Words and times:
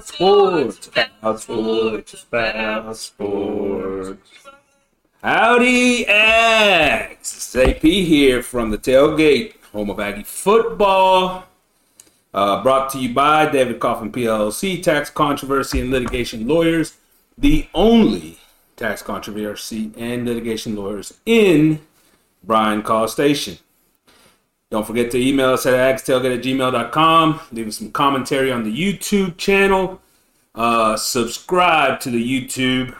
Sports, 0.00 0.88
sports, 1.36 2.24
sports. 2.94 4.16
Howdy, 5.22 6.06
Ags! 6.06 7.18
It's 7.20 7.54
AP 7.56 7.82
here 7.82 8.42
from 8.42 8.70
the 8.70 8.78
tailgate, 8.78 9.56
home 9.70 9.90
of 9.90 10.00
Aggie 10.00 10.22
football. 10.22 11.44
Uh, 12.32 12.62
brought 12.62 12.88
to 12.90 12.98
you 12.98 13.12
by 13.12 13.44
David 13.44 13.80
Coffin 13.80 14.10
PLC, 14.10 14.82
tax 14.82 15.10
controversy 15.10 15.80
and 15.80 15.90
litigation 15.90 16.48
lawyers, 16.48 16.96
the 17.36 17.68
only 17.74 18.38
tax 18.76 19.02
controversy 19.02 19.92
and 19.98 20.24
litigation 20.24 20.74
lawyers 20.74 21.12
in 21.26 21.80
Bryan 22.42 22.82
College 22.82 23.10
Station. 23.10 23.58
Don't 24.72 24.86
forget 24.86 25.10
to 25.10 25.18
email 25.20 25.50
us 25.50 25.66
at 25.66 25.74
agstailgate 25.74 26.38
at 26.38 26.42
gmail.com. 26.42 27.40
Leave 27.52 27.68
us 27.68 27.76
some 27.76 27.92
commentary 27.92 28.50
on 28.50 28.64
the 28.64 28.74
YouTube 28.74 29.36
channel. 29.36 30.00
Uh, 30.54 30.96
subscribe 30.96 32.00
to 32.00 32.10
the 32.10 32.18
YouTube. 32.18 32.96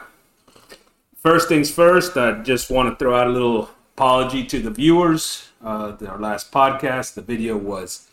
First 1.17 1.49
things 1.49 1.71
first, 1.71 2.15
I 2.19 2.43
just 2.43 2.71
want 2.71 2.91
to 2.91 2.97
throw 2.97 3.17
out 3.17 3.27
a 3.27 3.31
little 3.31 3.71
apology 3.95 4.45
to 4.49 4.61
the 4.61 4.71
viewers. 4.71 5.49
Uh, 5.65 5.97
our 6.07 6.19
last 6.19 6.53
podcast, 6.53 7.15
the 7.15 7.23
video 7.23 7.57
was 7.57 8.07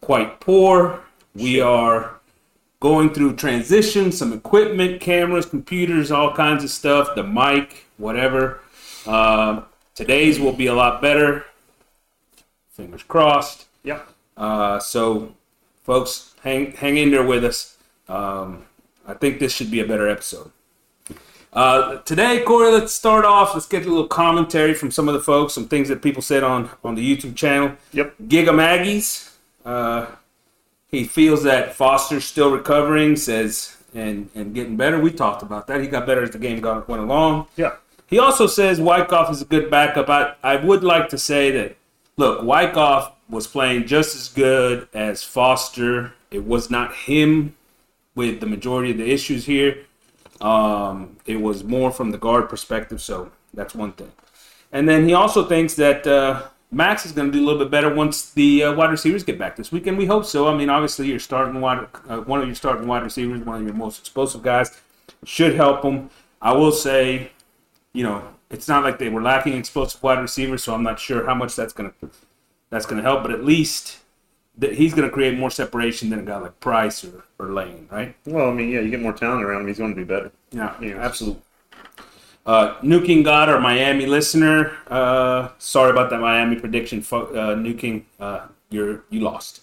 quite 0.00 0.38
poor. 0.38 1.00
We 1.34 1.60
are 1.60 2.20
going 2.78 3.12
through 3.12 3.34
transition, 3.34 4.12
some 4.12 4.32
equipment, 4.32 5.00
cameras, 5.00 5.46
computers, 5.46 6.12
all 6.12 6.32
kinds 6.32 6.62
of 6.62 6.70
stuff, 6.70 7.16
the 7.16 7.24
mic, 7.24 7.86
whatever. 7.96 8.60
Uh, 9.04 9.62
today's 9.96 10.38
will 10.38 10.52
be 10.52 10.66
a 10.66 10.74
lot 10.74 11.02
better. 11.02 11.44
Fingers 12.80 13.02
crossed. 13.02 13.66
Yeah. 13.82 14.00
Uh, 14.36 14.78
so, 14.78 15.34
folks, 15.84 16.34
hang 16.42 16.72
hang 16.72 16.96
in 16.96 17.10
there 17.10 17.22
with 17.22 17.44
us. 17.44 17.76
Um, 18.08 18.64
I 19.06 19.14
think 19.14 19.38
this 19.38 19.52
should 19.52 19.70
be 19.70 19.80
a 19.80 19.86
better 19.86 20.08
episode. 20.08 20.50
Uh, 21.52 21.96
today, 22.02 22.42
Corey, 22.42 22.72
let's 22.72 22.94
start 22.94 23.24
off. 23.24 23.54
Let's 23.54 23.66
get 23.66 23.84
a 23.84 23.88
little 23.88 24.06
commentary 24.06 24.72
from 24.72 24.90
some 24.90 25.08
of 25.08 25.14
the 25.14 25.20
folks, 25.20 25.52
some 25.52 25.66
things 25.68 25.88
that 25.88 26.00
people 26.00 26.22
said 26.22 26.42
on 26.42 26.70
on 26.82 26.94
the 26.94 27.04
YouTube 27.04 27.36
channel. 27.36 27.72
Yep. 27.92 28.14
Giga 28.26 28.54
Maggies. 28.54 29.36
Uh, 29.64 30.06
he 30.88 31.04
feels 31.04 31.42
that 31.42 31.74
Foster's 31.74 32.24
still 32.24 32.50
recovering, 32.50 33.16
says, 33.16 33.76
and 33.94 34.30
and 34.34 34.54
getting 34.54 34.76
better. 34.76 34.98
We 34.98 35.10
talked 35.10 35.42
about 35.42 35.66
that. 35.66 35.80
He 35.80 35.86
got 35.86 36.06
better 36.06 36.22
as 36.22 36.30
the 36.30 36.38
game 36.38 36.60
got, 36.60 36.88
went 36.88 37.02
along. 37.02 37.46
Yeah. 37.56 37.74
He 38.06 38.18
also 38.18 38.46
says 38.46 38.80
Wykoff 38.80 39.30
is 39.30 39.42
a 39.42 39.44
good 39.44 39.70
backup. 39.70 40.08
I, 40.08 40.34
I 40.42 40.56
would 40.56 40.82
like 40.82 41.10
to 41.10 41.18
say 41.18 41.52
that, 41.52 41.76
look, 42.16 42.42
Wykoff 42.42 43.12
was 43.28 43.46
playing 43.46 43.86
just 43.86 44.14
as 44.14 44.28
good 44.28 44.88
as 44.92 45.22
Foster. 45.22 46.12
It 46.30 46.44
was 46.44 46.70
not 46.70 46.94
him 46.94 47.56
with 48.14 48.40
the 48.40 48.46
majority 48.46 48.90
of 48.90 48.98
the 48.98 49.10
issues 49.10 49.46
here. 49.46 49.84
Um, 50.40 51.16
it 51.26 51.40
was 51.40 51.64
more 51.64 51.90
from 51.90 52.10
the 52.10 52.18
guard 52.18 52.48
perspective, 52.48 53.00
so 53.00 53.30
that's 53.54 53.74
one 53.74 53.92
thing. 53.92 54.12
And 54.72 54.88
then 54.88 55.06
he 55.06 55.14
also 55.14 55.44
thinks 55.44 55.74
that 55.74 56.06
uh, 56.06 56.42
Max 56.72 57.04
is 57.04 57.12
going 57.12 57.30
to 57.30 57.32
do 57.36 57.44
a 57.44 57.46
little 57.46 57.58
bit 57.58 57.70
better 57.70 57.92
once 57.92 58.30
the 58.30 58.64
uh, 58.64 58.72
wide 58.74 58.90
receivers 58.90 59.24
get 59.24 59.38
back 59.38 59.56
this 59.56 59.72
weekend. 59.72 59.98
we 59.98 60.06
hope 60.06 60.24
so. 60.24 60.48
I 60.48 60.56
mean, 60.56 60.70
obviously, 60.70 61.08
you're 61.08 61.18
starting 61.18 61.60
wide, 61.60 61.86
uh, 62.08 62.18
one 62.20 62.40
of 62.40 62.46
your 62.46 62.54
starting 62.54 62.86
wide 62.86 63.02
receivers, 63.02 63.40
one 63.40 63.56
of 63.56 63.62
your 63.64 63.74
most 63.74 63.98
explosive 63.98 64.42
guys, 64.42 64.80
should 65.24 65.54
help 65.54 65.82
him. 65.82 66.10
I 66.40 66.52
will 66.52 66.72
say, 66.72 67.32
you 67.92 68.04
know, 68.04 68.22
it's 68.50 68.68
not 68.68 68.82
like 68.84 68.98
they 68.98 69.08
were 69.08 69.22
lacking 69.22 69.54
explosive 69.54 70.02
wide 70.02 70.20
receivers, 70.20 70.64
so 70.64 70.74
I'm 70.74 70.82
not 70.82 70.98
sure 70.98 71.24
how 71.26 71.34
much 71.34 71.54
that's 71.56 71.72
going 71.72 71.92
to 72.00 72.10
that's 72.70 72.86
to 72.86 73.00
help. 73.02 73.22
But 73.22 73.32
at 73.32 73.44
least 73.44 73.98
that 74.58 74.74
he's 74.74 74.92
going 74.92 75.08
to 75.08 75.12
create 75.12 75.38
more 75.38 75.50
separation 75.50 76.10
than 76.10 76.18
a 76.18 76.22
guy 76.22 76.36
like 76.38 76.58
Price 76.60 77.04
or, 77.04 77.24
or 77.38 77.48
Lane, 77.52 77.88
right? 77.90 78.14
Well, 78.26 78.50
I 78.50 78.52
mean, 78.52 78.68
yeah, 78.70 78.80
you 78.80 78.90
get 78.90 79.00
more 79.00 79.12
talent 79.12 79.42
around 79.44 79.62
him, 79.62 79.68
he's 79.68 79.78
going 79.78 79.90
to 79.90 79.96
be 79.96 80.04
better. 80.04 80.30
Yeah, 80.50 80.74
Yeah. 80.80 80.96
absolutely. 80.96 81.42
Uh, 82.46 82.74
Nuking 82.80 83.22
God, 83.22 83.48
our 83.48 83.60
Miami 83.60 84.06
listener. 84.06 84.72
Uh, 84.88 85.50
sorry 85.58 85.90
about 85.90 86.10
that 86.10 86.20
Miami 86.20 86.56
prediction, 86.56 87.00
fo- 87.02 87.26
uh, 87.34 87.54
Nuking. 87.54 88.04
Uh, 88.18 88.46
you're 88.70 89.02
you 89.10 89.20
lost. 89.20 89.60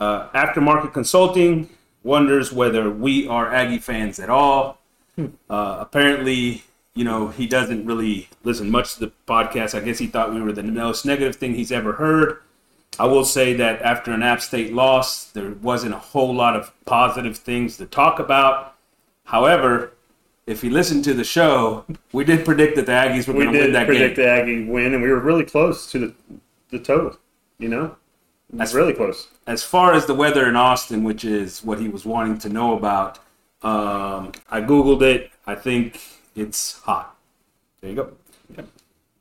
Uh, 0.00 0.28
Aftermarket 0.30 0.92
Consulting 0.92 1.68
wonders 2.04 2.52
whether 2.52 2.88
we 2.90 3.26
are 3.28 3.52
Aggie 3.52 3.78
fans 3.78 4.18
at 4.20 4.30
all. 4.30 4.78
Uh, 5.18 5.76
apparently, 5.80 6.62
you 6.98 7.04
know 7.04 7.28
he 7.28 7.46
doesn't 7.46 7.86
really 7.86 8.28
listen 8.42 8.70
much 8.70 8.94
to 8.94 9.00
the 9.00 9.12
podcast. 9.28 9.80
I 9.80 9.84
guess 9.84 9.98
he 9.98 10.08
thought 10.08 10.34
we 10.34 10.42
were 10.42 10.52
the 10.52 10.64
most 10.64 11.06
negative 11.06 11.36
thing 11.36 11.54
he's 11.54 11.70
ever 11.70 11.92
heard. 11.92 12.38
I 12.98 13.06
will 13.06 13.24
say 13.24 13.52
that 13.54 13.80
after 13.82 14.10
an 14.10 14.24
App 14.24 14.40
State 14.40 14.72
loss, 14.72 15.26
there 15.30 15.50
wasn't 15.50 15.94
a 15.94 15.98
whole 15.98 16.34
lot 16.34 16.56
of 16.56 16.72
positive 16.86 17.36
things 17.36 17.76
to 17.76 17.86
talk 17.86 18.18
about. 18.18 18.74
However, 19.24 19.92
if 20.48 20.64
you 20.64 20.70
listen 20.70 21.00
to 21.02 21.14
the 21.14 21.22
show, 21.22 21.84
we 22.12 22.24
did 22.24 22.44
predict 22.44 22.74
that 22.74 22.86
the 22.86 22.92
Aggies 22.92 23.28
were 23.28 23.34
We 23.34 23.44
going 23.44 23.54
to 23.54 23.60
win 23.60 23.72
that 23.74 23.86
game. 23.86 23.88
We 23.88 23.98
did 23.98 24.14
predict 24.14 24.16
the 24.16 24.28
Aggie 24.28 24.64
win, 24.64 24.94
and 24.94 25.02
we 25.02 25.10
were 25.10 25.20
really 25.20 25.44
close 25.44 25.88
to 25.92 25.98
the, 26.00 26.14
the 26.70 26.78
total, 26.80 27.16
you 27.58 27.68
know? 27.68 27.94
That's 28.52 28.74
really 28.74 28.94
close. 28.94 29.28
As 29.46 29.62
far 29.62 29.92
as 29.92 30.06
the 30.06 30.14
weather 30.14 30.48
in 30.48 30.56
Austin, 30.56 31.04
which 31.04 31.24
is 31.24 31.62
what 31.62 31.78
he 31.78 31.88
was 31.88 32.04
wanting 32.04 32.38
to 32.38 32.48
know 32.48 32.76
about, 32.76 33.18
um, 33.62 34.32
I 34.50 34.60
googled 34.62 35.02
it. 35.02 35.30
I 35.46 35.54
think 35.54 36.00
it's 36.38 36.80
hot. 36.80 37.16
There 37.80 37.90
you 37.90 37.96
go. 37.96 38.12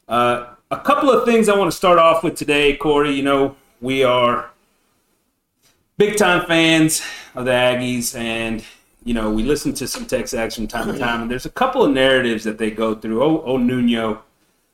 Uh, 0.08 0.54
a 0.72 0.80
couple 0.80 1.10
of 1.10 1.26
things 1.26 1.50
I 1.50 1.58
want 1.58 1.72
to 1.72 1.76
start 1.76 2.00
off 2.00 2.24
with 2.24 2.36
today, 2.36 2.76
Corey. 2.76 3.12
You 3.12 3.24
know, 3.24 3.56
we 3.82 4.04
are 4.04 4.52
big 5.98 6.18
time 6.18 6.46
fans 6.46 7.02
of 7.36 7.46
the 7.46 7.52
Aggies, 7.52 8.16
and 8.18 8.64
you 9.04 9.14
know 9.14 9.32
we 9.32 9.44
listen 9.44 9.74
to 9.76 9.88
some 9.88 10.06
Tex 10.06 10.34
Action 10.34 10.68
time 10.68 10.92
to 10.92 10.98
time, 10.98 11.22
and 11.24 11.32
there's 11.32 11.46
a 11.46 11.52
couple 11.52 11.84
of 11.84 11.92
narratives 11.92 12.44
that 12.46 12.58
they 12.58 12.72
go 12.72 12.96
through. 12.96 13.22
Oh, 13.22 13.44
oh 13.46 13.58
Nuno 13.58 14.24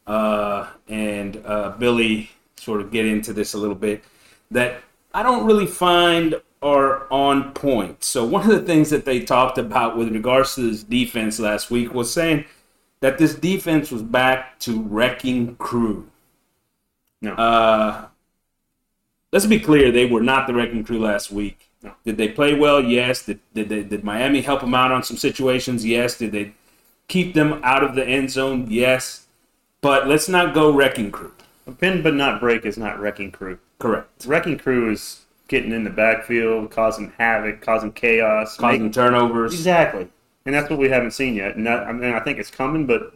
uh, 0.07 0.67
and 0.87 1.41
uh, 1.45 1.71
Billy 1.71 2.31
sort 2.57 2.81
of 2.81 2.91
get 2.91 3.05
into 3.05 3.33
this 3.33 3.53
a 3.53 3.57
little 3.57 3.75
bit 3.75 4.03
that 4.51 4.81
I 5.13 5.23
don't 5.23 5.45
really 5.45 5.67
find 5.67 6.35
are 6.63 7.11
on 7.11 7.51
point. 7.53 8.03
So 8.03 8.25
one 8.25 8.49
of 8.49 8.55
the 8.55 8.65
things 8.65 8.89
that 8.89 9.05
they 9.05 9.19
talked 9.19 9.57
about 9.57 9.97
with 9.97 10.11
regards 10.11 10.55
to 10.55 10.61
this 10.69 10.83
defense 10.83 11.39
last 11.39 11.69
week 11.69 11.93
was 11.93 12.11
saying 12.11 12.45
that 13.01 13.17
this 13.17 13.35
defense 13.35 13.91
was 13.91 14.01
back 14.01 14.59
to 14.59 14.81
wrecking 14.81 15.55
crew. 15.57 16.09
No. 17.21 17.33
Uh, 17.33 18.07
let's 19.31 19.45
be 19.45 19.59
clear, 19.59 19.91
they 19.91 20.05
were 20.05 20.21
not 20.21 20.47
the 20.47 20.53
wrecking 20.53 20.83
crew 20.83 20.99
last 20.99 21.31
week. 21.31 21.69
No. 21.81 21.93
Did 22.05 22.17
they 22.17 22.29
play 22.29 22.53
well? 22.53 22.81
Yes. 22.81 23.25
Did, 23.25 23.39
did, 23.53 23.67
they, 23.67 23.83
did 23.83 24.03
Miami 24.05 24.41
help 24.41 24.61
them 24.61 24.73
out 24.73 24.91
on 24.91 25.03
some 25.03 25.17
situations? 25.17 25.85
Yes. 25.85 26.17
Did 26.17 26.31
they 26.31 26.53
keep 27.09 27.33
them 27.33 27.59
out 27.61 27.83
of 27.83 27.95
the 27.95 28.07
end 28.07 28.31
zone? 28.31 28.67
Yes. 28.69 29.27
But 29.81 30.07
let's 30.07 30.29
not 30.29 30.53
go 30.53 30.71
wrecking 30.71 31.11
crew. 31.11 31.33
A 31.67 31.73
pin 31.73 32.01
but 32.01 32.13
not 32.13 32.39
break 32.39 32.65
is 32.65 32.77
not 32.77 32.99
wrecking 32.99 33.31
crew. 33.31 33.59
Correct. 33.79 34.25
Wrecking 34.25 34.57
crew 34.57 34.91
is 34.91 35.22
getting 35.53 35.71
in 35.71 35.83
the 35.83 35.89
backfield, 35.89 36.71
causing 36.71 37.13
havoc, 37.17 37.61
causing 37.61 37.91
chaos. 37.91 38.57
Causing 38.57 38.81
making- 38.81 38.91
turnovers. 38.91 39.53
Exactly. 39.53 40.07
And 40.45 40.53
that's 40.53 40.69
what 40.69 40.79
we 40.79 40.89
haven't 40.89 41.11
seen 41.11 41.35
yet. 41.35 41.55
And 41.55 41.65
that, 41.67 41.83
I 41.87 41.91
mean, 41.93 42.11
I 42.13 42.19
think 42.19 42.39
it's 42.39 42.49
coming, 42.49 42.85
but 42.87 43.13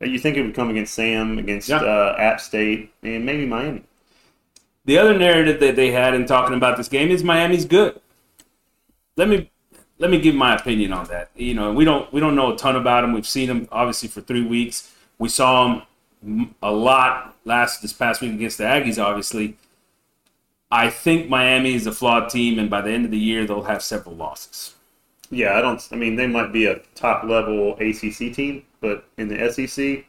you 0.00 0.18
think 0.18 0.36
it 0.36 0.42
would 0.42 0.54
come 0.54 0.68
against 0.70 0.94
Sam, 0.94 1.38
against 1.38 1.68
Yeah. 1.70 1.78
uh, 1.78 2.14
App 2.18 2.40
State, 2.40 2.92
and 3.02 3.24
maybe 3.24 3.46
Miami. 3.46 3.82
The 4.84 4.98
other 4.98 5.16
narrative 5.16 5.58
that 5.60 5.76
they 5.76 5.90
had 5.90 6.14
in 6.14 6.26
talking 6.26 6.56
about 6.56 6.76
this 6.76 6.88
game 6.88 7.10
is 7.10 7.24
Miami's 7.24 7.64
good. 7.64 7.98
Let 9.16 9.28
me 9.28 9.50
let 9.98 10.10
me 10.10 10.18
give 10.18 10.34
my 10.34 10.54
opinion 10.56 10.92
on 10.92 11.06
that. 11.06 11.28
You 11.36 11.54
know, 11.54 11.72
we 11.72 11.84
don't 11.84 12.10
we 12.12 12.20
don't 12.20 12.34
know 12.36 12.52
a 12.54 12.56
ton 12.56 12.76
about 12.76 13.02
them. 13.02 13.12
We've 13.12 13.26
seen 13.26 13.48
them 13.48 13.68
obviously 13.72 14.08
for 14.08 14.20
three 14.20 14.44
weeks. 14.44 14.92
We 15.18 15.28
saw 15.28 15.82
them 16.22 16.54
a 16.62 16.70
lot 16.72 17.36
last 17.44 17.82
this 17.82 17.92
past 17.92 18.20
week 18.20 18.32
against 18.32 18.56
the 18.58 18.64
Aggies. 18.64 19.02
Obviously, 19.02 19.56
I 20.70 20.88
think 20.90 21.28
Miami 21.28 21.74
is 21.74 21.86
a 21.86 21.92
flawed 21.92 22.30
team, 22.30 22.58
and 22.58 22.70
by 22.70 22.80
the 22.80 22.90
end 22.90 23.04
of 23.04 23.10
the 23.10 23.18
year, 23.18 23.44
they'll 23.46 23.62
have 23.64 23.82
several 23.82 24.14
losses. 24.14 24.74
Yeah, 25.30 25.56
I 25.58 25.60
don't. 25.60 25.86
I 25.92 25.96
mean, 25.96 26.16
they 26.16 26.26
might 26.26 26.52
be 26.52 26.66
a 26.66 26.80
top 26.94 27.24
level 27.24 27.74
ACC 27.80 28.32
team, 28.34 28.64
but 28.80 29.04
in 29.18 29.28
the 29.28 29.50
SEC, 29.52 30.04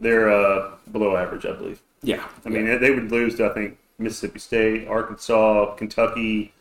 they're 0.00 0.30
uh, 0.30 0.72
below 0.92 1.16
average, 1.16 1.46
I 1.46 1.52
believe. 1.52 1.80
Yeah, 2.02 2.24
I 2.44 2.48
mean, 2.50 2.66
they- 2.66 2.78
they 2.78 2.90
would 2.90 3.10
lose 3.10 3.36
to 3.36 3.46
I 3.46 3.54
think 3.54 3.78
Mississippi 3.98 4.38
State, 4.38 4.88
Arkansas, 4.88 5.74
Kentucky, 5.74 6.52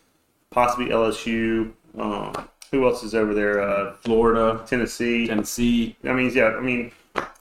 possibly 0.50 0.88
LSU. 0.92 1.72
Um, 1.98 2.34
who 2.72 2.86
else 2.88 3.04
is 3.04 3.14
over 3.14 3.34
there? 3.34 3.62
Uh, 3.62 3.94
Florida, 4.02 4.64
Tennessee. 4.66 5.28
Tennessee. 5.28 5.96
I 6.04 6.14
mean, 6.14 6.32
yeah. 6.34 6.56
I 6.58 6.62
mean, 6.62 6.92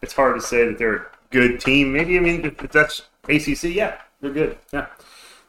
it's 0.03 0.13
hard 0.13 0.35
to 0.37 0.41
say 0.43 0.67
that 0.67 0.79
they're 0.79 0.97
a 0.97 1.07
good 1.31 1.61
team. 1.61 1.93
Maybe 1.93 2.17
I 2.17 2.21
mean, 2.21 2.45
if 2.45 2.57
that's 2.71 3.03
ACC, 3.29 3.65
yeah, 3.75 4.01
they're 4.21 4.33
good. 4.33 4.59
Yeah. 4.73 4.87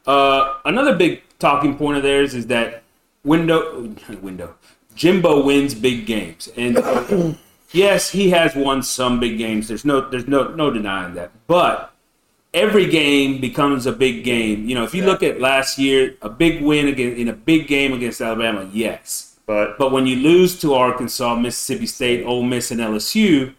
Uh, 0.06 0.58
another 0.64 0.94
big 0.94 1.22
talking 1.38 1.76
point 1.76 1.96
of 1.96 2.02
theirs 2.02 2.34
is 2.34 2.46
that 2.46 2.82
window 3.24 3.94
window 4.22 4.54
Jimbo 4.94 5.44
wins 5.44 5.74
big 5.74 6.06
games, 6.06 6.48
and 6.56 7.36
yes, 7.72 8.10
he 8.10 8.30
has 8.30 8.54
won 8.54 8.82
some 8.82 9.20
big 9.20 9.36
games. 9.36 9.68
There's 9.68 9.84
no 9.84 10.08
there's 10.08 10.26
no 10.26 10.48
no 10.48 10.70
denying 10.70 11.14
that, 11.14 11.32
but 11.46 11.92
every 12.54 12.86
game 12.88 13.40
becomes 13.40 13.84
a 13.86 13.92
big 13.92 14.24
game. 14.24 14.68
You 14.68 14.74
know, 14.74 14.84
if 14.84 14.94
you 14.94 15.04
look 15.04 15.22
at 15.22 15.40
last 15.40 15.78
year, 15.78 16.16
a 16.22 16.30
big 16.30 16.62
win 16.62 16.88
against 16.88 17.18
in 17.18 17.28
a 17.28 17.34
big 17.34 17.68
game 17.68 17.92
against 17.92 18.20
Alabama, 18.20 18.68
yes. 18.72 19.38
But 19.44 19.78
But 19.78 19.92
when 19.92 20.06
you 20.06 20.16
lose 20.16 20.58
to 20.60 20.74
Arkansas, 20.74 21.36
Mississippi 21.36 21.86
State, 21.86 22.24
Ole 22.24 22.42
Miss, 22.42 22.70
and 22.70 22.80
LSU, 22.80 23.54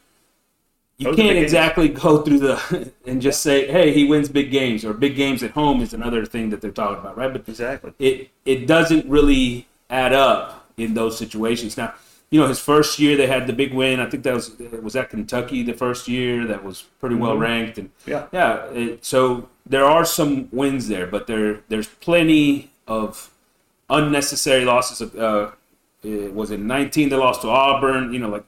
you 0.97 1.13
can't 1.13 1.37
exactly 1.37 1.89
go 1.89 2.23
through 2.23 2.39
the 2.39 2.91
and 3.05 3.21
just 3.21 3.41
say, 3.43 3.67
"Hey, 3.67 3.93
he 3.93 4.05
wins 4.05 4.29
big 4.29 4.51
games," 4.51 4.83
or 4.83 4.93
"big 4.93 5.15
games 5.15 5.43
at 5.43 5.51
home" 5.51 5.81
is 5.81 5.93
another 5.93 6.25
thing 6.25 6.49
that 6.49 6.61
they're 6.61 6.71
talking 6.71 6.97
about, 6.97 7.17
right? 7.17 7.31
But 7.31 7.47
exactly. 7.47 7.93
it 7.99 8.29
it 8.45 8.67
doesn't 8.67 9.07
really 9.07 9.67
add 9.89 10.13
up 10.13 10.69
in 10.77 10.93
those 10.95 11.17
situations. 11.17 11.77
Now, 11.77 11.93
you 12.31 12.39
know, 12.41 12.47
his 12.47 12.59
first 12.59 12.97
year 12.99 13.15
they 13.15 13.27
had 13.27 13.45
the 13.47 13.53
big 13.53 13.73
win. 13.73 13.99
I 13.99 14.09
think 14.09 14.23
that 14.23 14.33
was 14.33 14.57
was 14.81 14.93
that 14.93 15.09
Kentucky 15.09 15.61
the 15.63 15.73
first 15.73 16.07
year 16.07 16.45
that 16.47 16.63
was 16.63 16.83
pretty 16.99 17.15
well 17.15 17.37
ranked, 17.37 17.77
and 17.77 17.91
Yeah. 18.05 18.25
yeah. 18.31 18.65
It, 18.71 19.05
so 19.05 19.49
there 19.65 19.85
are 19.85 20.03
some 20.05 20.49
wins 20.51 20.87
there, 20.87 21.05
but 21.05 21.27
there 21.27 21.61
there's 21.69 21.87
plenty 21.87 22.71
of 22.87 23.29
unnecessary 23.89 24.65
losses. 24.65 25.01
Of, 25.01 25.15
uh, 25.15 25.51
it 26.03 26.33
was 26.33 26.49
it 26.51 26.59
19 26.59 27.09
they 27.09 27.15
lost 27.15 27.41
to 27.41 27.49
Auburn. 27.49 28.13
You 28.13 28.19
know, 28.19 28.29
like 28.29 28.45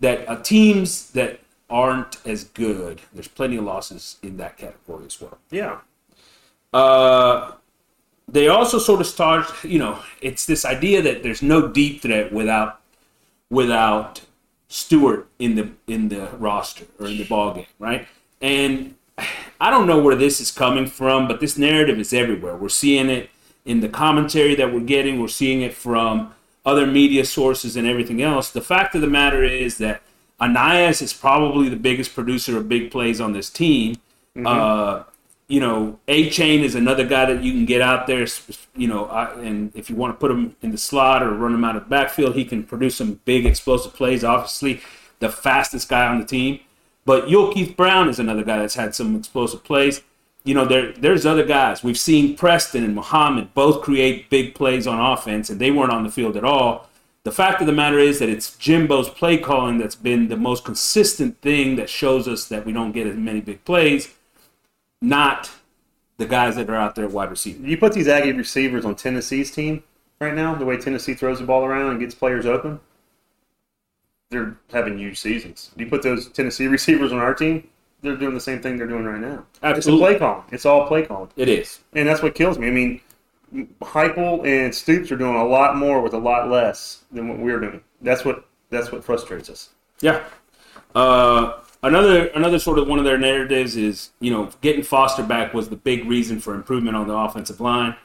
that 0.00 0.28
uh, 0.28 0.36
teams 0.36 1.10
that 1.10 1.40
aren't 1.70 2.18
as 2.26 2.44
good. 2.44 3.00
There's 3.12 3.28
plenty 3.28 3.56
of 3.56 3.64
losses 3.64 4.16
in 4.22 4.36
that 4.38 4.56
category 4.56 5.06
as 5.06 5.20
well. 5.20 5.38
Yeah. 5.50 5.78
Uh, 6.72 7.52
they 8.26 8.48
also 8.48 8.78
sort 8.78 9.00
of 9.00 9.06
start, 9.06 9.46
you 9.64 9.78
know, 9.78 10.00
it's 10.20 10.46
this 10.46 10.64
idea 10.64 11.00
that 11.02 11.22
there's 11.22 11.42
no 11.42 11.68
deep 11.68 12.02
threat 12.02 12.32
without 12.32 12.80
without 13.50 14.20
Stewart 14.68 15.26
in 15.38 15.54
the 15.54 15.70
in 15.86 16.08
the 16.08 16.28
roster 16.38 16.84
or 17.00 17.06
in 17.06 17.16
the 17.16 17.24
ball 17.24 17.54
game, 17.54 17.66
right? 17.78 18.06
And 18.42 18.94
I 19.60 19.70
don't 19.70 19.86
know 19.86 20.00
where 20.00 20.14
this 20.14 20.40
is 20.40 20.50
coming 20.50 20.86
from, 20.86 21.26
but 21.26 21.40
this 21.40 21.56
narrative 21.56 21.98
is 21.98 22.12
everywhere. 22.12 22.54
We're 22.54 22.68
seeing 22.68 23.08
it 23.08 23.30
in 23.64 23.80
the 23.80 23.88
commentary 23.88 24.54
that 24.56 24.72
we're 24.72 24.80
getting. 24.80 25.20
We're 25.20 25.28
seeing 25.28 25.62
it 25.62 25.74
from 25.74 26.34
other 26.66 26.86
media 26.86 27.24
sources 27.24 27.76
and 27.76 27.86
everything 27.86 28.20
else. 28.20 28.50
The 28.50 28.60
fact 28.60 28.94
of 28.94 29.00
the 29.00 29.06
matter 29.06 29.42
is 29.42 29.78
that 29.78 30.02
Ainias 30.40 31.02
is 31.02 31.12
probably 31.12 31.68
the 31.68 31.76
biggest 31.76 32.14
producer 32.14 32.56
of 32.56 32.68
big 32.68 32.90
plays 32.90 33.20
on 33.20 33.32
this 33.32 33.50
team. 33.50 33.96
Uh, 34.46 35.02
you 35.48 35.60
know, 35.60 35.98
Achane 36.06 36.60
is 36.62 36.74
another 36.74 37.04
guy 37.06 37.24
that 37.24 37.42
you 37.42 37.52
can 37.52 37.64
get 37.64 37.80
out 37.80 38.06
there. 38.06 38.26
You 38.76 38.86
know, 38.86 39.08
and 39.08 39.72
if 39.74 39.90
you 39.90 39.96
want 39.96 40.14
to 40.14 40.18
put 40.18 40.30
him 40.30 40.54
in 40.62 40.70
the 40.70 40.78
slot 40.78 41.22
or 41.22 41.32
run 41.32 41.54
him 41.54 41.64
out 41.64 41.74
of 41.74 41.84
the 41.84 41.88
backfield, 41.88 42.36
he 42.36 42.44
can 42.44 42.62
produce 42.62 42.96
some 42.96 43.20
big 43.24 43.46
explosive 43.46 43.94
plays. 43.94 44.22
Obviously, 44.22 44.80
the 45.18 45.30
fastest 45.30 45.88
guy 45.88 46.06
on 46.06 46.18
the 46.18 46.26
team. 46.26 46.60
But 47.04 47.28
Keith 47.54 47.76
Brown 47.76 48.08
is 48.08 48.18
another 48.18 48.44
guy 48.44 48.58
that's 48.58 48.74
had 48.74 48.94
some 48.94 49.16
explosive 49.16 49.64
plays. 49.64 50.02
You 50.44 50.54
know, 50.54 50.66
there 50.66 50.92
there's 50.92 51.24
other 51.26 51.44
guys. 51.44 51.82
We've 51.82 51.98
seen 51.98 52.36
Preston 52.36 52.84
and 52.84 52.94
Muhammad 52.94 53.54
both 53.54 53.82
create 53.82 54.30
big 54.30 54.54
plays 54.54 54.86
on 54.86 55.00
offense, 55.00 55.50
and 55.50 55.58
they 55.58 55.70
weren't 55.70 55.90
on 55.90 56.04
the 56.04 56.10
field 56.10 56.36
at 56.36 56.44
all. 56.44 56.87
The 57.28 57.34
fact 57.34 57.60
of 57.60 57.66
the 57.66 57.74
matter 57.74 57.98
is 57.98 58.20
that 58.20 58.30
it's 58.30 58.56
Jimbo's 58.56 59.10
play 59.10 59.36
calling 59.36 59.76
that's 59.76 59.94
been 59.94 60.28
the 60.28 60.36
most 60.38 60.64
consistent 60.64 61.38
thing 61.42 61.76
that 61.76 61.90
shows 61.90 62.26
us 62.26 62.48
that 62.48 62.64
we 62.64 62.72
don't 62.72 62.92
get 62.92 63.06
as 63.06 63.16
many 63.16 63.42
big 63.42 63.62
plays, 63.66 64.14
not 65.02 65.50
the 66.16 66.24
guys 66.24 66.56
that 66.56 66.70
are 66.70 66.74
out 66.74 66.94
there 66.94 67.06
wide 67.06 67.28
receiver. 67.28 67.62
You 67.66 67.76
put 67.76 67.92
these 67.92 68.08
Aggie 68.08 68.32
receivers 68.32 68.86
on 68.86 68.94
Tennessee's 68.94 69.50
team 69.50 69.82
right 70.20 70.34
now, 70.34 70.54
the 70.54 70.64
way 70.64 70.78
Tennessee 70.78 71.12
throws 71.12 71.38
the 71.38 71.44
ball 71.44 71.66
around 71.66 71.90
and 71.90 72.00
gets 72.00 72.14
players 72.14 72.46
open, 72.46 72.80
they're 74.30 74.56
having 74.72 74.96
huge 74.96 75.18
seasons. 75.18 75.70
You 75.76 75.86
put 75.86 76.00
those 76.00 76.30
Tennessee 76.30 76.66
receivers 76.78 77.12
on 77.12 77.18
our 77.18 77.34
team, 77.34 77.68
they're 78.00 78.16
doing 78.16 78.32
the 78.32 78.40
same 78.40 78.62
thing 78.62 78.78
they're 78.78 78.86
doing 78.86 79.04
right 79.04 79.20
now. 79.20 79.44
Absolutely. 79.62 79.76
It's 79.76 79.86
a 79.86 80.18
play 80.18 80.18
calling. 80.18 80.44
It's 80.50 80.64
all 80.64 80.86
play 80.86 81.04
calling. 81.04 81.28
It 81.36 81.50
is. 81.50 81.80
And 81.92 82.08
that's 82.08 82.22
what 82.22 82.34
kills 82.34 82.58
me. 82.58 82.68
I 82.68 82.70
mean, 82.70 83.02
Heupel 83.54 84.46
and 84.46 84.74
Stoops 84.74 85.10
are 85.10 85.16
doing 85.16 85.36
a 85.36 85.44
lot 85.44 85.76
more 85.76 86.00
with 86.00 86.14
a 86.14 86.18
lot 86.18 86.48
less 86.48 87.04
than 87.10 87.28
what 87.28 87.38
we're 87.38 87.60
doing. 87.60 87.80
That's 88.02 88.24
what 88.24 88.46
that's 88.70 88.92
what 88.92 89.04
frustrates 89.04 89.48
us. 89.48 89.70
Yeah. 90.00 90.22
Uh, 90.94 91.54
another 91.82 92.26
another 92.28 92.58
sort 92.58 92.78
of 92.78 92.88
one 92.88 92.98
of 92.98 93.04
their 93.04 93.18
narratives 93.18 93.76
is 93.76 94.10
you 94.20 94.30
know 94.30 94.50
getting 94.60 94.82
Foster 94.82 95.22
back 95.22 95.54
was 95.54 95.68
the 95.68 95.76
big 95.76 96.04
reason 96.06 96.40
for 96.40 96.54
improvement 96.54 96.96
on 96.96 97.08
the 97.08 97.14
offensive 97.14 97.60
line. 97.60 97.96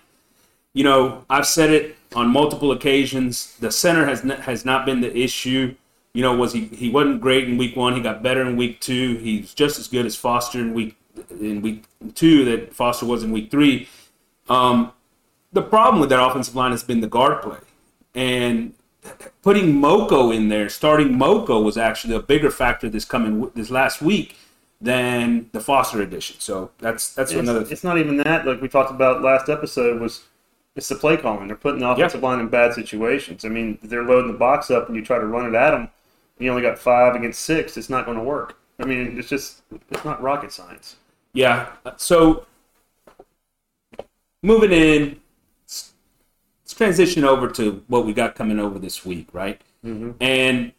You 0.73 0.83
know 0.83 1.25
I've 1.29 1.47
said 1.47 1.69
it 1.71 1.95
on 2.15 2.29
multiple 2.29 2.71
occasions. 2.71 3.57
The 3.57 3.71
center 3.71 4.05
has 4.05 4.21
has 4.21 4.65
not 4.65 4.85
been 4.85 5.01
the 5.01 5.15
issue. 5.15 5.75
You 6.13 6.21
know 6.21 6.35
was 6.35 6.53
he 6.53 6.65
he 6.65 6.89
wasn't 6.89 7.21
great 7.21 7.49
in 7.49 7.57
week 7.57 7.75
one. 7.75 7.95
He 7.95 8.01
got 8.01 8.23
better 8.23 8.41
in 8.41 8.55
week 8.55 8.79
two. 8.79 9.17
He's 9.17 9.53
just 9.53 9.79
as 9.79 9.87
good 9.87 10.05
as 10.05 10.15
Foster 10.15 10.59
in 10.59 10.73
week 10.73 10.95
in 11.29 11.61
week 11.61 11.83
two 12.15 12.45
that 12.45 12.73
Foster 12.73 13.05
was 13.05 13.23
in 13.23 13.31
week 13.31 13.51
three. 13.51 13.89
Um, 14.49 14.91
the 15.53 15.61
problem 15.61 16.01
with 16.01 16.09
that 16.09 16.21
offensive 16.21 16.55
line 16.55 16.71
has 16.71 16.83
been 16.83 17.01
the 17.01 17.07
guard 17.07 17.41
play, 17.41 17.57
and 18.15 18.73
putting 19.41 19.75
Moko 19.75 20.35
in 20.35 20.49
there, 20.49 20.69
starting 20.69 21.09
Moko 21.09 21.63
was 21.63 21.77
actually 21.77 22.15
a 22.15 22.21
bigger 22.21 22.49
factor 22.51 22.89
this 22.89 23.05
coming 23.05 23.49
this 23.55 23.69
last 23.69 24.01
week 24.01 24.35
than 24.81 25.49
the 25.53 25.61
Foster 25.61 26.01
addition. 26.01 26.39
So 26.39 26.71
that's 26.79 27.13
that's 27.13 27.31
It's, 27.31 27.39
another. 27.39 27.65
it's 27.69 27.83
not 27.83 27.97
even 27.97 28.17
that. 28.17 28.45
Like 28.45 28.61
we 28.61 28.67
talked 28.67 28.91
about 28.91 29.21
last 29.21 29.49
episode, 29.49 30.01
was 30.01 30.23
it's 30.75 30.89
the 30.89 30.95
play 30.95 31.17
calling. 31.17 31.47
They're 31.47 31.55
putting 31.55 31.79
the 31.79 31.89
offensive 31.89 32.21
line 32.23 32.39
in 32.39 32.49
bad 32.49 32.73
situations. 32.73 33.45
I 33.45 33.49
mean, 33.49 33.77
they're 33.83 34.03
loading 34.03 34.31
the 34.31 34.37
box 34.37 34.71
up, 34.71 34.87
and 34.87 34.95
you 34.95 35.05
try 35.05 35.19
to 35.19 35.25
run 35.25 35.45
it 35.47 35.55
at 35.55 35.71
them. 35.71 35.89
You 36.39 36.49
only 36.49 36.63
got 36.63 36.79
five 36.79 37.15
against 37.15 37.41
six. 37.41 37.77
It's 37.77 37.89
not 37.89 38.05
going 38.05 38.17
to 38.17 38.23
work. 38.23 38.57
I 38.79 38.85
mean, 38.85 39.17
it's 39.17 39.29
just 39.29 39.61
it's 39.91 40.03
not 40.03 40.21
rocket 40.21 40.51
science. 40.51 40.95
Yeah. 41.33 41.67
So 41.97 42.45
moving 44.41 44.71
in, 44.71 45.19
let's 46.73 46.77
transition 46.95 47.23
over 47.23 47.47
to 47.49 47.83
what 47.87 48.05
we 48.05 48.13
got 48.13 48.35
coming 48.35 48.59
over 48.59 48.79
this 48.79 49.05
week, 49.05 49.27
right? 49.33 49.61
And 49.83 50.71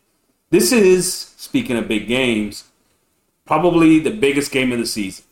this 0.51 0.73
is 0.73 1.13
speaking 1.37 1.77
of 1.77 1.87
big 1.87 2.09
games, 2.09 2.65
probably 3.45 3.99
the 3.99 4.11
biggest 4.11 4.51
game 4.51 4.73
of 4.73 4.79
the 4.79 4.87
season, 4.87 5.27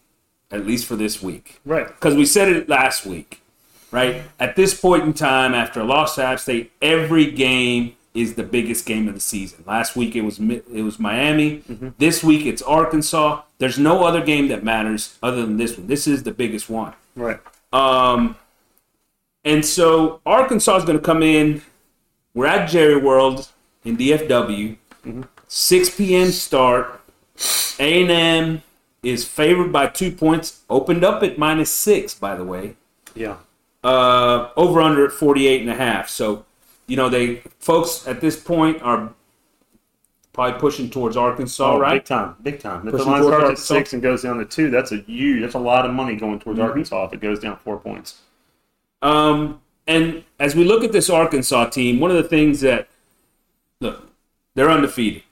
at 0.51 0.67
least 0.67 0.87
for 0.87 0.95
this 0.95 1.23
week. 1.23 1.59
Right. 1.65 1.87
because 1.89 2.15
we 2.15 2.27
said 2.27 2.49
it 2.49 2.69
last 2.69 3.07
week, 3.07 3.43
right? 3.91 4.23
At 4.39 4.57
this 4.57 4.79
point 4.79 5.05
in 5.05 5.15
time, 5.15 5.55
after 5.55 5.81
a 5.81 5.85
loss 5.85 6.17
to 6.17 6.25
App 6.25 6.39
State, 6.39 6.71
every 6.83 7.31
game 7.31 7.97
is 8.15 8.35
the 8.35 8.43
biggest 8.43 8.85
game 8.85 9.09
of 9.09 9.15
the 9.15 9.21
season. 9.21 9.65
Last 9.67 9.97
week 9.97 10.15
it 10.15 10.21
was 10.21 10.39
it 10.39 10.85
was 10.85 10.99
Miami. 10.99 11.63
This 11.97 12.23
week 12.23 12.45
it's 12.45 12.61
Arkansas. 12.61 13.41
There's 13.57 13.79
no 13.79 14.05
other 14.05 14.23
game 14.23 14.49
that 14.49 14.63
matters 14.63 15.17
other 15.23 15.47
than 15.47 15.57
this 15.57 15.79
one. 15.79 15.87
This 15.87 16.07
is 16.07 16.25
the 16.25 16.31
biggest 16.33 16.69
one. 16.69 16.93
Right. 17.17 17.41
Um, 17.73 18.37
and 19.45 19.65
so 19.65 20.21
Arkansas 20.25 20.77
is 20.79 20.85
going 20.85 20.99
to 20.99 21.05
come 21.05 21.23
in. 21.23 21.63
We're 22.35 22.47
at 22.47 22.69
Jerry 22.69 22.97
World 22.97 23.49
in 23.85 23.97
DFW. 23.97 24.77
6 25.49 25.97
p.m. 25.97 26.31
start. 26.31 27.01
A&M 27.79 28.63
is 29.03 29.25
favored 29.27 29.73
by 29.73 29.89
two 29.89 30.13
points. 30.13 30.63
Opened 30.71 31.05
up 31.05 31.23
at 31.23 31.39
minus 31.39 31.71
six, 31.71 32.15
by 32.15 32.37
the 32.37 32.45
way. 32.45 32.77
Yeah. 33.15 33.37
Uh, 33.83 34.51
over 34.57 34.81
under 34.81 35.05
at 35.05 35.13
48 35.13 35.61
and 35.63 35.71
a 35.71 35.75
half. 35.75 36.09
So, 36.09 36.45
you 36.87 36.97
know, 36.97 37.09
they 37.09 37.37
folks 37.59 38.07
at 38.07 38.21
this 38.21 38.39
point 38.41 38.81
are 38.83 39.13
probably 40.33 40.59
pushing 40.61 40.89
towards 40.89 41.17
Arkansas, 41.17 41.75
Oh, 41.75 41.79
right? 41.81 41.95
Big 41.95 42.05
time. 42.05 42.37
Big 42.43 42.61
time. 42.61 42.79
If 42.87 42.93
the 42.93 42.99
Pushing 42.99 43.11
line 43.13 43.23
towards 43.23 43.37
starts 43.37 43.61
at 43.61 43.67
six 43.67 43.93
and 43.93 44.01
goes 44.03 44.23
down 44.23 44.39
to 44.39 44.45
two, 44.45 44.71
that's 44.71 44.93
a 44.93 44.99
huge. 44.99 45.43
That's 45.43 45.55
a 45.55 45.59
lot 45.59 45.85
of 45.85 45.93
money 45.93 46.17
going 46.17 46.39
towards 46.39 46.61
Arkansas 46.61 47.07
if 47.07 47.13
it 47.15 47.21
goes 47.21 47.41
down 47.41 47.57
four 47.59 47.79
points. 47.79 48.21
Um, 49.03 49.61
and 49.87 50.25
as 50.39 50.55
we 50.55 50.65
look 50.65 50.85
at 50.85 50.93
this 50.93 51.11
Arkansas 51.11 51.71
team, 51.71 52.01
one 52.01 52.11
of 52.11 52.17
the 52.17 52.29
things 52.29 52.61
that 52.61 52.89
look, 53.81 54.09
they're 54.55 54.71
undefeated. 54.71 55.23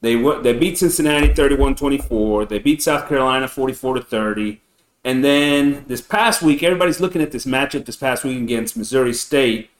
They 0.00 0.14
they 0.42 0.52
beat 0.52 0.78
Cincinnati 0.78 1.28
31-24. 1.28 2.48
They 2.48 2.58
beat 2.58 2.82
South 2.82 3.08
Carolina 3.08 3.48
44 3.48 3.94
to 3.94 4.02
30. 4.02 4.60
And 5.04 5.24
then 5.24 5.84
this 5.86 6.00
past 6.00 6.42
week, 6.42 6.62
everybody's 6.62 7.00
looking 7.00 7.22
at 7.22 7.32
this 7.32 7.44
matchup 7.44 7.86
this 7.86 7.96
past 7.96 8.24
week 8.24 8.38
against 8.38 8.76
Missouri 8.76 9.14
State, 9.14 9.70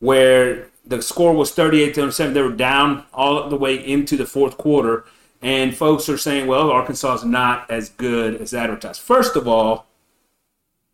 where 0.00 0.68
the 0.84 1.00
score 1.02 1.32
was 1.32 1.52
38 1.52 1.94
to 1.94 2.12
7. 2.12 2.34
They 2.34 2.42
were 2.42 2.50
down 2.50 3.04
all 3.14 3.48
the 3.48 3.56
way 3.56 3.76
into 3.76 4.16
the 4.16 4.26
fourth 4.26 4.56
quarter. 4.56 5.04
And 5.42 5.76
folks 5.76 6.08
are 6.08 6.18
saying, 6.18 6.46
well, 6.46 6.70
Arkansas 6.70 7.16
is 7.16 7.24
not 7.24 7.70
as 7.70 7.90
good 7.90 8.40
as 8.40 8.54
advertised. 8.54 9.00
First 9.00 9.36
of 9.36 9.46
all, 9.46 9.86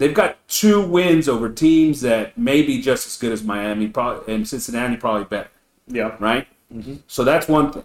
they've 0.03 0.15
got 0.15 0.37
two 0.49 0.81
wins 0.83 1.29
over 1.29 1.49
teams 1.49 2.01
that 2.01 2.37
may 2.37 2.63
be 2.63 2.83
just 2.83 3.07
as 3.07 3.17
good 3.17 3.31
as 3.33 3.43
Miami, 3.45 3.87
probably, 3.89 4.35
and 4.35 4.47
Cincinnati 4.49 4.97
probably 4.97 5.25
better, 5.25 5.49
Yeah. 5.87 6.17
right? 6.19 6.47
Mm-hmm. 6.75 6.97
So 7.07 7.23
that's 7.25 7.47
one 7.49 7.73
thing. 7.73 7.85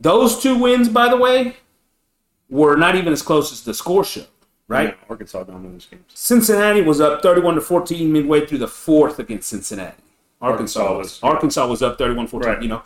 Those 0.00 0.40
two 0.42 0.58
wins, 0.58 0.88
by 0.88 1.08
the 1.08 1.16
way, 1.16 1.56
were 2.50 2.76
not 2.76 2.94
even 2.96 3.12
as 3.12 3.22
close 3.22 3.50
as 3.52 3.62
the 3.64 3.72
score 3.74 4.04
showed, 4.04 4.26
right? 4.68 4.88
Yeah, 4.90 4.94
Arkansas 5.08 5.42
win 5.44 5.72
those 5.72 5.86
games. 5.86 6.04
Cincinnati 6.14 6.82
was 6.82 7.00
up 7.00 7.22
31 7.22 7.54
to 7.56 7.60
14 7.60 8.12
midway 8.12 8.44
through 8.46 8.58
the 8.58 8.68
fourth 8.68 9.18
against 9.18 9.48
Cincinnati. 9.48 9.96
Arkansas, 10.40 10.80
Arkansas 10.80 10.98
was. 10.98 11.06
was- 11.06 11.22
Arkansas 11.22 11.66
was 11.66 11.82
up 11.82 11.98
31-14, 11.98 12.46
Right. 12.46 12.62
you 12.62 12.68
know. 12.68 12.82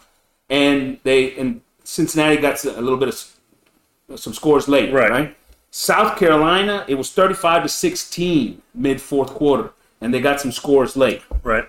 And 0.49 0.99
they 1.02 1.37
and 1.37 1.61
Cincinnati 1.85 2.37
got 2.37 2.62
a 2.64 2.81
little 2.81 2.99
bit 2.99 3.09
of 3.09 4.19
some 4.21 4.33
scores 4.35 4.69
late, 4.69 4.92
Right. 4.92 5.11
right? 5.11 5.37
South 5.74 6.18
Carolina, 6.18 6.84
it 6.86 6.96
was 6.96 7.10
35 7.10 7.62
to 7.62 7.68
16 7.68 8.60
mid 8.74 9.00
fourth 9.00 9.30
quarter, 9.30 9.70
and 10.02 10.12
they 10.12 10.20
got 10.20 10.38
some 10.38 10.52
scores 10.52 10.96
late. 10.96 11.22
Right. 11.42 11.64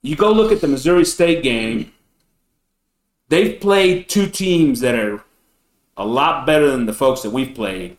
You 0.00 0.16
go 0.16 0.32
look 0.32 0.50
at 0.50 0.62
the 0.62 0.66
Missouri 0.66 1.04
State 1.04 1.42
game. 1.42 1.92
They've 3.28 3.60
played 3.60 4.08
two 4.08 4.26
teams 4.26 4.80
that 4.80 4.94
are 4.94 5.22
a 5.96 6.06
lot 6.06 6.46
better 6.46 6.70
than 6.70 6.86
the 6.86 6.94
folks 6.94 7.20
that 7.20 7.30
we've 7.30 7.54
played. 7.54 7.98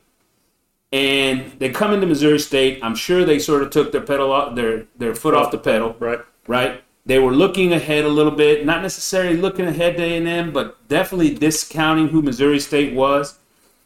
And 0.91 1.51
they 1.59 1.69
come 1.69 1.93
into 1.93 2.07
Missouri 2.07 2.39
State. 2.39 2.79
I'm 2.81 2.95
sure 2.95 3.23
they 3.23 3.37
sort 3.37 3.61
of 3.61 3.69
took 3.69 3.91
their 3.91 4.01
pedal 4.01 4.31
off, 4.31 4.55
their 4.55 4.85
their 4.97 5.13
foot 5.13 5.35
off 5.35 5.51
the 5.51 5.59
pedal. 5.59 5.95
Right. 5.99 6.19
Right. 6.47 6.83
They 7.05 7.19
were 7.19 7.31
looking 7.31 7.71
ahead 7.71 8.03
a 8.03 8.09
little 8.09 8.31
bit, 8.31 8.65
not 8.65 8.81
necessarily 8.81 9.37
looking 9.37 9.65
ahead 9.67 9.97
to 9.97 10.03
A&M, 10.03 10.51
but 10.51 10.87
definitely 10.87 11.35
discounting 11.35 12.07
who 12.07 12.21
Missouri 12.23 12.59
State 12.59 12.93
was. 12.93 13.37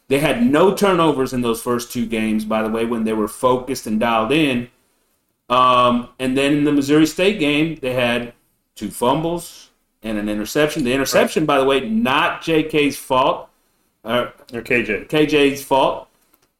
They 0.08 0.20
had 0.20 0.44
no 0.44 0.74
turnovers 0.74 1.32
in 1.32 1.42
those 1.42 1.62
first 1.62 1.92
two 1.92 2.06
games, 2.06 2.44
by 2.44 2.62
the 2.62 2.70
way, 2.70 2.84
when 2.84 3.04
they 3.04 3.12
were 3.12 3.28
focused 3.28 3.86
and 3.86 4.00
dialed 4.00 4.32
in. 4.32 4.68
Um, 5.50 6.08
and 6.18 6.36
then 6.36 6.54
in 6.54 6.64
the 6.64 6.72
Missouri 6.72 7.06
State 7.06 7.38
game, 7.38 7.76
they 7.76 7.92
had 7.92 8.32
two 8.74 8.90
fumbles 8.90 9.70
and 10.02 10.18
an 10.18 10.28
interception. 10.28 10.84
The 10.84 10.92
interception, 10.92 11.44
by 11.46 11.58
the 11.58 11.64
way, 11.64 11.80
not 11.88 12.42
J.K.'s 12.42 12.96
fault. 12.96 13.50
Uh, 14.04 14.30
or 14.54 14.62
KJ. 14.62 15.08
KJ's 15.08 15.62
fault. 15.62 16.08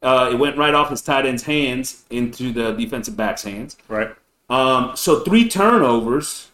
Uh, 0.01 0.29
it 0.31 0.35
went 0.35 0.57
right 0.57 0.73
off 0.73 0.89
his 0.89 1.01
tight 1.01 1.25
end's 1.25 1.43
hands 1.43 2.05
into 2.09 2.53
the 2.53 2.71
defensive 2.73 3.17
back's 3.17 3.43
hands. 3.43 3.77
Right. 3.87 4.09
Um, 4.49 4.95
so 4.95 5.21
three 5.21 5.47
turnovers, 5.47 6.49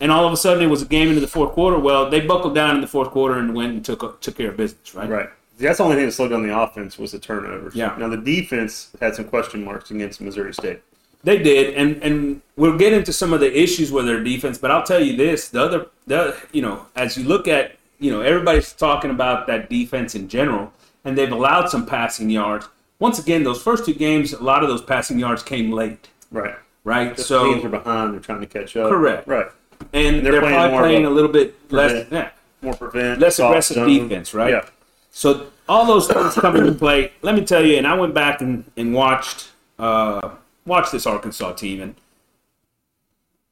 and 0.00 0.12
all 0.12 0.26
of 0.26 0.32
a 0.32 0.36
sudden 0.36 0.62
it 0.62 0.66
was 0.66 0.82
a 0.82 0.86
game 0.86 1.08
into 1.08 1.20
the 1.20 1.28
fourth 1.28 1.52
quarter. 1.52 1.78
Well, 1.78 2.10
they 2.10 2.20
buckled 2.20 2.54
down 2.54 2.74
in 2.74 2.80
the 2.80 2.86
fourth 2.86 3.10
quarter 3.10 3.38
and 3.38 3.54
went 3.54 3.72
and 3.72 3.84
took 3.84 4.20
took 4.20 4.36
care 4.36 4.50
of 4.50 4.56
business. 4.56 4.94
Right. 4.94 5.08
Right. 5.08 5.30
That's 5.58 5.78
the 5.78 5.84
only 5.84 5.96
thing 5.96 6.06
that 6.06 6.12
slowed 6.12 6.30
down 6.30 6.46
the 6.46 6.58
offense 6.58 6.98
was 6.98 7.12
the 7.12 7.18
turnovers. 7.18 7.74
Yeah. 7.74 7.94
Now 7.98 8.08
the 8.08 8.16
defense 8.16 8.90
had 9.00 9.14
some 9.14 9.24
question 9.26 9.64
marks 9.64 9.90
against 9.90 10.20
Missouri 10.20 10.52
State. 10.52 10.80
They 11.22 11.38
did, 11.38 11.74
and 11.74 12.02
and 12.02 12.42
we'll 12.56 12.76
get 12.76 12.92
into 12.92 13.12
some 13.12 13.32
of 13.32 13.40
the 13.40 13.58
issues 13.58 13.90
with 13.90 14.04
their 14.04 14.22
defense. 14.22 14.58
But 14.58 14.70
I'll 14.70 14.82
tell 14.82 15.02
you 15.02 15.16
this: 15.16 15.48
the 15.48 15.62
other, 15.62 15.86
the 16.06 16.36
you 16.52 16.60
know, 16.60 16.86
as 16.96 17.16
you 17.16 17.24
look 17.24 17.48
at, 17.48 17.76
you 17.98 18.10
know, 18.10 18.20
everybody's 18.20 18.72
talking 18.74 19.10
about 19.10 19.46
that 19.46 19.70
defense 19.70 20.14
in 20.14 20.28
general, 20.28 20.72
and 21.04 21.16
they've 21.16 21.32
allowed 21.32 21.70
some 21.70 21.86
passing 21.86 22.28
yards. 22.28 22.68
Once 22.98 23.18
again, 23.18 23.42
those 23.42 23.62
first 23.62 23.86
two 23.86 23.94
games, 23.94 24.34
a 24.34 24.42
lot 24.42 24.62
of 24.62 24.68
those 24.68 24.82
passing 24.82 25.18
yards 25.18 25.42
came 25.42 25.72
late. 25.72 26.08
Right. 26.30 26.56
Right. 26.84 27.16
The 27.16 27.22
so 27.22 27.52
teams 27.52 27.64
are 27.64 27.70
behind; 27.70 28.12
they're 28.12 28.20
trying 28.20 28.40
to 28.40 28.46
catch 28.46 28.76
up. 28.76 28.90
Correct. 28.90 29.26
Right. 29.26 29.46
And, 29.92 30.16
and 30.16 30.26
they're, 30.26 30.32
they're 30.32 30.40
playing 30.42 30.56
probably 30.56 30.78
playing 30.78 31.06
a, 31.06 31.08
a, 31.08 31.10
little 31.10 31.32
bit 31.32 31.72
less, 31.72 32.06
yeah, 32.10 32.30
more 32.60 32.74
prevent, 32.74 33.20
less 33.20 33.38
aggressive 33.38 33.76
zone. 33.76 33.88
defense, 33.88 34.34
right? 34.34 34.50
Yeah. 34.50 34.68
So 35.14 35.46
all 35.68 35.86
those 35.86 36.08
things 36.08 36.34
come 36.34 36.56
into 36.56 36.72
play. 36.72 37.12
Let 37.22 37.36
me 37.36 37.44
tell 37.44 37.64
you, 37.64 37.76
and 37.76 37.86
I 37.86 37.94
went 37.94 38.14
back 38.14 38.40
and, 38.40 38.64
and 38.76 38.92
watched 38.92 39.52
uh, 39.78 40.34
watched 40.66 40.90
this 40.90 41.06
Arkansas 41.06 41.52
team, 41.52 41.80
and 41.80 41.94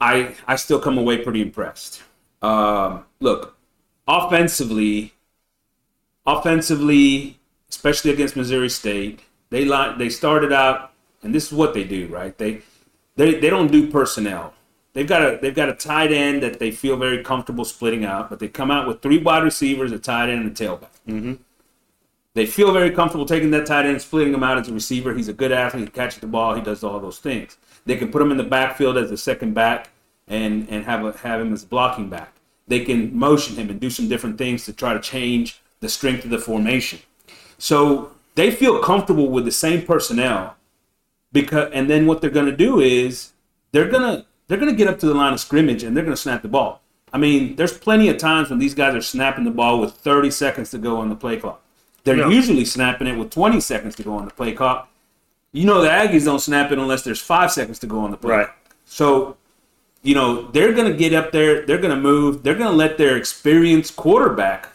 I 0.00 0.34
I 0.48 0.56
still 0.56 0.80
come 0.80 0.98
away 0.98 1.18
pretty 1.18 1.40
impressed. 1.40 2.02
Um, 2.42 3.04
look, 3.20 3.56
offensively, 4.08 5.14
offensively, 6.26 7.38
especially 7.70 8.10
against 8.10 8.34
Missouri 8.34 8.68
State, 8.68 9.20
they 9.50 9.64
they 9.96 10.08
started 10.08 10.52
out, 10.52 10.92
and 11.22 11.32
this 11.32 11.46
is 11.46 11.52
what 11.52 11.74
they 11.74 11.84
do, 11.84 12.08
right? 12.08 12.36
They 12.36 12.62
they 13.14 13.38
they 13.38 13.48
don't 13.48 13.70
do 13.70 13.88
personnel. 13.88 14.52
They've 14.94 15.06
got 15.06 15.22
a 15.22 15.38
they've 15.40 15.54
got 15.54 15.68
a 15.68 15.74
tight 15.74 16.10
end 16.10 16.42
that 16.42 16.58
they 16.58 16.72
feel 16.72 16.96
very 16.96 17.22
comfortable 17.22 17.64
splitting 17.64 18.04
out, 18.04 18.30
but 18.30 18.40
they 18.40 18.48
come 18.48 18.72
out 18.72 18.88
with 18.88 19.00
three 19.00 19.18
wide 19.18 19.44
receivers, 19.44 19.92
a 19.92 19.98
tight 20.00 20.28
end, 20.28 20.42
and 20.42 20.50
a 20.50 20.64
tailback. 20.64 20.90
Mm-hmm. 21.08 21.34
They 22.34 22.46
feel 22.46 22.72
very 22.72 22.90
comfortable 22.90 23.26
taking 23.26 23.50
that 23.50 23.66
tight 23.66 23.84
end, 23.84 24.00
splitting 24.00 24.32
him 24.32 24.42
out 24.42 24.58
as 24.58 24.68
a 24.68 24.72
receiver. 24.72 25.14
He's 25.14 25.28
a 25.28 25.34
good 25.34 25.52
athlete. 25.52 25.84
He 25.84 25.90
catches 25.90 26.20
the 26.20 26.26
ball. 26.26 26.54
He 26.54 26.62
does 26.62 26.82
all 26.82 26.98
those 26.98 27.18
things. 27.18 27.58
They 27.84 27.96
can 27.96 28.10
put 28.10 28.22
him 28.22 28.30
in 28.30 28.38
the 28.38 28.44
backfield 28.44 28.96
as 28.96 29.10
a 29.10 29.16
second 29.16 29.54
back 29.54 29.90
and 30.28 30.68
and 30.70 30.84
have 30.84 31.04
a, 31.04 31.12
have 31.18 31.40
him 31.40 31.52
as 31.52 31.64
a 31.64 31.66
blocking 31.66 32.08
back. 32.08 32.32
They 32.68 32.84
can 32.84 33.16
motion 33.16 33.56
him 33.56 33.68
and 33.68 33.78
do 33.78 33.90
some 33.90 34.08
different 34.08 34.38
things 34.38 34.64
to 34.64 34.72
try 34.72 34.94
to 34.94 35.00
change 35.00 35.60
the 35.80 35.88
strength 35.88 36.24
of 36.24 36.30
the 36.30 36.38
formation. 36.38 37.00
So 37.58 38.12
they 38.34 38.50
feel 38.50 38.78
comfortable 38.78 39.28
with 39.28 39.44
the 39.44 39.52
same 39.52 39.82
personnel 39.84 40.56
because 41.32 41.70
and 41.72 41.90
then 41.90 42.06
what 42.06 42.20
they're 42.20 42.30
going 42.30 42.46
to 42.46 42.56
do 42.56 42.80
is 42.80 43.32
they're 43.72 43.90
going 43.90 44.02
to 44.02 44.26
they're 44.48 44.58
going 44.58 44.70
to 44.70 44.76
get 44.76 44.88
up 44.88 44.98
to 45.00 45.06
the 45.06 45.14
line 45.14 45.32
of 45.32 45.40
scrimmage 45.40 45.82
and 45.82 45.96
they're 45.96 46.04
going 46.04 46.16
to 46.16 46.20
snap 46.20 46.42
the 46.42 46.48
ball. 46.48 46.80
I 47.12 47.18
mean, 47.18 47.56
there's 47.56 47.76
plenty 47.76 48.08
of 48.08 48.16
times 48.16 48.48
when 48.48 48.58
these 48.58 48.74
guys 48.74 48.94
are 48.94 49.02
snapping 49.02 49.44
the 49.44 49.50
ball 49.50 49.78
with 49.80 49.92
30 49.94 50.30
seconds 50.30 50.70
to 50.70 50.78
go 50.78 50.98
on 50.98 51.10
the 51.10 51.14
play 51.14 51.36
clock. 51.36 51.61
They're 52.04 52.30
usually 52.30 52.64
snapping 52.64 53.06
it 53.06 53.16
with 53.16 53.30
20 53.30 53.60
seconds 53.60 53.94
to 53.96 54.02
go 54.02 54.14
on 54.14 54.24
the 54.24 54.32
play 54.32 54.52
clock. 54.52 54.88
You 55.52 55.66
know 55.66 55.82
the 55.82 55.88
Aggies 55.88 56.24
don't 56.24 56.40
snap 56.40 56.72
it 56.72 56.78
unless 56.78 57.02
there's 57.02 57.20
five 57.20 57.52
seconds 57.52 57.78
to 57.80 57.86
go 57.86 58.00
on 58.00 58.10
the 58.10 58.16
play. 58.16 58.36
Right. 58.36 58.48
So, 58.84 59.36
you 60.02 60.14
know 60.14 60.50
they're 60.50 60.72
going 60.72 60.90
to 60.90 60.98
get 60.98 61.14
up 61.14 61.30
there. 61.30 61.64
They're 61.64 61.78
going 61.78 61.94
to 61.94 62.00
move. 62.00 62.42
They're 62.42 62.56
going 62.56 62.70
to 62.70 62.76
let 62.76 62.98
their 62.98 63.16
experienced 63.16 63.94
quarterback 63.94 64.70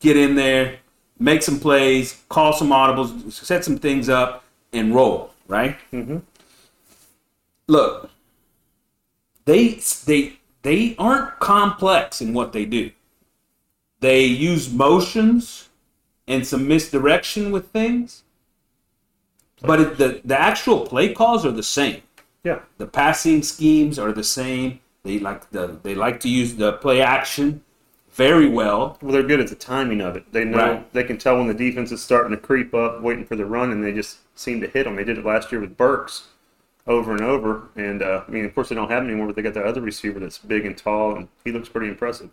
get 0.00 0.16
in 0.16 0.34
there, 0.34 0.78
make 1.18 1.42
some 1.42 1.58
plays, 1.58 2.20
call 2.28 2.52
some 2.52 2.68
audibles, 2.68 3.32
set 3.32 3.64
some 3.64 3.78
things 3.78 4.08
up, 4.08 4.44
and 4.72 4.94
roll. 4.94 5.32
Right. 5.48 5.78
Mm-hmm. 5.92 6.18
Look, 7.68 8.10
they 9.46 9.80
they 10.04 10.34
they 10.62 10.94
aren't 10.98 11.38
complex 11.38 12.20
in 12.20 12.34
what 12.34 12.52
they 12.52 12.66
do. 12.66 12.90
They 14.00 14.24
use 14.24 14.72
motions 14.72 15.69
and 16.30 16.46
some 16.46 16.66
misdirection 16.66 17.50
with 17.50 17.68
things. 17.68 18.22
But 19.62 19.80
it, 19.80 19.98
the 19.98 20.20
the 20.24 20.40
actual 20.40 20.86
play 20.86 21.12
calls 21.12 21.44
are 21.44 21.50
the 21.50 21.62
same. 21.62 22.02
Yeah. 22.44 22.60
The 22.78 22.86
passing 22.86 23.42
schemes 23.42 23.98
are 23.98 24.12
the 24.12 24.24
same. 24.24 24.80
They 25.02 25.18
like 25.18 25.50
the 25.50 25.78
they 25.82 25.94
like 25.94 26.20
to 26.20 26.28
use 26.28 26.54
the 26.54 26.74
play 26.74 27.02
action 27.02 27.62
very 28.12 28.48
well. 28.48 28.98
Well, 29.02 29.12
they're 29.12 29.22
good 29.22 29.40
at 29.40 29.48
the 29.48 29.54
timing 29.54 30.00
of 30.00 30.16
it. 30.16 30.32
They 30.32 30.44
know 30.44 30.58
right. 30.58 30.92
they 30.92 31.04
can 31.04 31.18
tell 31.18 31.36
when 31.36 31.46
the 31.46 31.54
defense 31.54 31.92
is 31.92 32.02
starting 32.02 32.30
to 32.32 32.36
creep 32.36 32.74
up, 32.74 33.02
waiting 33.02 33.24
for 33.24 33.36
the 33.36 33.44
run, 33.44 33.70
and 33.70 33.84
they 33.84 33.92
just 33.92 34.18
seem 34.34 34.60
to 34.62 34.66
hit 34.66 34.84
them. 34.84 34.96
They 34.96 35.04
did 35.04 35.18
it 35.18 35.24
last 35.24 35.52
year 35.52 35.60
with 35.60 35.76
Burks 35.76 36.28
over 36.86 37.12
and 37.12 37.22
over. 37.22 37.68
And 37.76 38.02
uh, 38.02 38.24
I 38.26 38.30
mean, 38.30 38.44
of 38.44 38.54
course, 38.54 38.68
they 38.68 38.74
don't 38.74 38.90
have 38.90 39.02
him 39.02 39.10
anymore, 39.10 39.26
but 39.26 39.36
they 39.36 39.42
got 39.42 39.54
the 39.54 39.64
other 39.64 39.80
receiver 39.80 40.20
that's 40.20 40.38
big 40.38 40.64
and 40.64 40.76
tall, 40.76 41.16
and 41.16 41.28
he 41.44 41.52
looks 41.52 41.68
pretty 41.68 41.88
impressive. 41.88 42.30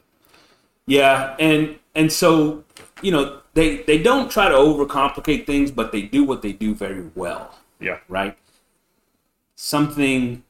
Yeah, 0.87 1.35
and 1.37 1.77
and 1.93 2.11
so 2.11 2.63
you 3.01 3.11
know 3.11 3.41
they 3.53 3.77
they 3.83 4.01
don't 4.01 4.31
try 4.31 4.49
to 4.49 4.55
overcomplicate 4.55 5.45
things, 5.45 5.69
but 5.69 5.91
they 5.91 6.01
do 6.01 6.23
what 6.23 6.41
they 6.41 6.53
do 6.53 6.73
very 6.73 7.11
well. 7.13 7.59
Yeah. 7.79 7.99
Right. 8.07 8.37
Something 9.55 10.43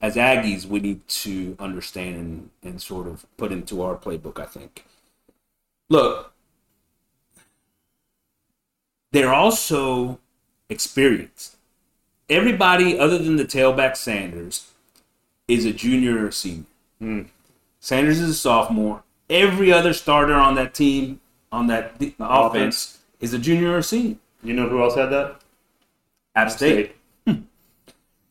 as 0.00 0.14
Aggies 0.14 0.64
we 0.64 0.80
need 0.80 1.06
to 1.08 1.56
understand 1.58 2.16
and, 2.16 2.50
and 2.62 2.80
sort 2.80 3.06
of 3.06 3.26
put 3.36 3.50
into 3.52 3.82
our 3.82 3.96
playbook. 3.96 4.38
I 4.38 4.46
think. 4.46 4.84
Look, 5.88 6.32
they're 9.12 9.34
also 9.34 10.20
experienced. 10.68 11.56
Everybody 12.28 12.98
other 12.98 13.18
than 13.18 13.36
the 13.36 13.44
tailback 13.44 13.96
Sanders 13.96 14.70
is 15.48 15.64
a 15.64 15.72
junior 15.72 16.26
or 16.26 16.30
senior. 16.30 16.64
Mm. 17.00 17.26
Sanders 17.80 18.20
is 18.20 18.30
a 18.30 18.34
sophomore. 18.34 19.04
Every 19.28 19.72
other 19.72 19.92
starter 19.92 20.34
on 20.34 20.54
that 20.54 20.74
team 20.74 21.20
on 21.52 21.66
that 21.68 21.94
offense, 21.96 22.16
offense 22.20 22.98
is 23.20 23.34
a 23.34 23.38
junior 23.38 23.76
or 23.76 23.82
senior. 23.82 24.16
You 24.42 24.54
know 24.54 24.68
who 24.68 24.82
else 24.82 24.94
had 24.94 25.06
that? 25.06 25.40
App 26.34 26.50
State. 26.50 26.94
State. 27.24 27.36
Hmm. 27.36 27.42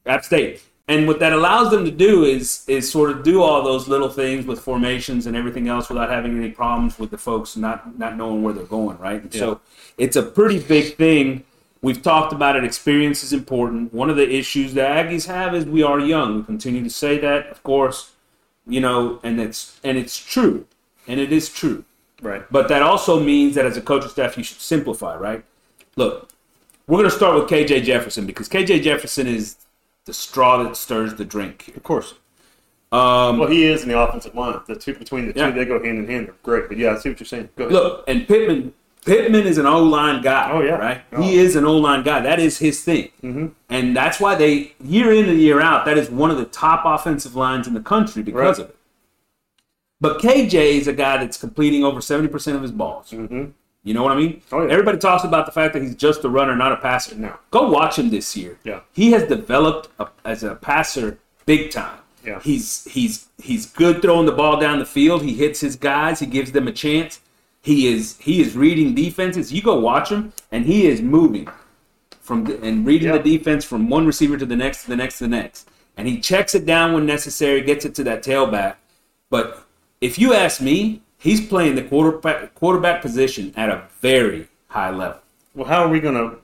App 0.05 0.23
State. 0.23 0.61
And 0.87 1.07
what 1.07 1.19
that 1.19 1.33
allows 1.33 1.71
them 1.71 1.83
to 1.85 1.91
do 1.91 2.23
is 2.23 2.63
is 2.67 2.89
sort 2.89 3.09
of 3.09 3.23
do 3.23 3.41
all 3.41 3.63
those 3.63 3.87
little 3.87 4.09
things 4.09 4.45
with 4.45 4.59
formations 4.59 5.25
and 5.25 5.35
everything 5.35 5.67
else 5.67 5.89
without 5.89 6.09
having 6.09 6.37
any 6.37 6.51
problems 6.51 6.99
with 6.99 7.09
the 7.09 7.17
folks 7.17 7.57
not 7.57 7.97
not 7.97 8.15
knowing 8.15 8.43
where 8.43 8.53
they're 8.53 8.65
going, 8.65 8.97
right? 8.99 9.23
Yeah. 9.31 9.39
So 9.39 9.61
it's 9.97 10.15
a 10.15 10.23
pretty 10.23 10.59
big 10.59 10.95
thing. 10.95 11.43
We've 11.81 12.01
talked 12.01 12.33
about 12.33 12.55
it. 12.55 12.63
Experience 12.63 13.23
is 13.23 13.33
important. 13.33 13.93
One 13.93 14.09
of 14.09 14.15
the 14.15 14.29
issues 14.31 14.73
the 14.73 14.81
Aggies 14.81 15.27
have 15.27 15.55
is 15.55 15.65
we 15.65 15.81
are 15.81 15.99
young. 15.99 16.37
We 16.37 16.43
continue 16.43 16.83
to 16.83 16.89
say 16.89 17.17
that, 17.19 17.47
of 17.47 17.63
course, 17.63 18.11
you 18.67 18.79
know, 18.79 19.19
and 19.23 19.41
it's 19.41 19.79
and 19.83 19.97
it's 19.97 20.17
true, 20.17 20.67
and 21.07 21.19
it 21.19 21.31
is 21.31 21.49
true. 21.49 21.83
Right. 22.21 22.43
But 22.49 22.67
that 22.69 22.81
also 22.81 23.19
means 23.19 23.55
that 23.55 23.65
as 23.65 23.77
a 23.77 23.81
coaching 23.81 24.09
staff, 24.09 24.37
you 24.37 24.43
should 24.43 24.59
simplify, 24.59 25.15
right? 25.15 25.43
Look, 25.95 26.29
we're 26.87 26.97
going 26.97 27.09
to 27.09 27.15
start 27.15 27.35
with 27.35 27.49
KJ 27.49 27.83
Jefferson 27.83 28.25
because 28.25 28.47
KJ 28.47 28.83
Jefferson 28.83 29.27
is 29.27 29.57
the 30.05 30.13
straw 30.13 30.63
that 30.63 30.77
stirs 30.77 31.15
the 31.15 31.25
drink. 31.25 31.73
Of 31.75 31.83
course. 31.83 32.13
Um, 32.91 33.39
well, 33.39 33.49
he 33.49 33.65
is 33.65 33.83
in 33.83 33.89
the 33.89 33.99
offensive 33.99 34.35
line. 34.35 34.59
The 34.67 34.75
two 34.75 34.93
between 34.93 35.27
the 35.27 35.33
two, 35.33 35.51
they 35.51 35.65
go 35.65 35.83
hand 35.83 35.97
in 35.97 36.07
hand. 36.07 36.27
They're 36.27 36.35
great. 36.43 36.69
But 36.69 36.77
yeah, 36.77 36.93
I 36.93 36.97
see 36.97 37.09
what 37.09 37.19
you're 37.19 37.25
saying. 37.25 37.49
Go 37.55 37.65
ahead. 37.65 37.73
Look, 37.73 38.03
and 38.07 38.27
Pittman, 38.27 38.73
Pittman 39.05 39.45
is 39.45 39.57
an 39.57 39.65
O 39.65 39.83
line 39.83 40.21
guy. 40.21 40.51
Oh 40.51 40.61
yeah, 40.61 40.75
right. 40.75 41.01
Oh. 41.11 41.21
He 41.21 41.37
is 41.37 41.55
an 41.55 41.65
O 41.65 41.75
line 41.77 42.03
guy. 42.03 42.21
That 42.21 42.39
is 42.39 42.59
his 42.59 42.83
thing, 42.83 43.09
mm-hmm. 43.21 43.47
and 43.69 43.97
that's 43.97 44.19
why 44.19 44.35
they 44.35 44.75
year 44.81 45.11
in 45.11 45.27
and 45.27 45.39
year 45.39 45.59
out. 45.59 45.85
That 45.85 45.97
is 45.97 46.09
one 46.09 46.31
of 46.31 46.37
the 46.37 46.45
top 46.45 46.83
offensive 46.85 47.35
lines 47.35 47.67
in 47.67 47.73
the 47.73 47.81
country 47.81 48.23
because 48.23 48.59
right. 48.59 48.65
of 48.65 48.69
it. 48.69 48.77
But 50.05 50.21
KJ 50.21 50.53
is 50.53 50.87
a 50.87 50.93
guy 50.93 51.17
that's 51.17 51.37
completing 51.37 51.83
over 51.83 51.99
70% 51.99 52.55
of 52.55 52.61
his 52.61 52.71
balls. 52.71 53.09
Mm-hmm. 53.11 53.45
You 53.83 53.93
know 53.93 54.03
what 54.03 54.11
I 54.11 54.15
mean? 54.15 54.41
Oh, 54.51 54.63
yeah. 54.65 54.71
Everybody 54.71 54.97
talks 54.97 55.23
about 55.23 55.45
the 55.45 55.51
fact 55.51 55.73
that 55.73 55.81
he's 55.81 55.95
just 55.95 56.23
a 56.23 56.29
runner, 56.29 56.55
not 56.55 56.71
a 56.71 56.77
passer. 56.77 57.15
No. 57.15 57.35
Go 57.51 57.69
watch 57.69 57.97
him 57.97 58.09
this 58.09 58.35
year. 58.35 58.57
Yeah. 58.63 58.81
He 58.93 59.11
has 59.11 59.27
developed 59.27 59.89
a, 59.99 60.07
as 60.23 60.43
a 60.43 60.55
passer 60.55 61.17
big 61.45 61.71
time. 61.71 61.99
Yeah. 62.23 62.39
He's 62.41 62.85
he's 62.85 63.27
he's 63.37 63.67
good 63.67 64.01
throwing 64.01 64.25
the 64.25 64.31
ball 64.31 64.59
down 64.59 64.79
the 64.79 64.85
field. 64.85 65.21
He 65.21 65.35
hits 65.35 65.59
his 65.61 65.75
guys. 65.75 66.19
He 66.19 66.25
gives 66.25 66.51
them 66.51 66.67
a 66.67 66.71
chance. 66.71 67.19
He 67.61 67.87
is 67.87 68.17
he 68.19 68.41
is 68.41 68.55
reading 68.55 68.95
defenses. 68.95 69.53
You 69.53 69.61
go 69.61 69.79
watch 69.79 70.09
him, 70.09 70.33
and 70.51 70.65
he 70.65 70.87
is 70.87 71.01
moving 71.01 71.47
from 72.21 72.45
the, 72.45 72.59
and 72.63 72.85
reading 72.85 73.09
Yeah. 73.09 73.19
the 73.19 73.37
defense 73.37 73.63
from 73.63 73.89
one 73.89 74.07
receiver 74.07 74.37
to 74.37 74.45
the 74.45 74.55
next 74.55 74.83
to 74.83 74.89
the 74.89 74.95
next 74.95 75.19
to 75.19 75.25
the 75.25 75.29
next. 75.29 75.69
And 75.97 76.07
he 76.07 76.19
checks 76.19 76.55
it 76.55 76.65
down 76.65 76.93
when 76.93 77.05
necessary, 77.05 77.61
gets 77.61 77.85
it 77.85 77.93
to 77.95 78.03
that 78.05 78.23
tailback. 78.23 78.75
But 79.29 79.64
if 80.01 80.17
you 80.19 80.33
ask 80.33 80.61
me, 80.61 81.01
he's 81.17 81.45
playing 81.45 81.75
the 81.75 81.83
quarterback 81.83 82.53
quarterback 82.55 83.01
position 83.01 83.53
at 83.55 83.69
a 83.69 83.83
very 84.01 84.47
high 84.67 84.89
level. 84.89 85.19
Well, 85.53 85.67
how 85.67 85.83
are 85.83 85.89
we 85.89 85.99
going 85.99 86.15
to 86.15 86.37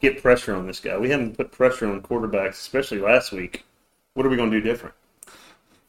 get 0.00 0.20
pressure 0.22 0.54
on 0.54 0.66
this 0.66 0.80
guy? 0.80 0.96
We 0.98 1.10
haven't 1.10 1.36
put 1.36 1.50
pressure 1.52 1.86
on 1.86 2.02
quarterbacks, 2.02 2.50
especially 2.50 2.98
last 2.98 3.32
week. 3.32 3.64
What 4.14 4.26
are 4.26 4.28
we 4.28 4.36
going 4.36 4.50
to 4.50 4.60
do 4.60 4.64
different? 4.64 4.94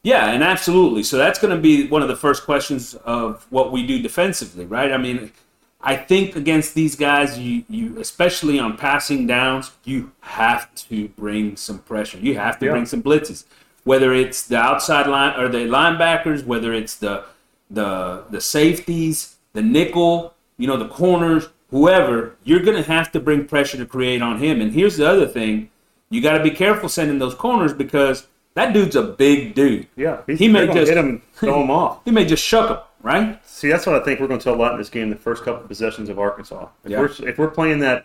Yeah, 0.02 0.30
and 0.30 0.42
absolutely. 0.42 1.02
So 1.02 1.18
that's 1.18 1.38
going 1.38 1.54
to 1.54 1.60
be 1.60 1.86
one 1.88 2.02
of 2.02 2.08
the 2.08 2.16
first 2.16 2.44
questions 2.44 2.94
of 2.94 3.46
what 3.50 3.72
we 3.72 3.86
do 3.86 4.00
defensively, 4.00 4.64
right? 4.64 4.92
I 4.92 4.96
mean, 4.96 5.32
I 5.80 5.96
think 5.96 6.36
against 6.36 6.74
these 6.74 6.96
guys, 6.96 7.38
you, 7.38 7.64
you 7.68 7.98
especially 7.98 8.58
on 8.58 8.76
passing 8.76 9.26
downs, 9.26 9.72
you 9.84 10.12
have 10.20 10.74
to 10.88 11.08
bring 11.08 11.56
some 11.56 11.80
pressure. 11.80 12.18
You 12.18 12.36
have 12.36 12.58
to 12.60 12.66
Yeah. 12.66 12.72
bring 12.72 12.86
some 12.86 13.02
blitzes, 13.02 13.44
whether 13.88 14.10
it's 14.22 14.40
the 14.46 14.58
outside 14.70 15.06
line 15.06 15.34
or 15.40 15.48
the 15.48 15.58
linebackers, 15.76 16.44
whether 16.44 16.70
it's 16.80 16.94
the 17.04 17.24
the 17.70 17.88
the 18.30 18.40
safeties, 18.40 19.36
the 19.52 19.62
nickel, 19.62 20.34
you 20.58 20.66
know, 20.68 20.76
the 20.76 20.88
corners, 20.88 21.48
whoever. 21.70 22.36
You're 22.44 22.60
going 22.68 22.82
to 22.82 22.88
have 22.96 23.10
to 23.12 23.20
bring 23.20 23.46
pressure 23.46 23.78
to 23.78 23.86
create 23.86 24.20
on 24.22 24.38
him. 24.38 24.60
And 24.60 24.72
here's 24.72 24.96
the 24.96 25.08
other 25.08 25.26
thing: 25.26 25.70
you 26.10 26.20
got 26.20 26.36
to 26.38 26.42
be 26.44 26.50
careful 26.64 26.88
sending 26.88 27.18
those 27.18 27.34
corners 27.34 27.72
because 27.72 28.26
that 28.54 28.72
dude's 28.72 28.96
a 28.96 29.02
big 29.02 29.54
dude. 29.54 29.86
Yeah, 29.96 30.22
He 30.26 30.48
may 30.48 30.66
just- 30.66 30.88
hit 30.90 30.96
him, 30.98 31.22
throw 31.34 31.62
him 31.62 31.70
off. 31.82 32.00
He 32.04 32.10
may 32.10 32.24
just 32.24 32.42
shuck 32.44 32.68
him, 32.70 32.78
right? 33.02 33.40
See, 33.46 33.68
that's 33.68 33.86
what 33.86 33.94
I 34.00 34.04
think 34.04 34.18
we're 34.20 34.26
going 34.32 34.40
to 34.40 34.44
tell 34.44 34.54
a 34.54 34.62
lot 34.64 34.72
in 34.72 34.78
this 34.78 34.90
game. 34.90 35.08
The 35.10 35.16
first 35.28 35.44
couple 35.44 35.62
of 35.62 35.68
possessions 35.68 36.08
of 36.08 36.18
Arkansas. 36.18 36.66
If, 36.84 36.90
Yeah. 36.90 36.98
we're, 37.00 37.28
if 37.30 37.38
we're 37.38 37.50
playing 37.60 37.78
that 37.80 38.04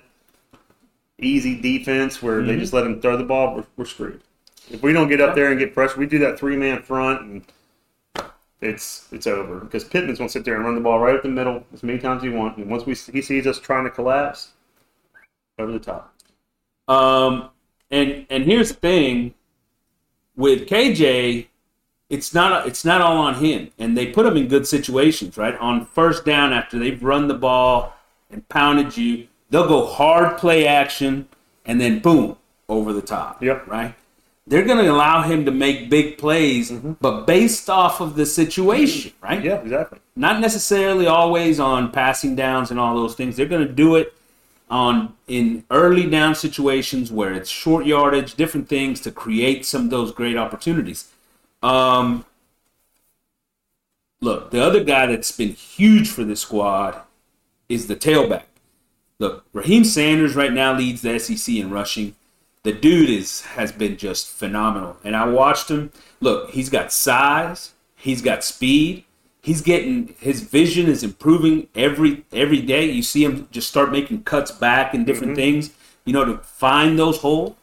easy 1.20 1.60
defense 1.60 2.22
where 2.22 2.40
Mm-hmm. 2.40 2.48
they 2.48 2.58
just 2.58 2.74
let 2.74 2.86
him 2.86 3.02
throw 3.02 3.18
the 3.18 3.24
ball, 3.24 3.56
we're, 3.56 3.66
we're 3.78 3.86
screwed. 3.86 4.22
If 4.70 4.82
we 4.82 4.94
don't 4.94 5.10
get 5.10 5.22
up 5.22 5.36
there 5.36 5.50
and 5.52 5.60
get 5.60 5.74
pressure, 5.74 6.00
we 6.00 6.06
do 6.06 6.20
that 6.20 6.40
three 6.40 6.56
man 6.56 6.82
front, 6.82 7.22
and 7.22 7.44
it's 8.62 9.08
it's 9.12 9.28
over 9.28 9.60
because 9.60 9.84
Pittman's 9.84 10.18
going 10.18 10.30
to 10.30 10.32
sit 10.32 10.46
there 10.46 10.56
and 10.56 10.64
run 10.64 10.76
the 10.76 10.82
ball 10.82 11.00
right 11.00 11.16
up 11.16 11.24
the 11.24 11.30
middle 11.30 11.66
as 11.74 11.84
many 11.84 12.00
times 12.00 12.20
as 12.20 12.24
he 12.24 12.30
wants. 12.30 12.58
And 12.58 12.70
once 12.70 12.86
we 12.86 12.96
he 13.12 13.22
sees 13.22 13.46
us 13.46 13.60
trying 13.60 13.84
to 13.84 13.90
collapse, 13.90 14.54
over 15.60 15.72
the 15.72 15.80
top. 15.80 16.14
Um, 16.88 17.50
and 17.92 18.26
and 18.30 18.44
here's 18.44 18.70
the 18.70 18.76
thing 18.76 19.34
with 20.36 20.68
KJ, 20.68 21.48
it's 22.10 22.34
not 22.34 22.68
it's 22.68 22.86
not 22.86 23.02
all 23.02 23.18
on 23.18 23.36
him, 23.36 23.72
and 23.78 23.98
they 23.98 24.08
put 24.08 24.26
him 24.26 24.38
in 24.38 24.48
good 24.48 24.68
situations, 24.68 25.38
right? 25.38 25.58
On 25.58 25.86
first 25.86 26.26
down 26.26 26.54
after 26.54 26.80
they've 26.80 27.02
run 27.04 27.28
the 27.28 27.34
ball 27.34 27.96
and 28.30 28.48
pounded 28.50 28.98
you, 28.98 29.28
they'll 29.50 29.68
go 29.68 29.86
hard 29.86 30.38
play 30.38 30.66
action, 30.66 31.28
and 31.66 31.80
then 31.80 32.00
boom 32.00 32.38
over 32.68 32.94
the 32.94 33.02
top. 33.02 33.42
Yep. 33.44 33.68
Right. 33.68 33.96
They're 34.46 34.66
going 34.66 34.84
to 34.84 34.92
allow 34.92 35.22
him 35.22 35.46
to 35.46 35.52
make 35.52 35.90
big 35.90 36.18
plays, 36.18 36.70
but 36.72 37.26
based 37.26 37.70
off 37.70 38.02
of 38.02 38.16
the 38.16 38.26
situation, 38.26 39.14
right? 39.22 39.42
Yeah, 39.42 39.62
exactly. 39.62 40.00
not 40.18 40.42
necessarily 40.42 41.08
always 41.08 41.60
on 41.62 41.92
passing 41.92 42.36
downs 42.36 42.70
and 42.70 42.80
all 42.80 42.96
those 42.96 43.16
things. 43.16 43.38
They're 43.38 43.46
going 43.46 43.66
to 43.66 43.74
do 43.74 43.96
it 43.96 44.14
on 44.70 45.14
in 45.28 45.64
early 45.72 46.10
down 46.10 46.36
situations 46.36 47.12
where 47.12 47.32
it's 47.34 47.50
short 47.50 47.86
yardage, 47.86 48.36
different 48.36 48.68
things 48.68 49.00
to 49.02 49.12
create 49.12 49.66
some 49.66 49.86
of 49.86 49.90
those 49.92 50.12
great 50.12 50.36
opportunities. 50.36 51.10
Um, 51.62 52.26
look, 54.20 54.52
the 54.52 54.62
other 54.62 54.84
guy 54.84 55.06
that's 55.06 55.32
been 55.32 55.54
huge 55.54 56.10
for 56.10 56.26
this 56.26 56.42
squad 56.42 57.00
is 57.70 57.88
the 57.88 57.96
tailback. 57.96 58.44
Look, 59.20 59.46
Raheem 59.54 59.86
Sanders 59.86 60.36
right 60.36 60.52
now 60.52 60.78
leads 60.78 61.02
the 61.02 61.18
SEC 61.18 61.56
in 61.56 61.70
rushing. 61.70 62.16
The 62.64 62.72
dude 62.72 63.10
is 63.10 63.42
has 63.42 63.72
been 63.72 63.98
just 63.98 64.30
phenomenal, 64.30 64.98
and 65.04 65.16
I 65.16 65.28
watched 65.28 65.70
him. 65.70 65.92
Look, 66.22 66.52
he's 66.52 66.70
got 66.70 66.94
size, 66.94 67.74
he's 67.96 68.22
got 68.22 68.44
speed, 68.44 69.04
he's 69.42 69.62
getting 69.62 70.16
his 70.20 70.42
vision 70.42 70.88
is 70.88 71.04
improving 71.04 71.68
every 71.76 72.24
every 72.32 72.62
day. 72.62 72.86
You 72.86 73.04
see 73.04 73.24
him 73.24 73.48
just 73.52 73.68
start 73.68 73.92
making 73.92 74.24
cuts 74.24 74.52
back 74.52 74.94
and 74.94 75.06
different 75.06 75.34
mm-hmm. 75.34 75.42
things, 75.42 75.72
you 76.06 76.14
know, 76.14 76.26
to 76.26 76.38
find 76.38 76.98
those 76.98 77.20
holes. 77.20 77.56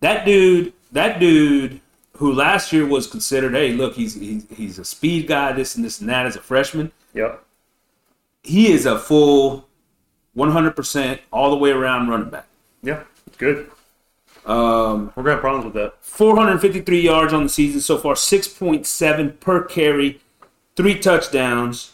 That 0.00 0.24
dude, 0.24 0.72
that 0.92 1.20
dude 1.20 1.80
who 2.16 2.32
last 2.32 2.72
year 2.72 2.86
was 2.86 3.06
considered, 3.06 3.54
hey, 3.54 3.72
look, 3.72 3.94
he's 3.94 4.14
he's, 4.14 4.46
he's 4.50 4.78
a 4.78 4.84
speed 4.84 5.28
guy, 5.28 5.52
this 5.52 5.76
and 5.76 5.84
this 5.84 6.00
and 6.00 6.08
that 6.08 6.26
as 6.26 6.36
a 6.36 6.40
freshman. 6.40 6.90
Yep. 7.14 7.44
He 8.42 8.72
is 8.72 8.86
a 8.86 8.98
full 8.98 9.68
100% 10.36 11.18
all 11.32 11.50
the 11.50 11.56
way 11.56 11.70
around 11.70 12.08
running 12.08 12.30
back. 12.30 12.46
Yeah. 12.82 13.02
Good. 13.36 13.70
Um, 14.48 15.12
We're 15.14 15.22
gonna 15.24 15.34
have 15.34 15.40
problems 15.40 15.66
with 15.66 15.74
that. 15.74 15.94
453 16.00 17.00
yards 17.00 17.32
on 17.32 17.44
the 17.44 17.48
season 17.48 17.80
so 17.80 17.98
far, 17.98 18.14
6.7 18.14 19.40
per 19.40 19.62
carry, 19.64 20.20
three 20.74 20.98
touchdowns. 20.98 21.92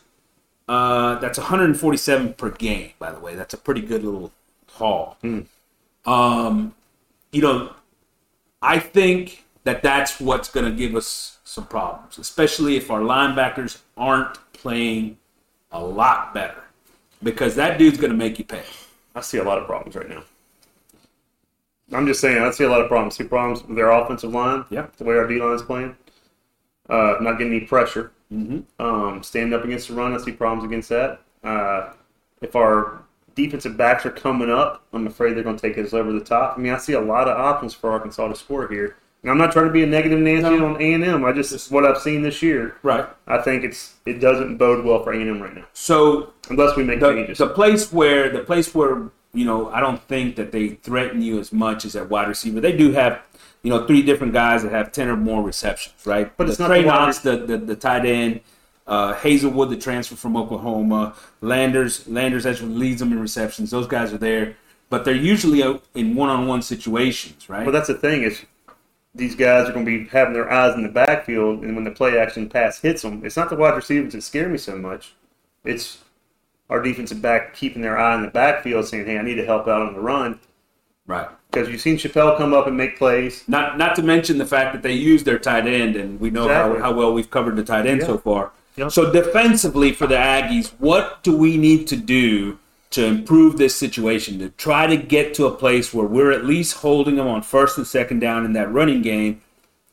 Uh, 0.69 1.19
that's 1.19 1.37
147 1.37 2.35
per 2.35 2.51
game, 2.51 2.93
by 2.99 3.11
the 3.13 3.19
way. 3.21 3.35
That's 3.35 3.53
a 3.53 3.59
pretty 3.59 3.83
good 3.83 4.03
little 4.05 4.33
haul. 4.71 5.19
Um, 6.07 6.75
you 7.33 7.43
know, 7.43 7.73
I 8.63 8.79
think 8.79 9.45
that 9.65 9.83
that's 9.83 10.21
what's 10.21 10.49
going 10.49 10.65
to 10.65 10.73
give 10.73 10.95
us 10.95 11.39
some 11.45 11.67
problems, 11.67 12.19
especially 12.19 12.77
if 12.77 12.91
our 12.91 13.01
linebackers 13.01 13.81
aren't 13.97 14.39
playing 14.53 15.19
a 15.73 15.83
lot 15.83 16.33
better, 16.33 16.63
because 17.23 17.57
that 17.57 17.79
dude's 17.79 17.99
going 17.99 18.13
to 18.13 18.17
make 18.17 18.39
you 18.39 18.45
pay. 18.45 18.63
I 19.15 19.21
see 19.21 19.39
a 19.39 19.45
lot 19.45 19.59
of 19.59 19.67
problems 19.67 19.97
right 19.97 20.09
now. 20.09 20.23
I'm 21.93 22.07
just 22.07 22.21
saying, 22.21 22.43
I 22.43 22.51
see 22.51 22.65
a 22.65 22.69
lot 22.71 22.81
of 22.81 22.89
problems. 22.89 23.17
See 23.17 23.25
problems 23.25 23.63
with 23.65 23.77
their 23.77 23.91
offensive 23.91 24.33
line. 24.33 24.65
Yeah. 24.71 24.87
The 24.97 25.05
way 25.05 25.17
our 25.17 25.27
D 25.27 25.39
line 25.41 25.55
is 25.55 25.63
playing. 25.63 25.97
Uh, 26.89 27.17
not 27.21 27.39
getting 27.39 27.55
any 27.55 27.67
pressure. 27.67 28.13
Mm-hmm. 28.33 28.61
Um, 28.85 29.23
standing 29.23 29.53
up 29.59 29.65
against 29.65 29.89
the 29.89 29.95
run, 29.95 30.15
I 30.15 30.19
see 30.19 30.33
problems 30.33 30.65
against 30.65 30.89
that. 30.89 31.21
Uh, 31.43 31.93
if 32.41 32.57
our 32.57 33.03
defensive 33.35 33.77
backs 33.77 34.05
are 34.07 34.11
coming 34.11 34.51
up, 34.51 34.85
I'm 34.93 35.07
afraid 35.07 35.35
they're 35.35 35.43
going 35.45 35.57
to 35.57 35.63
take 35.69 35.79
us 35.79 35.93
over 35.95 36.13
the 36.13 36.21
top. 36.25 36.57
I 36.57 36.61
mean, 36.61 36.73
I 36.73 36.79
see 36.79 36.93
a 36.95 37.01
lot 37.01 37.29
of 37.29 37.39
options 37.39 37.75
for 37.75 37.91
Arkansas 37.91 38.29
to 38.29 38.35
score 38.35 38.69
here. 38.69 38.97
And 39.23 39.31
I'm 39.31 39.39
not 39.39 39.53
trying 39.53 39.67
to 39.67 39.73
be 39.73 39.83
a 39.83 39.87
negative 39.87 40.19
Nancy 40.21 40.51
No. 40.51 40.67
on 40.75 40.83
A&M. 40.83 41.25
I 41.25 41.33
just 41.33 41.73
what 41.73 41.87
I've 41.87 41.97
seen 41.99 42.21
this 42.23 42.43
year. 42.43 42.77
Right. 42.83 43.07
I 43.27 43.39
think 43.39 43.65
it's 43.65 43.95
it 44.05 44.21
doesn't 44.21 44.59
bode 44.59 44.85
well 44.85 45.03
for 45.03 45.15
A&M 45.15 45.41
right 45.41 45.55
now, 45.55 45.65
So 45.73 46.35
unless 46.51 46.77
we 46.77 46.85
make 46.85 47.01
the, 47.01 47.11
changes. 47.11 47.39
the 47.39 47.49
place 47.49 47.91
where 47.91 48.29
the 48.29 48.41
place 48.41 48.75
where 48.75 49.05
you 49.35 49.45
know 49.45 49.71
I 49.71 49.81
don't 49.81 50.03
think 50.03 50.37
that 50.37 50.53
they 50.53 50.69
threaten 50.69 51.23
you 51.23 51.39
as 51.39 51.53
much 51.53 51.85
as 51.85 51.97
at 51.97 52.09
wide 52.09 52.29
receiver. 52.29 52.61
They 52.61 52.77
do 52.77 52.93
have 52.93 53.21
you 53.63 53.71
know 53.71 53.87
three 53.87 54.03
different 54.03 54.33
guys 54.33 54.63
that 54.63 54.73
have 54.73 54.93
ten 54.93 55.09
or 55.09 55.17
more 55.17 55.43
receptions, 55.43 56.07
right? 56.07 56.35
But 56.37 56.49
it's 56.49 56.59
not 56.59 56.69
Trey 56.69 56.83
the 56.83 56.89
Knox, 56.89 57.19
the, 57.19 57.37
the 57.37 57.59
the 57.59 57.77
tight 57.77 58.07
end, 58.07 58.41
uh, 58.87 59.15
Haselwood, 59.15 59.71
the 59.71 59.77
transfer 59.77 60.17
from 60.17 60.37
Oklahoma, 60.37 61.15
Landers, 61.41 62.07
Landers 62.07 62.47
actually 62.47 62.75
leads 62.75 63.01
them 63.01 63.13
in 63.13 63.21
receptions. 63.21 63.71
Those 63.71 63.87
guys 63.87 64.13
are 64.13 64.19
there, 64.19 64.57
but 64.91 65.05
they're 65.05 65.15
usually 65.15 65.63
out 65.63 65.83
in 65.95 66.15
one-on-one 66.15 66.63
situations, 66.63 67.49
right? 67.49 67.65
Well, 67.65 67.73
that's 67.73 67.89
the 67.89 67.95
thing 67.95 68.23
is 68.23 68.45
these 69.15 69.35
guys 69.35 69.69
are 69.69 69.73
going 69.73 69.87
to 69.87 69.99
be 69.99 70.09
having 70.09 70.35
their 70.35 70.51
eyes 70.53 70.75
in 70.75 70.83
the 70.83 70.89
backfield, 70.89 71.65
and 71.65 71.75
when 71.75 71.85
the 71.85 71.91
play 71.91 72.19
action 72.19 72.49
pass 72.49 72.81
hits 72.81 73.03
them, 73.03 73.25
it's 73.25 73.37
not 73.37 73.49
the 73.49 73.57
wide 73.57 73.75
receivers 73.75 74.13
that 74.13 74.23
scare 74.23 74.49
me 74.49 74.59
so 74.59 74.77
much. 74.77 75.15
It's 75.65 76.04
our 76.71 76.81
defensive 76.83 77.21
back 77.23 77.55
keeping 77.55 77.83
their 77.83 77.99
eye 77.99 78.15
on 78.15 78.23
the 78.23 78.29
backfield, 78.29 78.87
saying, 78.87 79.07
"Hey, 79.07 79.19
I 79.19 79.23
need 79.23 79.35
to 79.37 79.45
help 79.45 79.69
out 79.69 79.83
on 79.83 79.95
the 79.95 80.01
run." 80.01 80.39
right. 81.07 81.29
Because 81.51 81.69
you've 81.69 81.81
seen 81.81 81.97
Chappell 81.97 82.35
come 82.37 82.53
up 82.53 82.67
and 82.67 82.77
make 82.77 82.99
plays. 82.99 83.45
Not 83.47 83.79
not 83.79 83.95
to 83.97 84.03
mention 84.03 84.39
the 84.39 84.47
fact 84.47 84.73
that 84.73 84.83
they 84.83 84.93
use 84.95 85.23
their 85.23 85.39
tight 85.39 85.67
end, 85.69 85.95
and 85.95 86.19
we 86.19 86.31
know 86.31 86.45
Exactly. 86.47 86.79
how, 86.81 86.87
how 86.87 86.93
well 86.95 87.13
we've 87.15 87.31
covered 87.31 87.55
the 87.57 87.63
tight 87.63 87.87
end 87.87 88.01
Yeah. 88.01 88.07
so 88.09 88.19
far. 88.19 88.51
Yeah. 88.77 88.89
So 88.89 89.13
defensively 89.13 89.93
for 89.93 90.09
the 90.09 90.17
Aggies, 90.17 90.73
what 90.79 91.23
do 91.23 91.37
we 91.37 91.57
need 91.57 91.87
to 91.89 91.97
do 91.97 92.59
to 92.91 93.05
improve 93.05 93.57
this 93.57 93.77
situation? 93.77 94.41
To 94.41 94.49
try 94.49 94.89
to 94.89 94.97
get 94.97 95.33
to 95.35 95.47
a 95.47 95.53
place 95.53 95.95
where 95.95 96.07
we're 96.07 96.33
at 96.33 96.45
least 96.45 96.79
holding 96.79 97.15
them 97.15 97.29
on 97.29 97.43
first 97.43 97.79
and 97.79 97.87
second 97.87 98.19
down 98.19 98.45
in 98.45 98.53
that 98.55 98.73
running 98.73 99.01
game, 99.03 99.41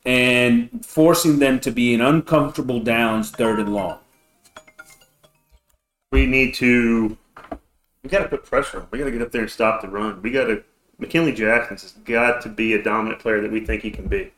and 0.03 0.83
forcing 0.83 1.37
them 1.37 1.59
to 1.59 1.69
be 1.71 1.93
in 1.93 2.01
uncomfortable 2.01 2.79
downs, 2.79 3.29
third 3.29 3.59
and 3.59 3.71
long. 3.73 3.99
We 6.11 6.25
need 6.25 6.53
to. 6.55 7.17
We 8.03 8.09
got 8.09 8.19
to 8.19 8.27
put 8.27 8.45
pressure 8.45 8.79
on. 8.81 8.87
We 8.91 8.97
got 8.99 9.05
to 9.05 9.11
get 9.11 9.21
up 9.21 9.31
there 9.31 9.41
and 9.41 9.49
stop 9.51 9.81
the 9.81 9.87
run. 9.87 10.21
We 10.21 10.31
got 10.31 10.45
to. 10.45 10.63
McKinnley 10.99 11.35
Jackson's 11.35 11.81
has 11.81 11.91
got 12.03 12.41
to 12.43 12.49
be 12.49 12.73
a 12.73 12.83
dominant 12.83 13.21
player 13.21 13.41
that 13.41 13.51
we 13.51 13.65
think 13.65 13.81
he 13.81 13.89
can 13.89 14.07
be. 14.07 14.31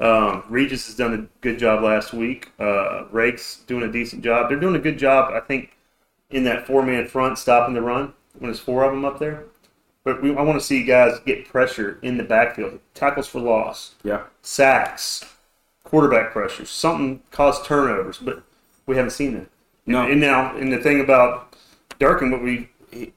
Um, 0.00 0.42
Regis 0.48 0.86
has 0.86 0.96
done 0.96 1.14
a 1.14 1.26
good 1.42 1.58
job 1.60 1.82
last 1.84 2.12
week. 2.12 2.50
Uh, 2.58 3.04
Rake's 3.12 3.58
doing 3.68 3.84
a 3.84 3.92
decent 3.92 4.24
job. 4.24 4.48
They're 4.48 4.58
doing 4.58 4.74
a 4.74 4.80
good 4.80 4.98
job, 4.98 5.32
I 5.32 5.38
think, 5.40 5.76
in 6.30 6.42
that 6.44 6.66
four 6.66 6.82
man 6.82 7.06
front 7.06 7.38
stopping 7.38 7.74
the 7.74 7.82
run 7.82 8.14
when 8.38 8.50
there's 8.50 8.58
four 8.58 8.82
of 8.84 8.90
them 8.90 9.04
up 9.04 9.20
there. 9.20 9.44
But 10.02 10.20
we, 10.22 10.34
I 10.34 10.42
want 10.42 10.58
to 10.58 10.64
see 10.64 10.82
guys 10.82 11.20
get 11.20 11.46
pressure 11.48 12.00
in 12.02 12.16
the 12.16 12.24
backfield, 12.24 12.80
tackles 12.94 13.28
for 13.28 13.38
loss, 13.40 13.94
Yeah. 14.02 14.22
sacks, 14.40 15.24
quarterback 15.84 16.32
pressure, 16.32 16.64
something 16.66 17.22
cause 17.30 17.64
turnovers, 17.64 18.18
but 18.18 18.42
we 18.86 18.96
haven't 18.96 19.12
seen 19.12 19.34
that. 19.34 19.46
No. 19.86 20.02
And, 20.02 20.12
and 20.12 20.20
now, 20.20 20.56
and 20.56 20.72
the 20.72 20.78
thing 20.78 21.00
about 21.00 21.54
Durkin, 21.98 22.30
what 22.30 22.42
we 22.42 22.68
he, 22.90 23.12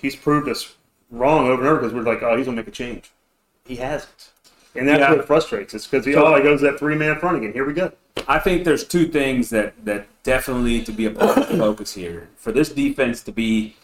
he's 0.00 0.16
proved 0.16 0.48
us 0.48 0.74
wrong 1.10 1.46
over 1.48 1.62
and 1.62 1.68
over 1.68 1.80
because 1.80 1.92
we're 1.94 2.02
like, 2.02 2.22
oh, 2.22 2.36
he's 2.36 2.46
gonna 2.46 2.56
make 2.56 2.68
a 2.68 2.72
change. 2.72 3.10
He 3.64 3.76
hasn't, 3.76 4.30
and 4.74 4.88
that's 4.88 5.00
Yeah. 5.00 5.12
what 5.14 5.26
frustrates 5.26 5.74
us 5.74 5.86
because 5.86 6.06
he 6.06 6.14
oh, 6.14 6.34
he 6.36 6.42
goes 6.42 6.60
that 6.62 6.78
three 6.78 6.94
man 6.94 7.18
front 7.18 7.36
again. 7.38 7.52
Here 7.52 7.64
we 7.66 7.72
go. 7.74 7.92
I 8.28 8.38
think 8.38 8.64
there's 8.64 8.84
two 8.86 9.08
things 9.08 9.50
that 9.50 9.74
that 9.84 10.06
definitely 10.22 10.70
need 10.70 10.86
to 10.86 10.92
be 10.92 11.06
a 11.06 11.10
part 11.10 11.36
of 11.38 11.48
the 11.48 11.56
focus 11.58 11.94
here 11.94 12.28
for 12.36 12.50
this 12.52 12.70
defense 12.70 13.22
to 13.24 13.32
be 13.32 13.76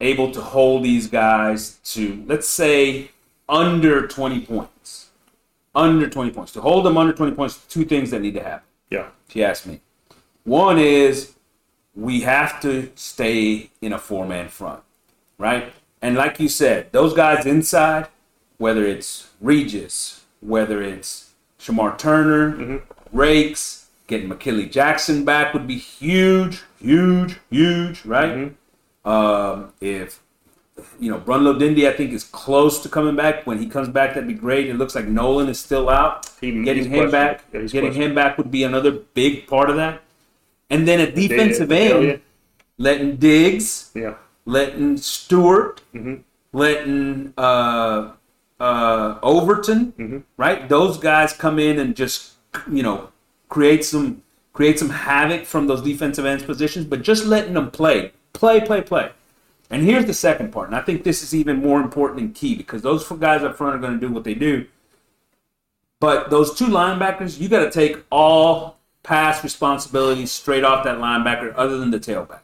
able 0.00 0.30
to 0.32 0.40
hold 0.40 0.82
these 0.84 1.08
guys 1.08 1.78
to 1.84 2.24
let's 2.26 2.48
say 2.48 3.10
under 3.48 4.06
20 4.06 4.40
points. 4.46 5.10
Under 5.74 6.08
20 6.08 6.30
points. 6.30 6.52
To 6.52 6.60
hold 6.60 6.84
them 6.86 6.96
under 6.96 7.12
20 7.12 7.32
points, 7.32 7.58
two 7.68 7.84
things 7.84 8.10
that 8.10 8.20
need 8.22 8.34
to 8.34 8.42
happen. 8.42 8.66
Yeah, 8.90 9.08
If 9.28 9.36
you 9.36 9.42
ask 9.44 9.66
me. 9.66 9.80
One 10.44 10.78
is 10.78 11.34
we 11.94 12.20
have 12.20 12.60
to 12.60 12.90
stay 12.94 13.70
in 13.80 13.92
a 13.92 13.98
four 13.98 14.26
man 14.26 14.48
front, 14.48 14.82
right? 15.38 15.72
And 16.02 16.16
like 16.16 16.40
you 16.40 16.48
said, 16.48 16.92
those 16.92 17.12
guys 17.14 17.44
inside, 17.46 18.08
whether 18.58 18.84
it's 18.84 19.28
Regis, 19.40 20.24
whether 20.40 20.82
it's 20.82 21.30
Shemar 21.58 21.98
Turner, 21.98 22.80
Raikes, 23.14 23.84
getting 24.06 24.28
McKinnley 24.30 24.70
Jackson 24.70 25.24
back 25.24 25.52
would 25.52 25.66
be 25.66 25.76
huge, 25.76 26.62
huge, 26.80 27.38
huge, 27.50 28.04
right? 28.04 28.54
Um, 29.04 29.72
if 29.80 30.20
you 30.98 31.10
know 31.10 31.18
Brunlo 31.18 31.58
Dindy, 31.58 31.86
I 31.86 31.92
think 31.92 32.12
is 32.12 32.24
close 32.24 32.82
to 32.82 32.88
coming 32.88 33.16
back. 33.16 33.46
When 33.46 33.58
he 33.58 33.66
comes 33.66 33.88
back, 33.88 34.14
that'd 34.14 34.26
be 34.28 34.34
great. 34.34 34.68
It 34.68 34.74
looks 34.76 34.94
like 34.94 35.06
Nolen 35.06 35.48
is 35.48 35.58
still 35.60 35.88
out. 35.90 36.30
He- 36.40 36.62
getting 36.64 36.84
him 36.90 37.10
back. 37.10 37.44
Yeah, 37.52 37.60
getting 37.72 37.92
him 38.02 38.14
back 38.14 38.38
would 38.38 38.50
be 38.50 38.62
another 38.62 38.90
big 38.92 39.46
part 39.46 39.68
of 39.68 39.76
that. 39.76 40.02
And 40.70 40.86
then 40.86 41.00
at 41.00 41.14
defensive 41.14 41.70
end, 41.72 42.04
yeah. 42.06 42.16
letting 42.78 43.16
Diggs, 43.16 43.90
yeah, 43.94 44.14
letting 44.46 44.96
Stewart, 44.96 45.82
Mm-hmm. 45.94 46.14
letting 46.52 47.34
uh, 47.36 48.12
uh, 48.60 49.18
Overton, 49.22 49.92
Mm-hmm. 49.98 50.18
right? 50.36 50.68
Those 50.68 50.96
guys 50.98 51.32
come 51.32 51.58
in 51.58 51.78
and 51.78 51.94
just 51.96 52.34
you 52.70 52.82
know 52.82 53.10
create 53.48 53.84
some 53.84 54.22
create 54.52 54.78
some 54.78 54.90
havoc 54.90 55.44
from 55.46 55.66
those 55.66 55.82
defensive 55.82 56.24
ends 56.24 56.42
positions, 56.44 56.84
but 56.84 57.02
just 57.02 57.24
letting 57.24 57.54
them 57.54 57.70
play, 57.70 58.12
play, 58.32 58.60
play, 58.60 58.80
play. 58.80 59.10
And 59.70 59.84
here's 59.84 60.04
the 60.04 60.14
second 60.14 60.52
part, 60.52 60.66
and 60.68 60.74
I 60.76 60.80
think 60.80 61.04
this 61.04 61.22
is 61.22 61.32
even 61.34 61.58
more 61.58 61.80
important 61.80 62.20
and 62.20 62.34
key 62.34 62.56
because 62.56 62.82
those 62.82 63.04
four 63.04 63.16
guys 63.16 63.42
up 63.42 63.56
front 63.56 63.76
are 63.76 63.78
going 63.78 63.98
to 64.00 64.04
do 64.06 64.12
what 64.12 64.24
they 64.24 64.34
do. 64.34 64.66
But 66.00 66.30
those 66.30 66.54
two 66.54 66.66
linebackers, 66.66 67.38
you 67.38 67.48
got 67.48 67.60
to 67.64 67.70
take 67.70 68.02
all 68.10 68.79
pass 69.02 69.42
responsibilities 69.42 70.30
straight 70.32 70.64
off 70.64 70.84
that 70.84 70.98
linebacker, 70.98 71.52
other 71.56 71.78
than 71.78 71.90
the 71.90 72.00
tailback. 72.00 72.40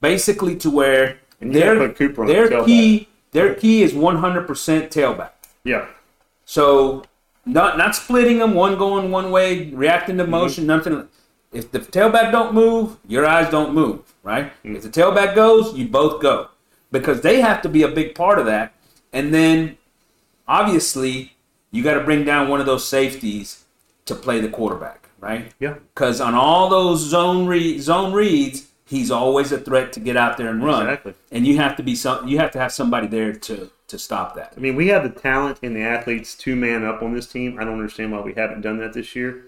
Basically, 0.00 0.56
to 0.56 0.70
where 0.70 1.18
And 1.40 1.52
you 1.54 1.60
gotta 1.60 1.94
their 1.94 2.08
their 2.26 2.48
the 2.48 2.64
key 2.64 3.08
their 3.32 3.54
key 3.54 3.82
is 3.82 3.92
100% 3.92 4.46
tailback. 4.90 5.30
yeah. 5.64 5.86
So 6.44 7.04
not 7.44 7.76
not 7.78 7.94
splitting 7.96 8.38
them, 8.38 8.54
one 8.54 8.76
going 8.78 9.10
one 9.10 9.30
way, 9.30 9.70
reacting 9.70 10.16
to 10.18 10.26
motion, 10.26 10.66
nothing. 10.66 11.08
If 11.52 11.70
the 11.70 11.80
tailback 11.80 12.30
don't 12.32 12.54
move, 12.54 12.98
your 13.06 13.24
eyes 13.26 13.50
don't 13.50 13.72
move, 13.74 14.14
right? 14.22 14.52
If 14.62 14.82
the 14.82 14.88
tailback 14.88 15.34
goes, 15.34 15.74
you 15.76 15.88
both 15.88 16.20
go, 16.20 16.48
because 16.90 17.22
they 17.22 17.40
have 17.40 17.62
to 17.62 17.68
be 17.68 17.82
a 17.82 17.88
big 17.88 18.14
part 18.14 18.38
of 18.38 18.46
that. 18.46 18.74
And 19.12 19.32
then, 19.32 19.78
obviously, 20.46 21.32
you 21.70 21.82
got 21.82 21.94
to 21.94 22.00
bring 22.00 22.24
down 22.24 22.48
one 22.48 22.60
of 22.60 22.66
those 22.66 22.86
safeties 22.86 23.64
to 24.04 24.14
play 24.14 24.40
the 24.40 24.48
quarterback, 24.48 25.05
right? 25.20 25.52
Yeah. 25.60 25.74
Because 25.94 26.20
on 26.20 26.34
all 26.34 26.68
those 26.68 27.00
zone 27.00 27.46
re- 27.46 27.78
zone 27.78 28.12
reads, 28.12 28.68
he's 28.84 29.10
always 29.10 29.52
a 29.52 29.58
threat 29.58 29.92
to 29.94 30.00
get 30.00 30.16
out 30.16 30.36
there 30.36 30.48
and 30.48 30.64
run. 30.64 30.82
Exactly. 30.88 31.14
And 31.32 31.46
you 31.46 31.56
have 31.56 31.76
to 31.76 31.82
be 31.82 31.94
some. 31.94 32.26
You 32.28 32.38
have 32.38 32.50
to 32.52 32.58
have 32.58 32.72
somebody 32.72 33.06
there 33.06 33.32
to 33.32 33.70
to 33.88 33.98
stop 33.98 34.34
that. 34.34 34.52
I 34.56 34.60
mean, 34.60 34.74
we 34.76 34.88
have 34.88 35.02
the 35.04 35.20
talent 35.20 35.60
and 35.62 35.76
the 35.76 35.82
athletes 35.82 36.34
to 36.38 36.56
man 36.56 36.84
up 36.84 37.02
on 37.02 37.14
this 37.14 37.26
team. 37.30 37.58
I 37.60 37.64
don't 37.64 37.74
understand 37.74 38.12
why 38.12 38.20
we 38.20 38.34
haven't 38.34 38.62
done 38.62 38.78
that 38.78 38.92
this 38.92 39.14
year 39.14 39.44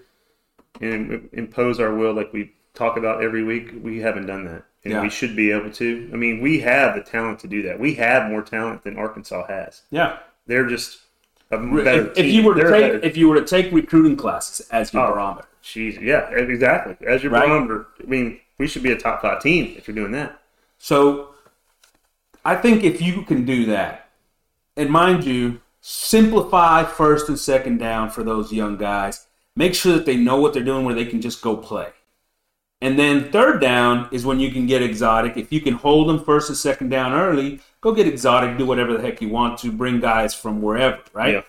and 0.81 1.29
impose 1.33 1.79
our 1.79 1.93
will 1.93 2.13
like 2.13 2.31
we 2.31 2.53
talk 2.73 2.97
about 2.97 3.23
every 3.23 3.43
week. 3.43 3.71
We 3.81 3.99
haven't 3.99 4.27
done 4.27 4.45
that, 4.45 4.63
and 4.83 4.93
Yeah. 4.93 5.01
we 5.01 5.09
should 5.09 5.35
be 5.35 5.51
able 5.51 5.71
to. 5.73 6.09
I 6.13 6.15
mean, 6.15 6.41
we 6.41 6.59
have 6.61 6.95
the 6.95 7.01
talent 7.01 7.39
to 7.39 7.47
do 7.47 7.61
that. 7.63 7.79
We 7.79 7.95
have 7.95 8.29
more 8.29 8.41
talent 8.41 8.83
than 8.83 8.97
Arkansas 8.97 9.47
has. 9.47 9.81
Yeah. 9.91 10.19
They're 10.47 10.67
just 10.67 10.99
better 11.49 12.11
If, 12.11 12.17
if 12.17 12.25
you 12.33 12.43
were 12.43 12.53
to 12.55 12.61
They're 12.61 12.71
take 12.71 12.91
better. 12.93 13.05
if 13.05 13.17
you 13.17 13.27
were 13.29 13.39
to 13.39 13.45
take 13.45 13.71
recruiting 13.71 14.15
classes 14.15 14.67
as 14.69 14.93
your 14.93 15.03
Oh. 15.07 15.13
barometer, 15.13 15.47
Jeez, 15.63 15.99
yeah, 15.99 16.29
exactly. 16.31 16.95
As 17.07 17.21
your 17.23 17.31
Right. 17.31 17.45
barometer, 17.47 17.87
I 18.01 18.05
mean, 18.07 18.39
we 18.57 18.67
should 18.67 18.83
be 18.83 18.91
a 18.91 18.97
top 18.97 19.21
five 19.21 19.41
team 19.41 19.73
if 19.77 19.87
you're 19.87 19.95
doing 19.95 20.11
that. 20.13 20.39
so 20.77 21.29
I 22.45 22.55
think 22.55 22.83
if 22.85 23.01
you 23.01 23.23
can 23.23 23.45
do 23.45 23.65
that, 23.65 24.09
and 24.77 24.89
mind 24.89 25.25
you, 25.25 25.59
simplify 25.81 26.83
first 26.85 27.27
and 27.27 27.37
second 27.37 27.79
down 27.79 28.09
for 28.09 28.23
those 28.23 28.53
young 28.53 28.77
guys. 28.77 29.27
Make 29.55 29.75
sure 29.75 29.91
that 29.93 30.05
they 30.05 30.15
know 30.15 30.39
what 30.39 30.53
they're 30.53 30.63
doing, 30.63 30.85
where 30.85 30.95
they 30.95 31.05
can 31.05 31.19
just 31.21 31.41
go 31.41 31.57
play. 31.57 31.89
And 32.81 32.97
then 32.97 33.29
third 33.29 33.59
down 33.59 34.07
is 34.11 34.25
when 34.25 34.39
you 34.39 34.51
can 34.51 34.65
get 34.67 34.81
exotic. 34.81 35.35
If 35.35 35.51
you 35.51 35.59
can 35.59 35.73
hold 35.73 36.07
them 36.07 36.23
first 36.23 36.47
and 36.49 36.57
second 36.57 36.89
down 36.89 37.11
early, 37.11 37.59
go 37.81 37.93
get 37.93 38.07
exotic, 38.07 38.57
do 38.57 38.65
whatever 38.65 38.93
the 38.93 39.01
heck 39.01 39.21
you 39.21 39.29
want 39.29 39.59
to, 39.59 39.71
bring 39.71 39.99
guys 39.99 40.33
from 40.33 40.61
wherever, 40.61 40.99
right? 41.13 41.33
Yeah. 41.35 41.41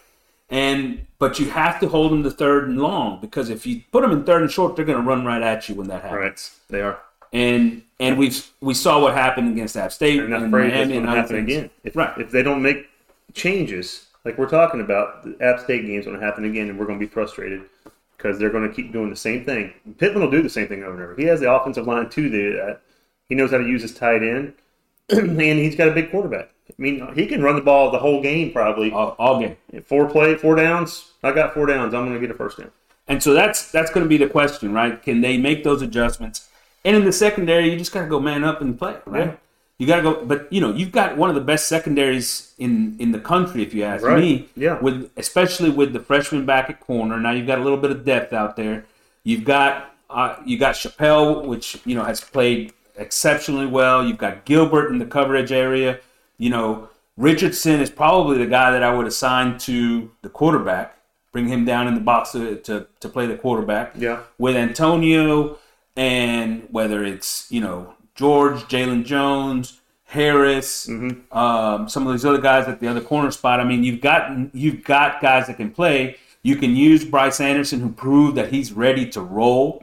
And 0.49 1.07
but 1.19 1.39
you 1.39 1.49
have 1.51 1.79
to 1.81 1.89
hold 1.89 2.11
them 2.13 2.23
to 2.25 2.31
third 2.31 2.69
and 2.69 2.79
long 2.81 3.21
because 3.21 3.51
if 3.51 3.67
you 3.67 3.83
put 3.93 4.03
them 4.03 4.11
in 4.13 4.25
third 4.25 4.43
and 4.43 4.51
short, 4.51 4.75
they're 4.75 4.85
going 4.85 4.99
to 5.01 5.05
run 5.07 5.25
right 5.25 5.43
at 5.43 5.69
you 5.69 5.75
when 5.77 5.87
that 5.89 6.03
happens. 6.03 6.17
Right, 6.21 6.51
they 6.77 6.83
are. 6.83 6.99
And 7.33 7.83
and 8.01 8.19
we've 8.19 8.49
we 8.61 8.75
saw 8.75 9.01
what 9.01 9.15
happened 9.15 9.49
against 9.53 9.77
App 9.77 9.93
State 9.93 10.19
and 10.19 10.35
afraid 10.35 10.51
Miami 10.51 10.73
going 10.73 10.97
and 10.97 11.07
to 11.07 11.13
happen 11.13 11.37
things. 11.37 11.49
again. 11.49 11.71
If, 11.85 11.95
Right. 11.95 12.19
if 12.19 12.31
they 12.33 12.43
don't 12.43 12.63
make 12.63 12.89
changes, 13.35 14.07
like 14.25 14.37
we're 14.39 14.49
talking 14.49 14.81
about, 14.81 15.23
the 15.25 15.37
App 15.45 15.61
State 15.61 15.87
game's 15.87 16.07
going 16.07 16.19
to 16.19 16.25
happen 16.25 16.45
again, 16.45 16.69
and 16.69 16.77
we're 16.79 16.87
going 16.87 16.99
to 16.99 17.07
be 17.07 17.11
frustrated 17.13 17.63
because 18.17 18.39
they're 18.41 18.51
going 18.51 18.69
to 18.69 18.75
keep 18.75 18.93
doing 18.93 19.09
the 19.11 19.17
same 19.17 19.45
thing. 19.45 19.73
Pittman 19.99 20.23
will 20.25 20.31
do 20.31 20.43
the 20.43 20.51
same 20.51 20.67
thing 20.67 20.83
over 20.83 20.95
and 20.95 21.03
over. 21.03 21.15
He 21.17 21.25
has 21.25 21.39
the 21.41 21.53
offensive 21.53 21.87
line 21.87 22.09
to 22.09 22.29
do 22.29 22.53
that. 22.55 22.63
Uh, 22.69 22.75
he 23.29 23.37
knows 23.37 23.53
how 23.53 23.59
to 23.59 23.67
use 23.67 23.83
his 23.83 23.95
tight 23.95 24.23
end, 24.25 24.53
and 25.19 25.41
he's 25.41 25.77
got 25.77 25.89
a 25.89 25.93
big 25.93 26.11
quarterback. 26.11 26.51
I 26.69 26.73
mean, 26.79 27.13
he 27.15 27.27
can 27.27 27.43
run 27.43 27.57
the 27.57 27.63
ball 27.63 27.91
the 27.91 27.99
whole 27.99 28.23
game 28.23 28.53
probably. 28.53 28.91
all, 28.93 29.17
all 29.19 29.41
game. 29.41 29.57
Four 29.87 30.09
play, 30.09 30.37
four 30.37 30.55
downs. 30.57 31.13
I 31.23 31.33
got 31.33 31.53
four 31.53 31.67
downs. 31.67 31.93
I'm 31.95 32.05
going 32.07 32.15
to 32.15 32.21
get 32.21 32.31
a 32.31 32.39
first 32.39 32.59
down. 32.59 32.71
And 33.09 33.23
so 33.23 33.35
that's 33.35 33.71
that's 33.73 33.91
going 33.91 34.05
to 34.05 34.09
be 34.09 34.17
the 34.17 34.29
question, 34.29 34.73
right? 34.73 35.03
Can 35.03 35.21
they 35.21 35.37
make 35.37 35.65
those 35.65 35.83
adjustments? 35.83 36.49
And 36.85 36.97
in 36.97 37.05
the 37.05 37.13
secondary, 37.13 37.71
you 37.71 37.77
just 37.77 37.93
got 37.93 38.03
to 38.03 38.07
go 38.09 38.21
man 38.21 38.45
up 38.45 38.61
and 38.61 38.79
play, 38.79 38.97
right? 39.05 39.27
Yeah. 39.27 39.35
You 39.79 39.87
got 39.87 39.97
to 39.97 40.03
go, 40.03 40.25
but 40.25 40.51
you 40.53 40.61
know, 40.61 40.73
you've 40.73 40.93
got 40.93 41.17
one 41.17 41.29
of 41.29 41.35
the 41.35 41.41
best 41.41 41.67
secondaries 41.67 42.55
in 42.59 42.97
in 43.01 43.13
the 43.13 43.19
country, 43.19 43.63
if 43.63 43.75
you 43.75 43.83
ask 43.83 44.05
Right. 44.05 44.19
me. 44.23 44.49
Yeah. 44.57 44.79
With 44.79 45.11
especially 45.17 45.71
with 45.71 45.93
the 45.93 46.01
freshman 46.01 46.47
back 46.47 46.71
at 46.71 46.81
corner, 46.81 47.19
now 47.19 47.33
you've 47.33 47.47
got 47.49 47.59
a 47.59 47.63
little 47.63 47.79
bit 47.79 47.91
of 47.91 48.05
depth 48.05 48.33
out 48.33 48.57
there. 48.57 48.85
You've 49.25 49.45
got 49.45 49.93
uh, 50.09 50.37
you 50.47 50.57
got 50.59 50.73
Chappell, 50.75 51.47
which 51.47 51.79
you 51.85 51.95
know 51.97 52.05
has 52.05 52.21
played 52.21 52.73
exceptionally 52.97 53.67
well. 53.67 54.05
You've 54.05 54.19
got 54.19 54.45
Gilbert 54.45 54.91
in 54.91 54.99
the 54.99 55.07
coverage 55.07 55.53
area. 55.53 56.01
You 56.39 56.51
know, 56.51 56.89
Richardson 57.17 57.81
is 57.81 57.91
probably 57.91 58.39
the 58.39 58.47
guy 58.47 58.71
that 58.71 58.83
I 58.83 58.95
would 58.95 59.07
assign 59.07 59.59
to 59.59 60.11
the 60.23 60.29
quarterback. 60.29 60.97
Bring 61.33 61.47
him 61.49 61.65
down 61.65 61.87
in 61.87 61.95
the 61.95 62.01
box 62.01 62.33
to, 62.33 62.57
to, 62.57 62.87
to 63.01 63.09
play 63.09 63.27
the 63.27 63.37
quarterback 63.37 63.93
Yeah. 63.97 64.21
with 64.39 64.57
Antonio 64.57 65.59
and 65.97 66.67
whether 66.71 67.05
it's 67.05 67.47
you 67.53 67.61
know 67.61 67.95
George, 68.15 68.63
Jalen 68.65 69.05
Jones, 69.05 69.81
Harris, 70.05 70.89
um, 70.89 71.89
some 71.89 72.07
of 72.07 72.13
these 72.13 72.25
other 72.25 72.41
guys 72.41 72.67
at 72.69 72.81
the 72.81 72.89
other 72.89 73.01
corner 73.01 73.31
spot. 73.31 73.61
I 73.61 73.65
mean, 73.65 73.85
you've 73.85 74.01
got 74.01 74.53
you've 74.55 74.83
got 74.83 75.21
guys 75.21 75.47
that 75.47 75.57
can 75.57 75.71
play. 75.71 76.17
You 76.43 76.57
can 76.57 76.75
use 76.75 77.05
Bryce 77.05 77.41
Anderson, 77.41 77.81
who 77.81 77.91
proved 77.93 78.37
that 78.37 78.51
he's 78.51 78.73
ready 78.73 79.07
to 79.11 79.21
roll. 79.21 79.79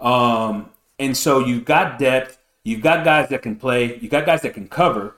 Um, 0.00 0.70
and 0.98 1.16
so 1.16 1.38
you've 1.38 1.64
got 1.64 1.98
depth. 1.98 2.38
You've 2.64 2.82
got 2.82 3.04
guys 3.04 3.28
that 3.28 3.42
can 3.42 3.56
play. 3.56 3.98
You've 3.98 4.10
got 4.10 4.26
guys 4.26 4.42
that 4.42 4.54
can 4.54 4.68
cover. 4.68 5.16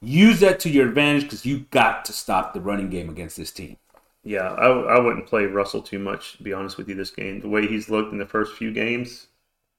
Use 0.00 0.40
that 0.40 0.60
to 0.60 0.70
your 0.70 0.88
advantage 0.88 1.22
because 1.22 1.46
you've 1.46 1.70
got 1.70 2.04
to 2.06 2.12
stop 2.12 2.52
the 2.52 2.60
running 2.60 2.90
game 2.90 3.08
against 3.08 3.36
this 3.36 3.52
team. 3.52 3.76
Yeah, 4.24 4.52
I, 4.52 4.68
I 4.68 5.00
wouldn't 5.00 5.26
play 5.26 5.46
Russell 5.46 5.82
too 5.82 5.98
much, 5.98 6.36
to 6.36 6.42
be 6.42 6.52
honest 6.52 6.76
with 6.76 6.88
you, 6.88 6.94
this 6.94 7.10
game. 7.10 7.40
The 7.40 7.48
way 7.48 7.66
he's 7.66 7.88
looked 7.88 8.12
in 8.12 8.18
the 8.18 8.26
first 8.26 8.54
few 8.54 8.72
games, 8.72 9.28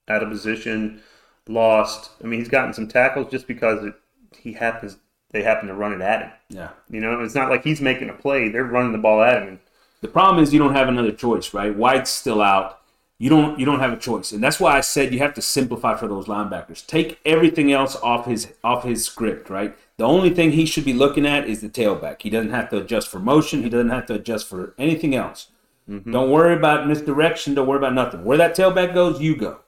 out 0.08 0.22
of 0.22 0.28
position, 0.28 1.02
lost. 1.48 2.10
I 2.22 2.26
mean, 2.26 2.40
he's 2.40 2.48
gotten 2.48 2.74
some 2.74 2.88
tackles 2.88 3.30
just 3.30 3.46
because 3.46 3.84
it, 3.84 3.94
he 4.36 4.52
happens 4.52 4.98
they 5.34 5.42
happen 5.42 5.66
to 5.68 5.74
run 5.74 5.92
it 5.92 6.00
at 6.00 6.22
him. 6.22 6.30
Yeah. 6.48 6.70
You 6.88 7.00
know, 7.00 7.20
it's 7.20 7.34
not 7.34 7.50
like 7.50 7.64
he's 7.64 7.80
making 7.80 8.08
a 8.08 8.14
play; 8.14 8.48
they're 8.48 8.64
running 8.64 8.92
the 8.92 8.98
ball 8.98 9.22
at 9.22 9.42
him. 9.42 9.60
The 10.00 10.08
problem 10.08 10.42
is 10.42 10.52
you 10.52 10.60
don't 10.60 10.74
have 10.74 10.88
another 10.88 11.12
choice, 11.12 11.52
right? 11.52 11.74
White's 11.74 12.10
still 12.10 12.40
out, 12.40 12.80
you 13.18 13.30
don't 13.30 13.58
you 13.58 13.64
don't 13.64 13.80
have 13.80 13.92
a 13.92 13.96
choice, 13.96 14.32
and 14.32 14.42
that's 14.42 14.58
why 14.58 14.76
I 14.76 14.80
said 14.80 15.12
you 15.12 15.20
have 15.20 15.34
to 15.34 15.42
simplify 15.42 15.96
for 15.96 16.08
those 16.08 16.26
linebackers. 16.26 16.84
Take 16.86 17.20
everything 17.24 17.72
else 17.72 17.96
off 17.96 18.26
his 18.26 18.52
off 18.62 18.84
his 18.84 19.04
script, 19.04 19.48
right? 19.48 19.76
The 19.96 20.04
only 20.04 20.30
thing 20.30 20.52
he 20.52 20.66
should 20.66 20.84
be 20.84 20.92
looking 20.92 21.24
at 21.24 21.48
is 21.48 21.60
the 21.60 21.68
tailback. 21.68 22.22
He 22.22 22.30
doesn't 22.30 22.50
have 22.50 22.70
to 22.70 22.78
adjust 22.78 23.08
for 23.08 23.20
motion. 23.20 23.62
He 23.62 23.68
doesn't 23.68 23.90
have 23.90 24.06
to 24.06 24.14
adjust 24.14 24.48
for 24.48 24.74
anything 24.78 25.14
else. 25.14 25.48
Mm-hmm. 25.88 26.10
Don't 26.10 26.30
worry 26.30 26.54
about 26.54 26.88
misdirection. 26.88 27.54
Don't 27.54 27.68
worry 27.68 27.78
about 27.78 27.94
nothing. 27.94 28.24
Where 28.24 28.38
that 28.38 28.56
tailback 28.56 28.94
goes, 28.94 29.20
you 29.20 29.36
go. 29.36 29.60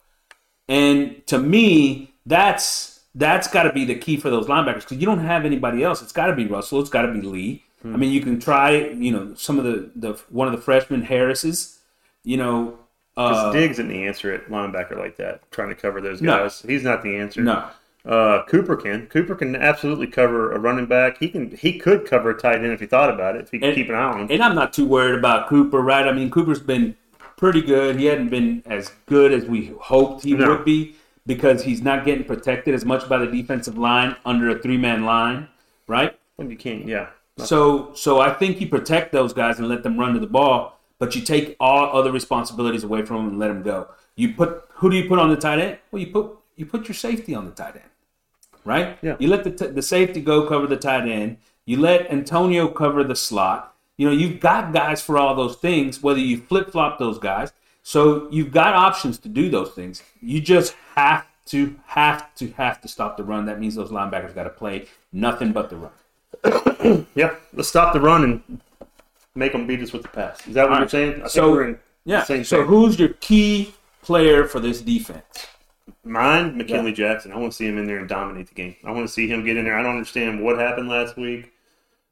And 0.68 1.24
to 1.28 1.38
me, 1.38 2.14
that's 2.24 3.00
that's 3.14 3.48
got 3.48 3.62
to 3.62 3.72
be 3.72 3.84
the 3.84 3.94
key 3.94 4.16
for 4.16 4.28
those 4.28 4.46
linebackers 4.46 4.80
because 4.80 4.98
you 4.98 5.06
don't 5.06 5.20
have 5.20 5.44
anybody 5.44 5.82
else. 5.82 6.02
It's 6.02 6.12
got 6.12 6.26
to 6.26 6.34
be 6.34 6.46
Russell. 6.46 6.80
It's 6.80 6.90
got 6.90 7.02
to 7.02 7.12
be 7.12 7.20
Lee. 7.20 7.64
Mm-hmm. 7.78 7.94
I 7.94 7.98
mean, 7.98 8.10
you 8.10 8.20
can 8.20 8.40
try, 8.40 8.76
you 8.76 9.12
know, 9.12 9.34
some 9.34 9.58
of 9.58 9.64
the 9.64 9.90
the 9.94 10.20
one 10.30 10.48
of 10.48 10.52
the 10.52 10.60
freshmen 10.60 11.02
Harris's. 11.02 11.78
You 12.24 12.38
know, 12.38 12.78
uh, 13.16 13.52
Diggs 13.52 13.78
isn't 13.78 13.88
the 13.88 14.06
answer 14.06 14.32
at 14.32 14.46
linebacker 14.48 14.96
like 14.96 15.16
that, 15.16 15.50
trying 15.50 15.68
to 15.68 15.74
cover 15.74 16.00
those 16.00 16.20
guys. 16.20 16.62
No. 16.64 16.72
He's 16.72 16.82
not 16.82 17.02
the 17.02 17.16
answer. 17.16 17.42
No. 17.42 17.68
Uh, 18.04 18.44
Cooper 18.44 18.76
can. 18.76 19.06
Cooper 19.08 19.34
can 19.34 19.56
absolutely 19.56 20.06
cover 20.06 20.52
a 20.52 20.58
running 20.58 20.86
back. 20.86 21.18
He 21.18 21.28
can. 21.28 21.50
He 21.50 21.78
could 21.78 22.06
cover 22.06 22.30
a 22.30 22.38
tight 22.38 22.56
end 22.56 22.72
if 22.72 22.80
he 22.80 22.86
thought 22.86 23.10
about 23.12 23.34
it. 23.34 23.42
If 23.42 23.50
he 23.50 23.58
could 23.58 23.74
keep 23.74 23.88
an 23.88 23.96
eye 23.96 24.02
on 24.04 24.20
him. 24.20 24.28
And 24.30 24.42
I'm 24.42 24.54
not 24.54 24.72
too 24.72 24.86
worried 24.86 25.18
about 25.18 25.48
Cooper, 25.48 25.80
right? 25.80 26.06
I 26.06 26.12
mean, 26.12 26.30
Cooper's 26.30 26.60
been 26.60 26.94
pretty 27.36 27.62
good. 27.62 27.96
He 27.96 28.06
hadn't 28.06 28.28
been 28.28 28.62
as 28.66 28.92
good 29.06 29.32
as 29.32 29.44
we 29.44 29.74
hoped 29.80 30.22
he 30.22 30.34
no. 30.34 30.48
would 30.48 30.64
be 30.64 30.94
because 31.26 31.64
he's 31.64 31.82
not 31.82 32.04
getting 32.04 32.24
protected 32.24 32.74
as 32.74 32.84
much 32.84 33.08
by 33.08 33.18
the 33.18 33.26
defensive 33.26 33.76
line 33.76 34.16
under 34.24 34.50
a 34.50 34.58
three 34.58 34.76
man 34.76 35.04
line, 35.04 35.48
right? 35.86 36.18
When 36.36 36.50
you 36.50 36.56
can't, 36.56 36.86
yeah. 36.86 37.08
So, 37.38 37.92
so 37.94 38.20
I 38.20 38.32
think 38.32 38.60
you 38.60 38.68
protect 38.68 39.12
those 39.12 39.32
guys 39.32 39.58
and 39.58 39.68
let 39.68 39.82
them 39.82 39.98
run 39.98 40.14
to 40.14 40.20
the 40.20 40.26
ball, 40.26 40.75
but 40.98 41.14
you 41.14 41.22
take 41.22 41.56
all 41.60 41.98
other 41.98 42.12
responsibilities 42.12 42.84
away 42.84 43.04
from 43.04 43.16
them 43.16 43.28
and 43.28 43.38
let 43.38 43.48
them 43.48 43.62
go. 43.62 43.88
You 44.14 44.34
put 44.34 44.64
who 44.74 44.90
do 44.90 44.96
you 44.96 45.08
put 45.08 45.18
on 45.18 45.30
the 45.30 45.36
tight 45.36 45.58
end? 45.58 45.78
Well, 45.90 46.00
you 46.00 46.08
put 46.08 46.38
you 46.56 46.66
put 46.66 46.88
your 46.88 46.94
safety 46.94 47.34
on 47.34 47.44
the 47.44 47.52
tight 47.52 47.76
end 47.76 47.90
right? 48.66 48.98
Yeah. 49.00 49.16
You 49.18 49.28
let 49.28 49.44
the, 49.44 49.50
t- 49.50 49.68
the 49.68 49.80
safety 49.80 50.20
go 50.20 50.46
cover 50.46 50.66
the 50.66 50.76
tight 50.76 51.08
end. 51.08 51.38
You 51.64 51.78
let 51.78 52.10
Antonio 52.10 52.68
cover 52.68 53.02
the 53.04 53.16
slot. 53.16 53.74
You 53.96 54.06
know, 54.06 54.12
you've 54.12 54.40
got 54.40 54.74
guys 54.74 55.00
for 55.00 55.16
all 55.16 55.34
those 55.34 55.56
things, 55.56 56.02
whether 56.02 56.18
you 56.18 56.38
flip 56.38 56.72
flop 56.72 56.98
those 56.98 57.18
guys. 57.18 57.52
So 57.82 58.28
you've 58.30 58.52
got 58.52 58.74
options 58.74 59.18
to 59.20 59.28
do 59.28 59.48
those 59.48 59.70
things. 59.70 60.02
You 60.20 60.40
just 60.40 60.74
have 60.96 61.26
to, 61.46 61.76
have 61.86 62.34
to, 62.34 62.50
have 62.52 62.80
to 62.82 62.88
stop 62.88 63.16
the 63.16 63.24
run. 63.24 63.46
That 63.46 63.60
means 63.60 63.76
those 63.76 63.90
linebackers 63.90 64.34
got 64.34 64.44
to 64.44 64.50
play 64.50 64.86
nothing 65.12 65.52
but 65.52 65.70
the 65.70 65.76
run. 65.76 67.06
yeah, 67.14 67.36
let's 67.54 67.68
stop 67.68 67.94
the 67.94 68.00
run 68.00 68.24
and 68.24 68.60
make 69.36 69.52
them 69.52 69.66
beat 69.66 69.80
us 69.80 69.92
with 69.92 70.02
the 70.02 70.08
pass. 70.08 70.46
Is 70.46 70.54
that 70.54 70.64
what 70.64 70.72
all 70.72 70.78
you're 70.80 70.88
saying? 70.88 71.22
I 71.22 71.28
so, 71.28 71.76
yeah. 72.04 72.24
So 72.24 72.64
who's 72.64 72.98
your 72.98 73.10
key 73.20 73.74
player 74.02 74.44
for 74.44 74.60
this 74.60 74.80
defense? 74.80 75.46
Mine, 76.04 76.58
McKinnley 76.58 76.96
yeah. 76.96 77.12
Jackson. 77.12 77.32
I 77.32 77.36
want 77.36 77.52
to 77.52 77.56
see 77.56 77.66
him 77.66 77.78
in 77.78 77.86
there 77.86 77.98
and 77.98 78.08
dominate 78.08 78.48
the 78.48 78.54
game. 78.54 78.76
I 78.84 78.92
want 78.92 79.06
to 79.06 79.12
see 79.12 79.28
him 79.28 79.44
get 79.44 79.56
in 79.56 79.64
there. 79.64 79.76
I 79.76 79.82
don't 79.82 79.92
understand 79.92 80.42
what 80.42 80.58
happened 80.58 80.88
last 80.88 81.16
week. 81.16 81.52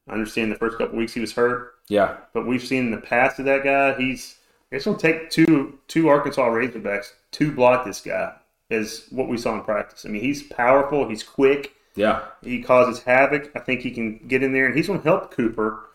I 0.08 0.12
understand 0.12 0.52
the 0.52 0.56
first 0.56 0.78
couple 0.78 0.98
weeks 0.98 1.14
he 1.14 1.20
was 1.20 1.32
hurt. 1.32 1.74
Yeah. 1.88 2.16
But 2.32 2.46
we've 2.46 2.64
seen 2.64 2.90
the 2.90 2.98
past 2.98 3.38
of 3.38 3.44
that 3.46 3.64
guy. 3.64 3.94
He's 3.94 4.36
it's 4.70 4.84
gonna 4.84 4.98
take 4.98 5.30
two 5.30 5.78
two 5.88 6.08
Arkansas 6.08 6.42
Razorbacks 6.48 7.12
to 7.32 7.52
block 7.52 7.84
this 7.84 8.00
guy, 8.00 8.34
is 8.70 9.06
what 9.10 9.28
we 9.28 9.36
saw 9.36 9.54
in 9.54 9.62
practice. 9.62 10.04
I 10.04 10.08
mean, 10.08 10.22
he's 10.22 10.42
powerful, 10.42 11.08
he's 11.08 11.22
quick. 11.22 11.72
Yeah. 11.94 12.22
He 12.42 12.62
causes 12.62 13.02
havoc. 13.02 13.52
I 13.54 13.60
think 13.60 13.80
he 13.80 13.92
can 13.92 14.18
get 14.26 14.42
in 14.42 14.52
there 14.52 14.66
and 14.66 14.76
he's 14.76 14.88
gonna 14.88 15.00
help 15.00 15.30
Cooper 15.30 15.88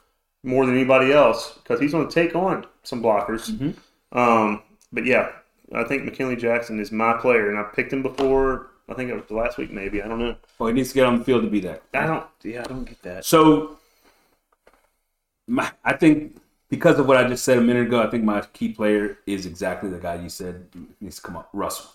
more 0.43 0.65
than 0.65 0.75
anybody 0.75 1.12
else 1.12 1.58
because 1.58 1.80
he's 1.80 1.91
gonna 1.91 2.10
take 2.10 2.36
on 2.36 2.65
some 2.84 3.02
blockers. 3.02 3.49
Mm-hmm. 3.49 4.17
Um, 4.17 4.63
but 4.91 5.06
yeah, 5.06 5.32
I 5.73 5.84
think 5.84 6.04
McKinnley 6.04 6.39
Jackson 6.39 6.80
is 6.80 6.91
my 6.91 7.13
player, 7.13 7.49
and 7.49 7.58
I 7.58 7.63
picked 7.63 7.93
him 7.93 8.02
before. 8.02 8.71
I 8.88 8.95
think 8.95 9.12
it 9.12 9.15
was 9.15 9.25
the 9.28 9.36
last 9.36 9.58
week, 9.58 9.71
maybe. 9.71 10.02
I 10.02 10.08
don't 10.08 10.19
know. 10.19 10.36
Well, 10.58 10.67
he 10.67 10.73
needs 10.73 10.89
to 10.89 10.95
get 10.95 11.06
on 11.06 11.19
the 11.19 11.25
field 11.25 11.43
to 11.43 11.49
be 11.49 11.60
that. 11.62 11.84
I 11.93 12.08
don't. 12.08 12.25
Yeah, 12.43 12.62
I 12.62 12.63
don't 12.63 12.86
get 12.86 13.02
that. 13.04 13.25
So, 13.25 13.78
my, 15.47 15.71
I 15.86 15.93
think 15.93 16.38
because 16.69 16.97
of 16.97 17.08
what 17.08 17.17
I 17.17 17.28
just 17.28 17.43
said 17.43 17.60
a 17.60 17.62
minute 17.62 17.88
ago, 17.88 18.02
I 18.02 18.10
think 18.10 18.23
my 18.23 18.41
key 18.54 18.69
player 18.69 19.19
is 19.28 19.45
exactly 19.45 19.89
the 19.89 19.99
guy 19.99 20.15
you 20.15 20.30
said 20.30 20.67
needs 20.99 21.17
to 21.17 21.21
come 21.21 21.36
up, 21.36 21.49
Russell. 21.54 21.91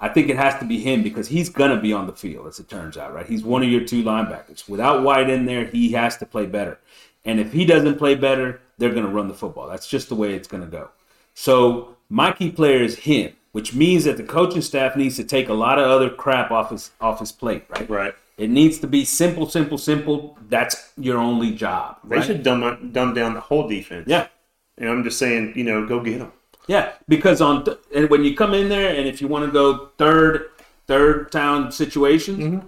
I 0.00 0.08
think 0.08 0.28
it 0.28 0.36
has 0.36 0.58
to 0.58 0.66
be 0.66 0.80
him 0.80 1.02
because 1.02 1.28
he's 1.28 1.48
gonna 1.48 1.80
be 1.80 1.92
on 1.92 2.06
the 2.06 2.12
field, 2.12 2.46
as 2.46 2.58
it 2.58 2.68
turns 2.68 2.96
out, 2.96 3.14
right? 3.14 3.26
He's 3.26 3.42
one 3.42 3.62
of 3.62 3.68
your 3.68 3.84
two 3.84 4.02
linebackers. 4.02 4.68
Without 4.68 5.02
White 5.02 5.30
in 5.30 5.46
there, 5.46 5.64
he 5.64 5.92
has 5.92 6.18
to 6.18 6.26
play 6.26 6.46
better. 6.46 6.78
And 7.24 7.40
if 7.40 7.52
he 7.52 7.64
doesn't 7.64 7.96
play 7.96 8.14
better, 8.14 8.60
they're 8.78 8.92
gonna 8.92 9.08
run 9.08 9.28
the 9.28 9.34
football. 9.34 9.68
That's 9.68 9.88
just 9.88 10.08
the 10.08 10.14
way 10.14 10.34
it's 10.34 10.48
gonna 10.48 10.66
go. 10.66 10.90
So 11.34 11.96
my 12.08 12.32
key 12.32 12.50
player 12.50 12.82
is 12.82 12.98
him, 12.98 13.32
which 13.52 13.74
means 13.74 14.04
that 14.04 14.16
the 14.16 14.22
coaching 14.22 14.62
staff 14.62 14.96
needs 14.96 15.16
to 15.16 15.24
take 15.24 15.48
a 15.48 15.54
lot 15.54 15.78
of 15.78 15.86
other 15.86 16.10
crap 16.10 16.50
off 16.50 16.70
his 16.70 16.90
off 17.00 17.20
his 17.20 17.32
plate, 17.32 17.64
right? 17.70 17.88
Right. 17.88 18.14
It 18.36 18.50
needs 18.50 18.78
to 18.80 18.86
be 18.88 19.04
simple, 19.04 19.48
simple, 19.48 19.78
simple. 19.78 20.36
That's 20.48 20.92
your 20.96 21.18
only 21.18 21.52
job. 21.52 21.98
Right? 22.02 22.20
They 22.20 22.26
should 22.26 22.42
dumb 22.42 22.90
dumb 22.92 23.14
down 23.14 23.34
the 23.34 23.40
whole 23.40 23.68
defense. 23.68 24.08
Yeah. 24.08 24.28
And 24.76 24.88
I'm 24.88 25.04
just 25.04 25.18
saying, 25.18 25.52
you 25.54 25.64
know, 25.64 25.86
go 25.86 26.00
get 26.00 26.18
them. 26.18 26.32
Yeah, 26.66 26.92
because 27.08 27.40
on 27.40 27.64
th- 27.64 27.78
and 27.94 28.08
when 28.08 28.24
you 28.24 28.34
come 28.34 28.54
in 28.54 28.68
there, 28.68 28.94
and 28.94 29.06
if 29.06 29.20
you 29.20 29.28
want 29.28 29.44
to 29.44 29.52
go 29.52 29.90
third 29.98 30.50
third 30.86 31.30
down 31.30 31.70
situations, 31.70 32.38
mm-hmm. 32.38 32.66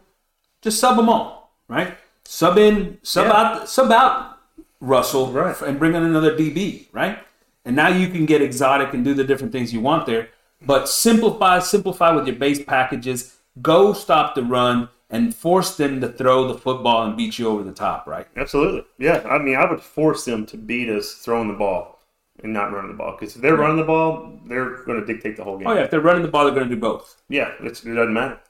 just 0.61 0.79
sub 0.79 0.97
them 0.97 1.09
all, 1.09 1.55
right? 1.69 1.97
Sub 2.25 2.59
in, 2.59 2.99
sub 3.03 3.27
yeah. 3.27 3.33
out, 3.33 3.69
sub 3.69 3.91
out 3.91 4.36
Russell, 4.81 5.33
right. 5.33 5.61
and 5.63 5.79
bring 5.79 5.95
in 5.95 6.03
another 6.03 6.37
DB, 6.37 6.87
right? 6.93 7.19
And 7.65 7.75
now 7.75 7.89
you 7.89 8.09
can 8.09 8.27
get 8.27 8.43
exotic 8.43 8.95
and 8.95 9.05
do 9.05 9.15
the 9.15 9.25
different 9.25 9.53
things 9.53 9.73
you 9.73 9.81
want 9.81 10.07
there. 10.07 10.29
But 10.65 10.89
simplify, 10.89 11.59
simplify 11.59 12.13
with 12.13 12.27
your 12.27 12.37
base 12.37 12.63
packages. 12.63 13.37
Go 13.61 13.93
stop 13.93 14.35
the 14.35 14.43
run 14.43 14.89
and 15.11 15.35
force 15.35 15.77
them 15.77 16.01
to 16.01 16.09
throw 16.09 16.49
the 16.49 16.59
football 16.59 17.05
and 17.07 17.17
beat 17.17 17.39
you 17.39 17.49
over 17.49 17.63
the 17.63 17.73
top, 17.73 18.07
right? 18.07 18.27
Absolutely. 18.37 18.85
Yeah. 18.99 19.27
I 19.29 19.39
mean, 19.39 19.57
I 19.57 19.69
would 19.71 19.81
force 19.81 20.25
them 20.25 20.47
to 20.47 20.57
beat 20.57 20.89
us 20.89 21.15
throwing 21.15 21.49
the 21.49 21.55
ball 21.55 21.99
and 22.43 22.53
not 22.53 22.73
running 22.73 22.91
the 22.91 22.97
ball. 22.97 23.17
Because 23.19 23.37
if 23.37 23.43
they're 23.43 23.57
running 23.57 23.77
the 23.77 23.85
ball, 23.85 24.33
they're 24.47 24.83
going 24.85 25.01
to 25.01 25.07
dictate 25.07 25.37
the 25.37 25.45
whole 25.45 25.59
game. 25.59 25.67
Oh, 25.67 25.75
yeah. 25.75 25.85
If 25.85 25.91
they're 25.91 26.01
running 26.01 26.23
the 26.23 26.29
ball, 26.29 26.45
they're 26.45 26.55
going 26.55 26.69
to 26.69 26.75
do 26.75 26.81
both. 26.81 27.23
Yeah. 27.29 27.53
it 27.61 27.65
doesn't 27.65 28.13
matter. 28.13 28.41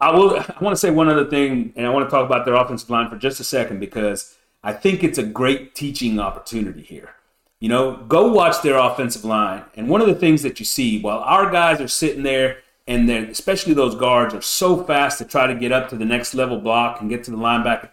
I 0.00 0.10
will. 0.10 0.36
I 0.36 0.56
want 0.60 0.74
to 0.74 0.80
say 0.80 0.90
one 0.90 1.08
other 1.08 1.24
thing, 1.30 1.72
and 1.76 1.86
I 1.86 1.90
want 1.90 2.04
to 2.04 2.10
talk 2.10 2.26
about 2.26 2.44
their 2.44 2.54
offensive 2.54 2.90
line 2.90 3.08
for 3.08 3.16
just 3.16 3.38
a 3.38 3.44
second 3.44 3.78
because 3.78 4.36
I 4.62 4.72
think 4.72 5.02
it's 5.02 5.18
a 5.18 5.24
great 5.24 5.74
teaching 5.74 6.20
opportunity 6.20 6.82
here. 6.82 7.14
You 7.60 7.68
know, 7.68 7.96
go 8.08 8.32
watch 8.32 8.62
their 8.62 8.76
offensive 8.76 9.24
line. 9.24 9.64
And 9.76 9.88
one 9.88 10.00
of 10.00 10.08
the 10.08 10.14
things 10.14 10.42
that 10.42 10.58
you 10.58 10.66
see 10.66 11.00
while 11.00 11.18
our 11.18 11.50
guys 11.50 11.80
are 11.80 11.88
sitting 11.88 12.22
there 12.22 12.58
and 12.86 13.08
then 13.08 13.24
especially 13.24 13.74
those 13.74 13.94
guards 13.94 14.34
are 14.34 14.42
so 14.42 14.82
fast 14.84 15.18
to 15.18 15.24
try 15.24 15.46
to 15.46 15.54
get 15.54 15.72
up 15.72 15.88
to 15.88 15.96
the 15.96 16.04
next 16.04 16.34
level 16.34 16.58
block 16.58 17.00
and 17.00 17.08
get 17.08 17.22
to 17.24 17.30
the 17.30 17.36
linebacker. 17.36 17.90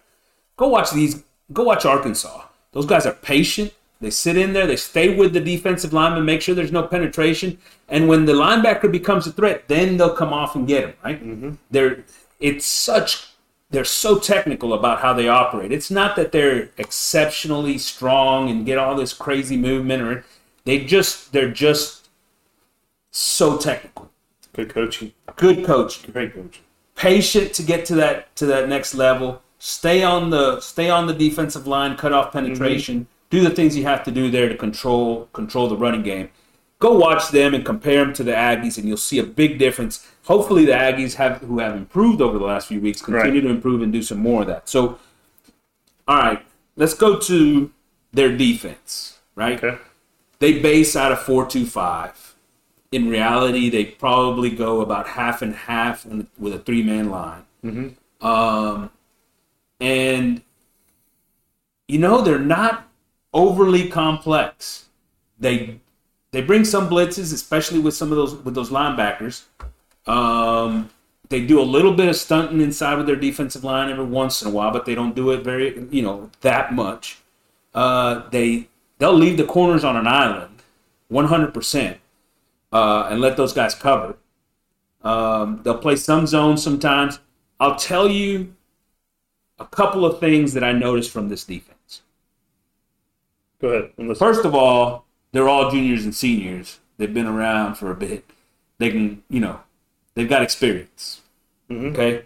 Go 0.57 0.67
watch 0.67 0.91
these 0.91 1.23
go 1.53 1.63
watch 1.63 1.85
Arkansas. 1.85 2.43
Those 2.71 2.85
guys 2.85 3.05
are 3.05 3.13
patient. 3.13 3.73
They 4.01 4.09
sit 4.09 4.37
in 4.37 4.53
there, 4.53 4.65
they 4.65 4.77
stay 4.77 5.15
with 5.15 5.33
the 5.33 5.41
defensive 5.41 5.91
lineman, 5.91 6.23
make 6.23 6.41
sure 6.41 6.55
there's 6.55 6.71
no 6.71 6.87
penetration. 6.87 7.57
And 7.89 8.07
when 8.07 8.23
the 8.23 8.31
linebacker 8.31 8.89
becomes 8.89 9.27
a 9.27 9.31
threat, 9.31 9.67
then 9.67 9.97
they'll 9.97 10.15
come 10.15 10.31
off 10.31 10.55
and 10.55 10.65
get 10.65 10.85
him, 10.85 10.93
right? 11.03 11.21
Mm-hmm. 11.21 11.55
They're 11.69 12.05
it's 12.39 12.65
such 12.65 13.27
they're 13.69 13.85
so 13.85 14.17
technical 14.17 14.73
about 14.73 15.01
how 15.01 15.13
they 15.13 15.27
operate. 15.27 15.71
It's 15.71 15.91
not 15.91 16.15
that 16.15 16.31
they're 16.31 16.69
exceptionally 16.77 17.77
strong 17.77 18.49
and 18.49 18.65
get 18.65 18.77
all 18.77 18.95
this 18.95 19.13
crazy 19.13 19.57
movement 19.57 20.01
or 20.01 20.25
they 20.65 20.83
just 20.83 21.31
they're 21.31 21.51
just 21.51 22.09
so 23.11 23.57
technical. 23.57 24.09
Good 24.53 24.69
coaching. 24.69 25.13
Good 25.35 25.65
coaching. 25.65 26.11
Great 26.11 26.33
coaching. 26.33 26.63
Patient 26.95 27.53
to 27.53 27.63
get 27.63 27.85
to 27.85 27.95
that 27.95 28.35
to 28.37 28.45
that 28.47 28.67
next 28.67 28.95
level. 28.95 29.41
Stay 29.59 30.03
on 30.03 30.29
the 30.29 30.59
stay 30.61 30.89
on 30.89 31.07
the 31.07 31.13
defensive 31.13 31.67
line, 31.67 31.95
cut 31.95 32.13
off 32.13 32.31
penetration, 32.31 33.01
mm-hmm. 33.01 33.09
do 33.29 33.41
the 33.41 33.49
things 33.55 33.77
you 33.77 33.83
have 33.83 34.03
to 34.03 34.11
do 34.11 34.31
there 34.31 34.49
to 34.49 34.55
control 34.55 35.29
control 35.33 35.67
the 35.67 35.77
running 35.77 36.03
game 36.03 36.29
go 36.79 36.97
watch 36.97 37.29
them 37.29 37.53
and 37.53 37.65
compare 37.65 38.03
them 38.03 38.13
to 38.13 38.23
the 38.23 38.31
Aggies, 38.31 38.77
and 38.77 38.87
you'll 38.87 38.97
see 38.97 39.19
a 39.19 39.23
big 39.23 39.59
difference. 39.59 40.07
Hopefully, 40.29 40.63
the 40.63 40.73
Aggies 40.73 41.15
have 41.15 41.41
who 41.41 41.57
have 41.57 41.75
improved 41.75 42.21
over 42.21 42.37
the 42.37 42.45
last 42.45 42.67
few 42.67 42.79
weeks 42.79 43.01
continue 43.01 43.41
right. 43.41 43.47
to 43.47 43.49
improve 43.49 43.81
and 43.81 43.91
do 43.91 44.03
some 44.03 44.19
more 44.19 44.41
of 44.41 44.47
that. 44.47 44.69
So, 44.69 44.99
all 46.07 46.17
right, 46.17 46.45
let's 46.75 46.93
go 46.93 47.17
to 47.17 47.71
their 48.11 48.37
defense. 48.37 49.17
Right? 49.33 49.61
Okay. 49.61 49.79
They 50.37 50.59
base 50.59 50.95
out 50.95 51.11
of 51.11 51.19
four 51.19 51.47
two 51.47 51.65
five. 51.65 52.35
In 52.91 53.09
reality, 53.09 53.71
they 53.71 53.85
probably 53.85 54.51
go 54.51 54.81
about 54.81 55.07
half 55.07 55.41
and 55.41 55.55
half 55.55 56.05
with 56.37 56.53
a 56.53 56.59
three 56.59 56.83
man 56.83 57.09
line. 57.09 57.45
Mm-hmm. 57.65 58.25
Um, 58.25 58.91
and 59.79 60.43
you 61.87 61.97
know 61.97 62.21
they're 62.21 62.37
not 62.37 62.87
overly 63.33 63.89
complex. 63.89 64.89
They 65.39 65.79
they 66.29 66.41
bring 66.41 66.65
some 66.65 66.87
blitzes, 66.87 67.33
especially 67.33 67.79
with 67.79 67.95
some 67.95 68.11
of 68.11 68.17
those 68.17 68.35
with 68.35 68.53
those 68.53 68.69
linebackers. 68.69 69.45
Um, 70.09 70.89
they 71.29 71.45
do 71.45 71.61
a 71.61 71.63
little 71.63 71.93
bit 71.93 72.09
of 72.09 72.15
stunting 72.15 72.61
inside 72.61 72.97
with 72.97 73.05
their 73.05 73.15
defensive 73.15 73.63
line 73.63 73.91
every 73.91 74.05
once 74.05 74.41
in 74.41 74.47
a 74.47 74.51
while, 74.51 74.71
but 74.71 74.85
they 74.85 74.95
don't 74.95 75.15
do 75.15 75.31
it 75.31 75.43
very, 75.43 75.87
you 75.91 76.01
know, 76.01 76.31
that 76.41 76.73
much. 76.73 77.19
Uh, 77.75 78.27
they 78.31 78.67
they'll 78.97 79.13
leave 79.13 79.37
the 79.37 79.45
corners 79.45 79.83
on 79.83 79.95
an 79.95 80.07
island, 80.07 80.63
100%, 81.11 81.97
uh, 82.73 83.07
and 83.11 83.21
let 83.21 83.37
those 83.37 83.53
guys 83.53 83.75
cover. 83.75 84.15
Um, 85.03 85.61
they'll 85.63 85.77
play 85.77 85.95
some 85.95 86.25
zones 86.25 86.63
sometimes. 86.63 87.19
I'll 87.59 87.75
tell 87.75 88.09
you 88.09 88.55
a 89.59 89.65
couple 89.65 90.05
of 90.05 90.19
things 90.19 90.53
that 90.53 90.63
I 90.63 90.71
noticed 90.71 91.11
from 91.11 91.29
this 91.29 91.43
defense. 91.43 92.01
Go 93.61 93.69
ahead. 93.69 94.17
First 94.17 94.43
of 94.43 94.55
all, 94.55 95.05
they're 95.31 95.47
all 95.47 95.69
juniors 95.69 96.03
and 96.03 96.15
seniors. 96.15 96.79
They've 96.97 97.13
been 97.13 97.27
around 97.27 97.75
for 97.75 97.91
a 97.91 97.95
bit. 97.95 98.25
They 98.79 98.89
can, 98.89 99.21
you 99.29 99.41
know, 99.41 99.59
they've 100.15 100.29
got 100.29 100.41
experience. 100.41 101.21
Mm-hmm. 101.69 101.87
Okay. 101.87 102.23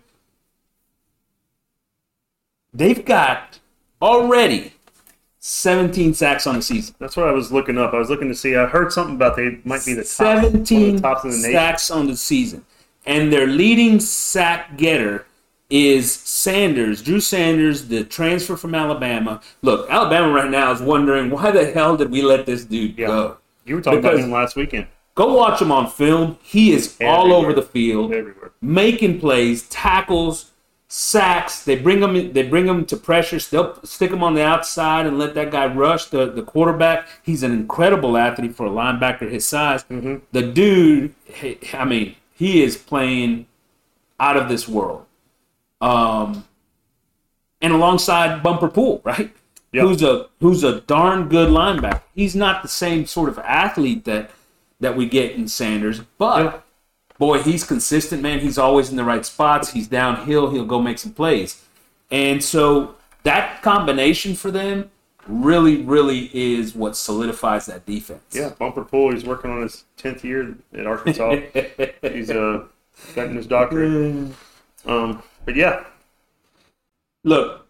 They've 2.74 3.06
got 3.06 3.60
already 4.02 4.74
17 5.40 6.14
sacks 6.14 6.48
on 6.48 6.56
the 6.56 6.62
season. 6.62 6.96
That's 7.00 7.18
what 7.18 7.28
I 7.28 7.32
was 7.32 7.52
looking 7.52 7.78
up. 7.78 7.94
I 7.94 8.00
was 8.00 8.10
looking 8.10 8.30
to 8.30 8.36
see. 8.36 8.56
I 8.56 8.66
heard 8.66 8.92
something 8.92 9.16
about 9.16 9.36
they 9.36 9.60
might 9.66 9.86
be 9.86 9.94
the 9.94 10.04
top, 10.04 10.42
17 10.42 10.96
the 10.96 11.02
tops 11.02 11.24
in 11.26 11.32
the 11.32 11.52
sacks 11.52 11.92
on 11.92 12.08
the 12.08 12.16
season, 12.16 12.66
and 13.06 13.32
their 13.32 13.46
leading 13.46 14.00
sack 14.00 14.78
getter 14.78 15.26
is 15.70 16.12
Sanders, 16.12 17.02
Drew 17.02 17.20
Sanders, 17.20 17.88
the 17.88 18.04
transfer 18.04 18.56
from 18.56 18.76
Alabama. 18.76 19.42
Look, 19.62 19.90
Alabama 19.90 20.32
right 20.32 20.50
now 20.50 20.72
is 20.72 20.82
wondering 20.82 21.30
why 21.30 21.52
the 21.52 21.72
hell 21.72 21.98
did 21.98 22.12
we 22.12 22.22
let 22.22 22.46
this 22.46 22.64
dude 22.64 22.98
yeah. 22.98 23.08
go? 23.08 23.38
You 23.66 23.76
were 23.76 23.82
talking 23.82 24.02
because 24.02 24.20
about 24.20 24.26
him 24.26 24.32
last 24.32 24.56
weekend. 24.56 24.88
Go 25.16 25.34
watch 25.36 25.62
him 25.62 25.72
on 25.72 25.90
film. 25.90 26.38
He 26.42 26.72
is 26.72 26.96
Everywhere. 27.00 27.16
all 27.16 27.34
over 27.34 27.54
the 27.54 27.62
field, 27.62 28.14
Everywhere. 28.14 28.52
making 28.62 29.20
plays, 29.20 29.68
tackles, 29.70 30.52
sacks. 30.88 31.64
They 31.64 31.76
bring 31.76 32.02
him. 32.02 32.34
They 32.34 32.44
bring 32.44 32.66
him 32.68 32.86
to 32.86 32.98
pressure. 32.98 33.38
They'll 33.40 33.76
stick 33.84 34.12
him 34.12 34.24
on 34.24 34.34
the 34.34 34.44
outside 34.44 35.06
and 35.06 35.20
let 35.20 35.36
that 35.36 35.52
guy 35.52 35.68
rush 35.68 36.06
the, 36.06 36.32
the 36.32 36.42
quarterback. 36.42 37.08
He's 37.22 37.44
an 37.44 37.52
incredible 37.52 38.18
athlete 38.18 38.56
for 38.56 38.66
a 38.66 38.72
linebacker 38.72 39.30
his 39.30 39.46
size. 39.46 39.84
Mm-hmm. 39.86 40.18
The 40.32 40.42
dude, 40.42 41.14
I 41.74 41.86
mean, 41.86 42.16
he 42.34 42.64
is 42.64 42.76
playing 42.78 43.46
out 44.20 44.36
of 44.38 44.50
this 44.50 44.68
world. 44.68 45.06
Um, 45.80 46.46
and 47.62 47.74
alongside 47.74 48.42
Bumper 48.42 48.68
Pool, 48.68 49.02
right? 49.04 49.32
Yep. 49.74 49.84
Who's 49.86 50.04
a 50.04 50.28
who's 50.40 50.64
a 50.64 50.82
darn 50.82 51.30
good 51.30 51.50
linebacker. 51.50 52.02
He's 52.14 52.36
not 52.36 52.62
the 52.62 52.68
same 52.68 53.06
sort 53.06 53.28
of 53.30 53.40
athlete 53.40 54.06
that 54.06 54.30
that 54.84 54.96
we 54.96 55.08
get 55.08 55.32
in 55.32 55.48
Sanders, 55.48 56.02
but 56.18 56.44
yep 56.44 56.66
boy, 57.18 57.42
he's 57.42 57.64
consistent, 57.64 58.22
man. 58.22 58.40
He's 58.40 58.58
always 58.58 58.90
in 58.90 58.98
the 58.98 59.04
right 59.04 59.26
spots. 59.26 59.72
He's 59.72 59.88
downhill. 59.88 60.52
He'll 60.52 60.66
go 60.66 60.82
make 60.82 61.00
some 61.00 61.14
plays. 61.14 61.64
And 62.12 62.44
so 62.44 62.96
that 63.24 63.62
combination 63.62 64.36
for 64.36 64.52
them 64.52 64.92
really, 65.28 65.78
really 65.78 66.30
is 66.34 66.76
what 66.76 66.98
solidifies 66.98 67.66
that 67.68 67.86
defense. 67.86 68.24
Yeah, 68.32 68.50
Bumper 68.50 68.84
Pool, 68.84 69.14
he's 69.14 69.24
working 69.24 69.52
on 69.52 69.62
his 69.62 69.86
10th 69.98 70.24
year 70.24 70.56
at 70.74 70.86
Arkansas. 70.86 71.38
he's 72.02 72.30
uh, 72.30 72.66
getting 73.16 73.36
his 73.36 73.48
doctorate. 73.48 74.34
Um, 74.86 75.24
but 75.46 75.56
yeah. 75.56 75.86
Look, 77.24 77.66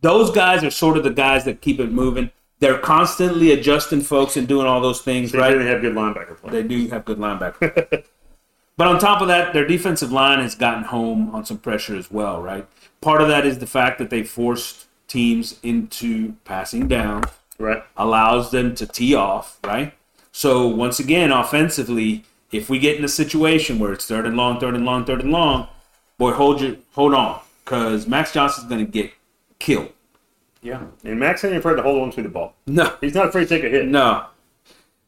those 0.00 0.32
guys 0.32 0.64
are 0.64 0.72
sort 0.72 0.96
of 0.96 1.04
the 1.04 1.10
guys 1.10 1.44
that 1.44 1.60
keep 1.60 1.78
it 1.78 1.92
moving. 1.92 2.32
They're 2.58 2.78
constantly 2.78 3.52
adjusting 3.52 4.00
folks 4.00 4.36
and 4.36 4.48
doing 4.48 4.66
all 4.66 4.80
those 4.80 5.02
things, 5.02 5.32
they 5.32 5.38
right? 5.38 5.56
They 5.56 5.66
have 5.66 5.82
good 5.82 5.94
linebacker 5.94 6.38
play. 6.38 6.50
They 6.50 6.62
do 6.62 6.88
have 6.88 7.04
good 7.04 7.18
linebacker. 7.18 8.04
But 8.76 8.88
on 8.88 8.98
top 8.98 9.22
of 9.22 9.28
that, 9.28 9.54
their 9.54 9.66
defensive 9.66 10.12
line 10.12 10.40
has 10.40 10.54
gotten 10.54 10.84
home 10.84 11.34
on 11.34 11.44
some 11.46 11.58
pressure 11.58 11.96
as 11.96 12.10
well, 12.10 12.42
right? 12.42 12.66
Part 13.00 13.22
of 13.22 13.28
that 13.28 13.46
is 13.46 13.58
the 13.58 13.66
fact 13.66 13.98
that 13.98 14.10
they 14.10 14.22
forced 14.22 14.86
teams 15.08 15.58
into 15.62 16.34
passing 16.44 16.86
down. 16.88 17.24
Right. 17.58 17.82
Allows 17.96 18.50
them 18.50 18.74
to 18.74 18.86
tee 18.86 19.14
off, 19.14 19.58
right? 19.64 19.94
So 20.30 20.66
once 20.66 21.00
again, 21.00 21.32
offensively, 21.32 22.24
if 22.52 22.68
we 22.68 22.78
get 22.78 22.98
in 22.98 23.04
a 23.04 23.08
situation 23.08 23.78
where 23.78 23.94
it's 23.94 24.06
third 24.06 24.26
and 24.26 24.36
long, 24.36 24.60
third 24.60 24.74
and 24.74 24.84
long, 24.84 25.06
third 25.06 25.22
and 25.22 25.32
long, 25.32 25.68
boy, 26.18 26.32
hold 26.32 26.60
your 26.60 26.76
hold 26.92 27.14
on, 27.14 27.40
because 27.64 28.06
Max 28.06 28.32
Johnson's 28.32 28.68
going 28.68 28.84
to 28.84 28.90
get 28.90 29.10
killed. 29.58 29.90
Yeah, 30.66 30.82
and 31.04 31.20
Max 31.20 31.44
ain't 31.44 31.54
afraid 31.54 31.76
to 31.76 31.82
hold 31.82 32.02
on 32.02 32.10
to 32.10 32.22
the 32.22 32.28
ball. 32.28 32.56
No, 32.66 32.92
he's 33.00 33.14
not 33.14 33.28
afraid 33.28 33.44
to 33.44 33.48
take 33.48 33.62
a 33.62 33.68
hit. 33.68 33.86
No, 33.86 34.26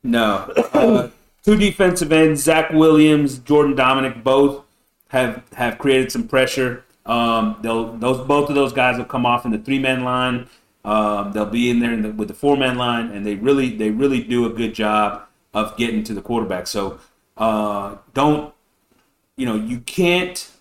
no. 0.04 0.52
Uh, 0.72 1.08
two 1.42 1.56
defensive 1.56 2.12
ends, 2.12 2.44
Zach 2.44 2.70
Williams, 2.70 3.40
Jordan 3.40 3.74
Domineck, 3.74 4.22
both 4.22 4.64
have 5.08 5.42
have 5.54 5.76
created 5.78 6.12
some 6.12 6.28
pressure. 6.28 6.84
Um, 7.06 7.56
they'll 7.60 7.92
those 7.94 8.24
both 8.24 8.48
of 8.48 8.54
those 8.54 8.72
guys 8.72 8.98
will 8.98 9.04
come 9.04 9.26
off 9.26 9.44
in 9.44 9.50
the 9.50 9.58
three 9.58 9.80
man 9.80 10.04
line. 10.04 10.48
Um, 10.84 11.32
they'll 11.32 11.44
be 11.44 11.70
in 11.70 11.80
there 11.80 11.92
in 11.92 12.02
the, 12.02 12.10
with 12.12 12.28
the 12.28 12.34
four 12.34 12.56
man 12.56 12.78
line, 12.78 13.10
and 13.10 13.26
they 13.26 13.34
really 13.34 13.76
they 13.76 13.90
really 13.90 14.22
do 14.22 14.46
a 14.46 14.50
good 14.50 14.74
job 14.74 15.24
of 15.52 15.76
getting 15.76 16.04
to 16.04 16.14
the 16.14 16.22
quarterback. 16.22 16.68
So 16.68 17.00
uh, 17.36 17.96
don't 18.14 18.54
you 19.36 19.44
know 19.44 19.56
you 19.56 19.80
can't 19.80 20.52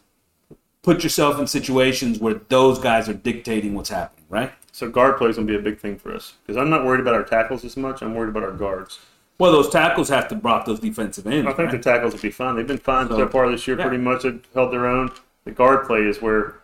put 0.81 1.03
yourself 1.03 1.37
in 1.37 1.45
situations 1.45 2.17
where 2.17 2.41
those 2.49 2.79
guys 2.79 3.07
are 3.07 3.13
dictating 3.13 3.75
what's 3.75 3.89
happening, 3.89 4.25
right? 4.27 4.53
So 4.77 4.87
guard 4.87 5.17
play 5.17 5.27
is 5.27 5.37
gonna 5.37 5.47
be 5.47 5.55
a 5.55 5.59
big 5.59 5.79
thing 5.79 5.97
for 5.97 6.13
us 6.13 6.35
because 6.45 6.55
I'm 6.55 6.69
not 6.69 6.85
worried 6.85 6.99
about 6.99 7.15
our 7.15 7.23
tackles 7.23 7.65
as 7.65 7.75
much. 7.75 8.03
I'm 8.03 8.13
worried 8.13 8.29
about 8.29 8.43
our 8.43 8.51
guards. 8.51 8.99
Well, 9.39 9.51
those 9.51 9.69
tackles 9.71 10.07
have 10.09 10.27
to 10.27 10.35
block 10.35 10.67
those 10.67 10.79
defensive 10.79 11.25
ends. 11.25 11.47
I 11.47 11.53
think 11.53 11.71
right? 11.71 11.81
the 11.81 11.91
tackles 11.91 12.13
will 12.13 12.21
be 12.21 12.29
fine. 12.29 12.55
They've 12.55 12.67
been 12.67 12.77
fine 12.77 13.07
so, 13.07 13.17
so 13.17 13.27
far 13.27 13.49
this 13.49 13.67
year. 13.67 13.75
Yeah. 13.75 13.87
Pretty 13.87 14.03
much 14.03 14.21
have 14.21 14.39
held 14.53 14.71
their 14.71 14.85
own. 14.85 15.09
The 15.45 15.51
guard 15.51 15.87
play 15.87 16.01
is 16.01 16.21
where, 16.21 16.57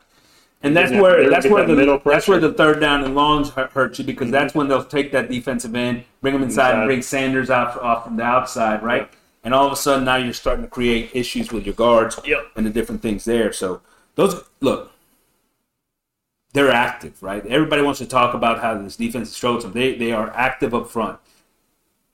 and 0.61 0.77
that's 0.77 0.91
where 0.91 1.27
that's 1.27 1.47
where 1.47 1.65
that 1.65 1.73
the 1.73 2.01
that's 2.05 2.27
where 2.27 2.37
the 2.37 2.53
third 2.53 2.79
down 2.79 3.03
and 3.03 3.15
longs 3.15 3.49
hurt 3.49 3.97
you 3.97 4.05
because 4.05 4.25
mm-hmm. 4.25 4.31
that's 4.31 4.53
when 4.53 4.67
they'll 4.67 4.85
take 4.85 5.11
that 5.13 5.27
defensive 5.31 5.73
end, 5.73 6.03
bring 6.21 6.35
them 6.35 6.43
inside, 6.43 6.67
inside. 6.69 6.79
and 6.81 6.87
bring 6.87 7.01
Sanders 7.01 7.49
out 7.49 7.81
off 7.81 8.03
from 8.03 8.17
the 8.17 8.23
outside, 8.23 8.83
right? 8.83 9.01
Yep. 9.01 9.15
And 9.43 9.55
all 9.55 9.65
of 9.65 9.73
a 9.73 9.75
sudden 9.75 10.05
now 10.05 10.17
you're 10.17 10.33
starting 10.33 10.65
to 10.65 10.69
create 10.69 11.09
issues 11.15 11.51
with 11.51 11.65
your 11.65 11.73
guards 11.73 12.19
yep. 12.23 12.45
and 12.55 12.63
the 12.63 12.69
different 12.69 13.01
things 13.01 13.25
there. 13.25 13.51
So 13.51 13.81
those 14.13 14.43
look, 14.59 14.92
they're 16.53 16.71
active, 16.71 17.21
right? 17.21 17.45
Everybody 17.45 17.81
wants 17.81 17.99
to 17.99 18.05
talk 18.05 18.33
about 18.33 18.61
how 18.61 18.77
this 18.77 18.95
defense 18.95 19.35
struggles. 19.35 19.71
They 19.73 19.95
they 19.95 20.11
are 20.11 20.29
active 20.35 20.73
up 20.73 20.89
front. 20.89 21.19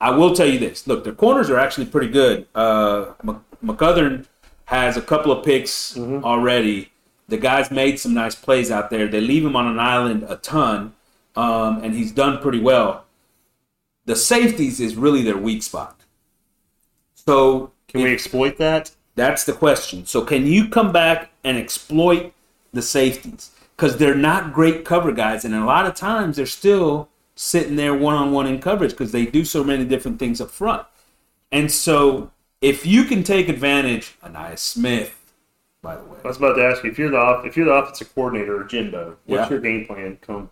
I 0.00 0.10
will 0.10 0.34
tell 0.34 0.48
you 0.48 0.58
this. 0.58 0.86
Look, 0.86 1.04
their 1.04 1.12
corners 1.12 1.50
are 1.50 1.58
actually 1.58 1.86
pretty 1.86 2.08
good. 2.08 2.46
Uh, 2.54 3.12
McGlothern 3.62 4.24
has 4.64 4.96
a 4.96 5.02
couple 5.02 5.30
of 5.30 5.44
picks 5.44 5.94
mm-hmm. 5.94 6.24
already. 6.24 6.90
The 7.28 7.36
guy's 7.36 7.70
made 7.70 8.00
some 8.00 8.14
nice 8.14 8.34
plays 8.34 8.70
out 8.70 8.88
there. 8.88 9.06
They 9.08 9.20
leave 9.20 9.44
him 9.44 9.54
on 9.54 9.66
an 9.66 9.78
island 9.78 10.24
a 10.26 10.36
ton, 10.36 10.94
um, 11.36 11.84
and 11.84 11.94
he's 11.94 12.12
done 12.12 12.38
pretty 12.38 12.60
well. 12.60 13.04
The 14.06 14.16
safeties 14.16 14.80
is 14.80 14.96
really 14.96 15.22
their 15.22 15.36
weak 15.36 15.62
spot. 15.62 16.00
So 17.14 17.72
can 17.88 18.00
if, 18.00 18.04
we 18.04 18.12
exploit 18.12 18.56
that? 18.56 18.90
That's 19.16 19.44
the 19.44 19.52
question. 19.52 20.06
So 20.06 20.22
can 20.22 20.46
you 20.46 20.68
come 20.68 20.92
back 20.92 21.30
and 21.44 21.58
exploit 21.58 22.32
the 22.72 22.82
safeties? 22.82 23.50
Because 23.80 23.96
they're 23.96 24.14
not 24.14 24.52
great 24.52 24.84
cover 24.84 25.10
guys, 25.10 25.42
and 25.42 25.54
a 25.54 25.64
lot 25.64 25.86
of 25.86 25.94
times 25.94 26.36
they're 26.36 26.44
still 26.44 27.08
sitting 27.34 27.76
there 27.76 27.94
one 27.94 28.14
on 28.14 28.30
one 28.30 28.46
in 28.46 28.60
coverage 28.60 28.90
because 28.90 29.10
they 29.10 29.24
do 29.24 29.42
so 29.42 29.64
many 29.64 29.86
different 29.86 30.18
things 30.18 30.38
up 30.38 30.50
front. 30.50 30.86
And 31.50 31.72
so 31.72 32.30
if 32.60 32.84
you 32.84 33.04
can 33.04 33.22
take 33.22 33.48
advantage, 33.48 34.18
Ainias 34.22 34.58
Smith, 34.58 35.32
by 35.80 35.96
the 35.96 36.02
way. 36.02 36.18
I 36.22 36.28
was 36.28 36.36
about 36.36 36.56
to 36.56 36.62
ask 36.62 36.84
you 36.84 36.90
if 36.90 36.98
you're 36.98 37.10
the 37.10 37.42
if 37.46 37.56
you're 37.56 37.64
the 37.64 37.72
offensive 37.72 38.14
coordinator 38.14 38.60
or 38.60 38.64
Jimbo, 38.64 39.16
what's 39.24 39.44
yeah. 39.44 39.48
your 39.48 39.60
game 39.60 39.86
plan 39.86 40.18
come 40.20 40.50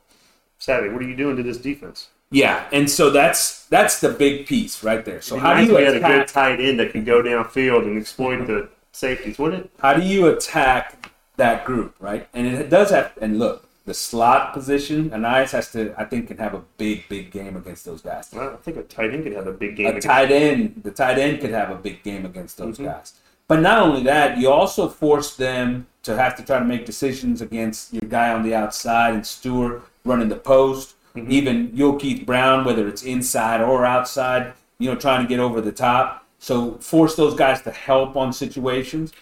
Saturday? 0.56 0.90
What 0.90 1.02
are 1.02 1.06
you 1.06 1.14
doing 1.14 1.36
to 1.36 1.42
this 1.42 1.58
defense? 1.58 2.08
Yeah, 2.30 2.66
and 2.72 2.88
so 2.88 3.10
that's 3.10 3.66
that's 3.66 4.00
the 4.00 4.08
big 4.08 4.46
piece 4.46 4.82
right 4.82 5.04
there. 5.04 5.20
So 5.20 5.38
how 5.38 5.54
do 5.54 5.66
you 5.66 5.76
attack, 5.76 6.00
had 6.00 6.02
a 6.02 6.18
good 6.18 6.28
tight 6.28 6.60
end 6.60 6.80
that 6.80 6.92
can 6.92 7.04
go 7.04 7.22
downfield 7.22 7.82
and 7.82 7.98
exploit 7.98 8.46
the 8.46 8.70
safeties, 8.92 9.38
wouldn't 9.38 9.66
it? 9.66 9.70
How 9.80 9.92
do 9.92 10.02
you 10.02 10.28
attack 10.28 10.97
that 11.38 11.64
group, 11.64 11.94
right? 11.98 12.28
And 12.34 12.46
it 12.46 12.68
does 12.68 12.90
have 12.90 13.12
and 13.20 13.38
look, 13.38 13.68
the 13.86 13.94
slot 13.94 14.52
position, 14.52 15.08
Ainias 15.10 15.52
has 15.52 15.72
to, 15.72 15.94
I 15.96 16.04
think, 16.04 16.28
can 16.28 16.36
have 16.36 16.52
a 16.52 16.62
big, 16.76 17.08
big 17.08 17.30
game 17.30 17.56
against 17.56 17.86
those 17.86 18.02
guys. 18.02 18.28
Well, 18.32 18.50
I 18.52 18.56
think 18.56 18.76
a 18.76 18.82
tight 18.82 19.14
end 19.14 19.24
could 19.24 19.32
have 19.32 19.46
a 19.46 19.52
big 19.52 19.76
game. 19.76 19.96
A 19.96 20.00
tight 20.00 20.30
end, 20.30 20.82
the 20.84 20.90
tight 20.90 21.18
end 21.18 21.40
could 21.40 21.50
have 21.50 21.70
a 21.70 21.74
big 21.74 22.02
game 22.02 22.26
against 22.26 22.58
those 22.58 22.74
mm-hmm. 22.74 22.84
guys. 22.84 23.14
But 23.48 23.60
not 23.60 23.80
only 23.80 24.02
that, 24.02 24.36
you 24.36 24.50
also 24.50 24.90
force 24.90 25.36
them 25.36 25.86
to 26.02 26.16
have 26.16 26.36
to 26.36 26.44
try 26.44 26.58
to 26.58 26.64
make 26.66 26.84
decisions 26.84 27.40
against 27.40 27.94
your 27.94 28.08
guy 28.08 28.30
on 28.30 28.42
the 28.42 28.54
outside 28.54 29.14
and 29.14 29.26
Stewart 29.26 29.82
running 30.04 30.28
the 30.28 30.36
post. 30.36 30.94
Mm-hmm. 31.16 31.32
Even 31.32 31.98
Keith 31.98 32.26
Brown, 32.26 32.66
whether 32.66 32.86
it's 32.86 33.02
inside 33.02 33.62
or 33.62 33.86
outside, 33.86 34.52
you 34.78 34.90
know, 34.90 34.96
trying 34.96 35.22
to 35.22 35.28
get 35.28 35.40
over 35.40 35.62
the 35.62 35.72
top. 35.72 36.26
So 36.38 36.72
force 36.74 37.16
those 37.16 37.34
guys 37.34 37.62
to 37.62 37.70
help 37.70 38.16
on 38.16 38.34
situations 38.34 39.12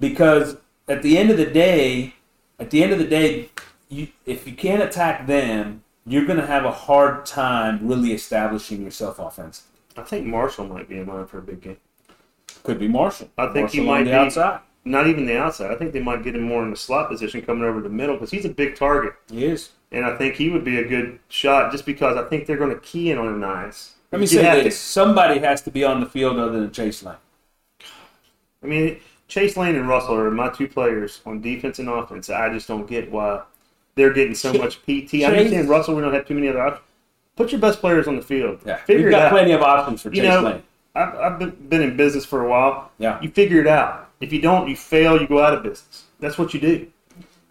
because 0.00 0.56
at 0.88 1.02
the 1.02 1.18
end 1.18 1.30
of 1.30 1.36
the 1.36 1.46
day, 1.46 2.14
at 2.58 2.70
the 2.70 2.82
end 2.82 2.92
of 2.92 2.98
the 2.98 3.06
day, 3.06 3.50
you, 3.88 4.08
if 4.24 4.46
you 4.46 4.54
can't 4.54 4.82
attack 4.82 5.26
them, 5.26 5.82
you're 6.06 6.24
going 6.24 6.38
to 6.38 6.46
have 6.46 6.64
a 6.64 6.72
hard 6.72 7.26
time 7.26 7.86
really 7.86 8.12
establishing 8.12 8.82
yourself 8.82 9.18
offensively. 9.18 9.80
I 9.96 10.02
think 10.02 10.26
Marshall 10.26 10.66
might 10.66 10.88
be 10.88 10.98
in 10.98 11.06
line 11.06 11.26
for 11.26 11.38
a 11.38 11.42
big 11.42 11.60
game. 11.60 11.78
Could 12.62 12.78
be 12.78 12.88
Marshall. 12.88 13.30
I 13.38 13.46
think 13.46 13.64
Marshall 13.64 13.80
he 13.80 13.86
might 13.86 14.04
be 14.04 14.12
outside. 14.12 14.60
Not 14.84 15.08
even 15.08 15.26
the 15.26 15.36
outside. 15.36 15.72
I 15.72 15.74
think 15.74 15.92
they 15.92 16.02
might 16.02 16.22
get 16.22 16.36
him 16.36 16.42
more 16.42 16.62
in 16.62 16.70
the 16.70 16.76
slot 16.76 17.10
position 17.10 17.42
coming 17.42 17.64
over 17.64 17.80
the 17.80 17.88
middle 17.88 18.14
because 18.14 18.30
he's 18.30 18.44
a 18.44 18.50
big 18.50 18.76
target. 18.76 19.14
He 19.28 19.44
is. 19.44 19.70
and 19.90 20.04
I 20.04 20.16
think 20.16 20.36
he 20.36 20.50
would 20.50 20.64
be 20.64 20.78
a 20.78 20.86
good 20.86 21.18
shot 21.28 21.72
just 21.72 21.86
because 21.86 22.16
I 22.16 22.22
think 22.24 22.46
they're 22.46 22.56
going 22.56 22.70
to 22.70 22.80
key 22.80 23.10
in 23.10 23.18
on 23.18 23.26
the 23.26 23.46
nines. 23.46 23.94
Let 24.12 24.20
me 24.20 24.26
say 24.26 24.62
this: 24.62 24.78
somebody 24.78 25.40
has 25.40 25.62
to 25.62 25.70
be 25.70 25.82
on 25.82 26.00
the 26.00 26.06
field 26.06 26.38
other 26.38 26.60
than 26.60 26.70
Chase 26.70 27.02
Lane. 27.02 27.16
I 28.62 28.66
mean, 28.66 29.00
Chase 29.28 29.56
Lane 29.56 29.74
and 29.74 29.88
Russell 29.88 30.14
are 30.14 30.30
my 30.30 30.48
two 30.50 30.68
players 30.68 31.20
on 31.26 31.40
defense 31.40 31.78
and 31.78 31.88
offense. 31.88 32.30
I 32.30 32.52
just 32.52 32.68
don't 32.68 32.86
get 32.86 33.10
why 33.10 33.42
they're 33.96 34.12
getting 34.12 34.34
so 34.34 34.52
much 34.52 34.82
PT. 34.82 35.22
I 35.22 35.24
understand 35.24 35.68
Russell. 35.68 35.94
We 35.96 36.02
don't 36.02 36.14
have 36.14 36.26
too 36.26 36.34
many 36.34 36.48
other 36.48 36.60
options. 36.60 36.86
Put 37.34 37.52
your 37.52 37.60
best 37.60 37.80
players 37.80 38.06
on 38.06 38.16
the 38.16 38.22
field. 38.22 38.60
Yeah, 38.64 38.76
Figure 38.76 39.04
we've 39.04 39.10
got 39.10 39.30
plenty 39.30 39.52
of 39.52 39.62
options 39.62 40.02
for 40.02 40.10
Chase 40.10 40.22
know, 40.22 40.40
Lane. 40.42 40.62
I've, 40.94 41.14
I've 41.14 41.38
been, 41.38 41.50
been 41.68 41.82
in 41.82 41.96
business 41.96 42.24
for 42.24 42.44
a 42.44 42.48
while. 42.48 42.90
Yeah, 42.98 43.20
you 43.20 43.30
figure 43.30 43.60
it 43.60 43.66
out. 43.66 44.10
If 44.20 44.32
you 44.32 44.40
don't, 44.40 44.68
you 44.68 44.76
fail. 44.76 45.20
You 45.20 45.26
go 45.26 45.40
out 45.40 45.54
of 45.54 45.62
business. 45.62 46.04
That's 46.20 46.38
what 46.38 46.54
you 46.54 46.60
do. 46.60 46.86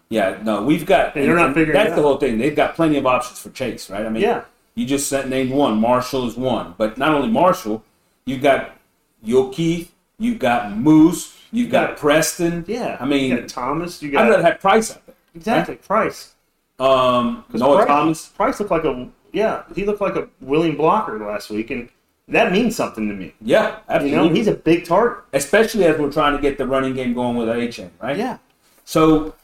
Yeah, 0.08 0.40
no, 0.42 0.62
we've 0.62 0.86
got. 0.86 1.14
And, 1.14 1.24
and 1.24 1.28
they're 1.28 1.36
not 1.36 1.54
figuring. 1.54 1.78
That's 1.78 1.94
the 1.94 2.02
whole 2.02 2.16
thing. 2.16 2.38
They've 2.38 2.56
got 2.56 2.74
plenty 2.74 2.96
of 2.96 3.06
options 3.06 3.38
for 3.38 3.50
Chase, 3.50 3.90
right? 3.90 4.04
I 4.04 4.08
mean, 4.08 4.22
yeah. 4.22 4.44
You 4.74 4.84
just 4.84 5.10
named 5.10 5.50
one. 5.50 5.80
Marshall 5.80 6.26
is 6.28 6.36
one, 6.36 6.74
but 6.76 6.98
not 6.98 7.14
only 7.14 7.28
Marshall, 7.28 7.82
you've 8.26 8.42
got 8.42 8.76
Yoki, 9.24 9.88
you've 10.18 10.38
got 10.38 10.76
Moose, 10.76 11.35
you've 11.52 11.70
got, 11.70 11.90
got 11.90 11.98
Preston. 11.98 12.64
Yeah, 12.66 12.96
I 13.00 13.06
mean 13.06 13.30
you 13.30 13.40
got 13.40 13.48
Thomas. 13.48 14.02
You 14.02 14.10
got. 14.10 14.26
I'd 14.26 14.30
rather 14.30 14.42
have 14.42 14.60
Price 14.60 14.92
out 14.92 15.04
there. 15.06 15.14
Exactly, 15.34 15.74
right? 15.74 15.82
Price. 15.82 16.34
Um, 16.78 17.44
Noah 17.52 17.76
Price, 17.76 17.86
Thomas. 17.86 18.26
Price 18.26 18.60
looked 18.60 18.72
like 18.72 18.84
a 18.84 19.08
yeah. 19.32 19.62
He 19.74 19.84
looked 19.84 20.00
like 20.00 20.16
a 20.16 20.28
willing 20.40 20.76
blocker 20.76 21.18
last 21.18 21.50
week, 21.50 21.70
and 21.70 21.88
that 22.28 22.52
means 22.52 22.74
something 22.74 23.08
to 23.08 23.14
me. 23.14 23.34
Yeah, 23.40 23.78
absolutely. 23.88 24.10
You 24.10 24.28
know, 24.28 24.34
he's 24.34 24.48
a 24.48 24.54
big 24.54 24.84
target, 24.84 25.24
especially 25.32 25.84
as 25.84 25.98
we're 25.98 26.12
trying 26.12 26.36
to 26.36 26.42
get 26.42 26.58
the 26.58 26.66
running 26.66 26.94
game 26.94 27.14
going 27.14 27.36
with 27.36 27.48
Achane, 27.48 27.90
right? 28.02 28.16
Yeah. 28.16 28.38
So, 28.84 29.34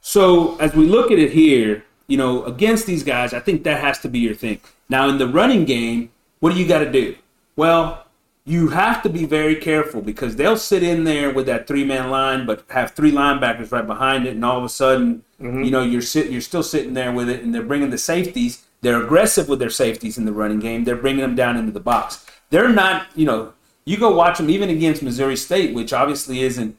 so 0.00 0.56
as 0.58 0.74
we 0.74 0.86
look 0.86 1.10
at 1.10 1.18
it 1.18 1.32
here, 1.32 1.84
you 2.06 2.16
know, 2.16 2.44
against 2.44 2.86
these 2.86 3.02
guys, 3.02 3.34
I 3.34 3.40
think 3.40 3.64
that 3.64 3.80
has 3.80 3.98
to 4.00 4.08
be 4.08 4.20
your 4.20 4.34
thing. 4.34 4.60
Now, 4.88 5.08
in 5.08 5.18
the 5.18 5.26
running 5.26 5.64
game, 5.64 6.10
what 6.40 6.54
do 6.54 6.60
you 6.60 6.68
got 6.68 6.80
to 6.80 6.90
do? 6.90 7.16
Well, 7.56 8.05
you 8.48 8.68
have 8.68 9.02
to 9.02 9.08
be 9.08 9.26
very 9.26 9.56
careful 9.56 10.00
because 10.00 10.36
they'll 10.36 10.56
sit 10.56 10.84
in 10.84 11.02
there 11.02 11.32
with 11.32 11.46
that 11.46 11.66
three 11.66 11.84
man 11.84 12.10
line, 12.10 12.46
but 12.46 12.62
have 12.70 12.92
three 12.92 13.10
linebackers 13.10 13.72
right 13.72 13.86
behind 13.86 14.24
it, 14.24 14.34
and 14.34 14.44
all 14.44 14.56
of 14.56 14.64
a 14.64 14.68
sudden, 14.68 15.24
mm-hmm. 15.40 15.64
you 15.64 15.70
know, 15.72 15.82
you're 15.82 16.00
sit, 16.00 16.30
you're 16.30 16.40
still 16.40 16.62
sitting 16.62 16.94
there 16.94 17.12
with 17.12 17.28
it, 17.28 17.42
and 17.42 17.52
they're 17.52 17.64
bringing 17.64 17.90
the 17.90 17.98
safeties. 17.98 18.64
They're 18.82 19.02
aggressive 19.02 19.48
with 19.48 19.58
their 19.58 19.70
safeties 19.70 20.16
in 20.16 20.26
the 20.26 20.32
running 20.32 20.60
game. 20.60 20.84
They're 20.84 20.94
bringing 20.94 21.22
them 21.22 21.34
down 21.34 21.56
into 21.56 21.72
the 21.72 21.80
box. 21.80 22.24
They're 22.50 22.68
not, 22.68 23.08
you 23.16 23.26
know, 23.26 23.52
you 23.84 23.98
go 23.98 24.14
watch 24.14 24.38
them 24.38 24.48
even 24.48 24.70
against 24.70 25.02
Missouri 25.02 25.36
State, 25.36 25.74
which 25.74 25.92
obviously 25.92 26.40
isn't, 26.42 26.76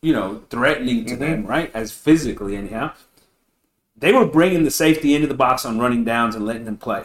you 0.00 0.12
know, 0.12 0.44
threatening 0.48 1.06
to 1.06 1.14
mm-hmm. 1.14 1.22
them, 1.22 1.46
right? 1.46 1.72
As 1.74 1.90
physically 1.90 2.56
anyhow. 2.56 2.92
They 3.96 4.12
were 4.12 4.26
bringing 4.26 4.62
the 4.62 4.70
safety 4.70 5.14
into 5.14 5.26
the 5.26 5.34
box 5.34 5.64
on 5.64 5.80
running 5.80 6.04
downs 6.04 6.36
and 6.36 6.46
letting 6.46 6.66
them 6.66 6.76
play. 6.76 7.04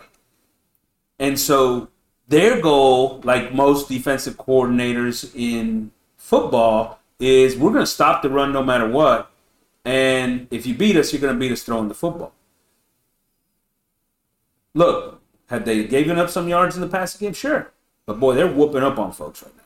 And 1.18 1.40
so 1.40 1.90
their 2.30 2.62
goal, 2.62 3.20
like 3.24 3.54
most 3.54 3.90
defensive 3.90 4.38
coordinators 4.38 5.36
in 5.36 5.92
football, 6.18 7.00
is 7.20 7.58
we're 7.58 7.72
going 7.72 7.84
to 7.84 7.88
stop 7.88 8.22
the 8.22 8.30
run 8.30 8.54
no 8.54 8.64
matter 8.64 8.88
what. 8.88 9.30
And 9.84 10.48
if 10.52 10.66
you 10.66 10.76
beat 10.76 10.96
us, 10.96 11.12
you're 11.12 11.22
going 11.22 11.34
to 11.34 11.40
beat 11.40 11.52
us 11.52 11.64
throwing 11.64 11.88
the 11.88 11.94
football. 11.94 12.34
Look, 14.76 15.22
have 15.48 15.66
they 15.66 15.86
given 15.86 16.20
up 16.20 16.30
some 16.30 16.48
yards 16.48 16.76
in 16.76 16.82
the 16.82 16.88
passing 16.88 17.26
game? 17.26 17.34
Sure. 17.34 17.72
But 18.06 18.20
boy, 18.20 18.36
they're 18.36 18.48
whooping 18.48 18.84
up 18.84 19.00
on 19.00 19.12
folks 19.12 19.44
right 19.44 19.56
now. 19.56 19.64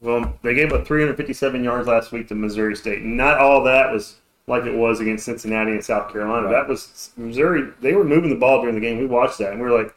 Well, 0.00 0.38
they 0.42 0.54
gave 0.54 0.72
up 0.72 0.86
357 0.86 1.64
yards 1.64 1.88
last 1.88 2.12
week 2.12 2.28
to 2.28 2.34
Missouri 2.34 2.76
State. 2.76 3.02
Not 3.02 3.38
all 3.38 3.64
that 3.64 3.92
was 3.92 4.16
like 4.46 4.64
it 4.64 4.76
was 4.76 5.00
against 5.00 5.24
Cincinnati 5.24 5.72
and 5.72 5.84
South 5.84 6.12
Carolina. 6.12 6.46
Right. 6.46 6.52
That 6.52 6.68
was 6.68 7.10
Missouri. 7.16 7.72
They 7.80 7.94
were 7.94 8.04
moving 8.04 8.30
the 8.30 8.36
ball 8.36 8.60
during 8.60 8.76
the 8.76 8.80
game. 8.80 8.98
We 8.98 9.06
watched 9.06 9.38
that, 9.38 9.52
and 9.52 9.60
we 9.60 9.68
were 9.68 9.76
like, 9.76 9.94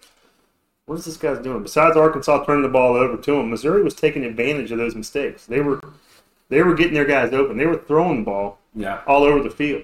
what 0.89 0.97
is 0.97 1.05
this 1.05 1.17
guy's 1.17 1.37
doing? 1.37 1.61
Besides 1.61 1.95
Arkansas 1.95 2.45
turning 2.45 2.63
the 2.63 2.67
ball 2.67 2.95
over 2.95 3.15
to 3.15 3.35
him, 3.35 3.51
Missouri 3.51 3.83
was 3.83 3.93
taking 3.93 4.25
advantage 4.25 4.71
of 4.71 4.79
those 4.79 4.95
mistakes. 4.95 5.45
They 5.45 5.59
were 5.59 5.79
they 6.49 6.63
were 6.63 6.73
getting 6.73 6.95
their 6.95 7.05
guys 7.05 7.31
open. 7.31 7.57
They 7.57 7.67
were 7.67 7.77
throwing 7.77 8.21
the 8.21 8.25
ball 8.25 8.57
yeah. 8.73 9.01
all 9.05 9.21
over 9.21 9.43
the 9.43 9.51
field. 9.51 9.83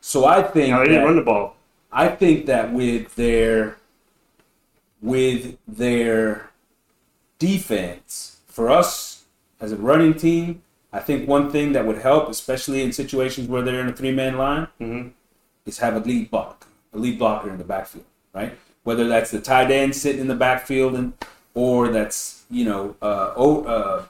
So 0.00 0.26
I 0.26 0.42
think 0.44 0.70
now, 0.70 0.78
they 0.78 0.90
didn't 0.90 1.02
run 1.02 1.16
the 1.16 1.22
ball. 1.22 1.56
I 1.90 2.06
think 2.06 2.46
that 2.46 2.72
with 2.72 3.16
their 3.16 3.78
with 5.02 5.58
their 5.66 6.50
defense 7.40 8.38
for 8.46 8.70
us 8.70 9.24
as 9.60 9.72
a 9.72 9.76
running 9.76 10.14
team, 10.14 10.62
I 10.92 11.00
think 11.00 11.28
one 11.28 11.50
thing 11.50 11.72
that 11.72 11.84
would 11.84 11.98
help, 11.98 12.28
especially 12.28 12.84
in 12.84 12.92
situations 12.92 13.48
where 13.48 13.62
they're 13.62 13.80
in 13.80 13.88
a 13.88 13.92
three 13.92 14.12
man 14.12 14.38
line, 14.38 14.68
mm-hmm. 14.80 15.08
is 15.66 15.78
have 15.78 15.96
a 15.96 15.98
lead 15.98 16.30
block, 16.30 16.68
a 16.92 16.98
lead 16.98 17.18
blocker 17.18 17.50
in 17.50 17.58
the 17.58 17.64
backfield, 17.64 18.04
right? 18.32 18.56
Whether 18.84 19.06
that's 19.06 19.30
the 19.30 19.40
tight 19.40 19.70
end 19.70 19.94
sitting 19.94 20.20
in 20.20 20.28
the 20.28 20.34
backfield 20.34 20.94
and 20.94 21.12
or 21.58 21.88
that's 21.88 22.44
you 22.50 22.64
know 22.64 22.94
uh, 23.02 23.32
oh, 23.34 23.64
uh, 23.64 24.04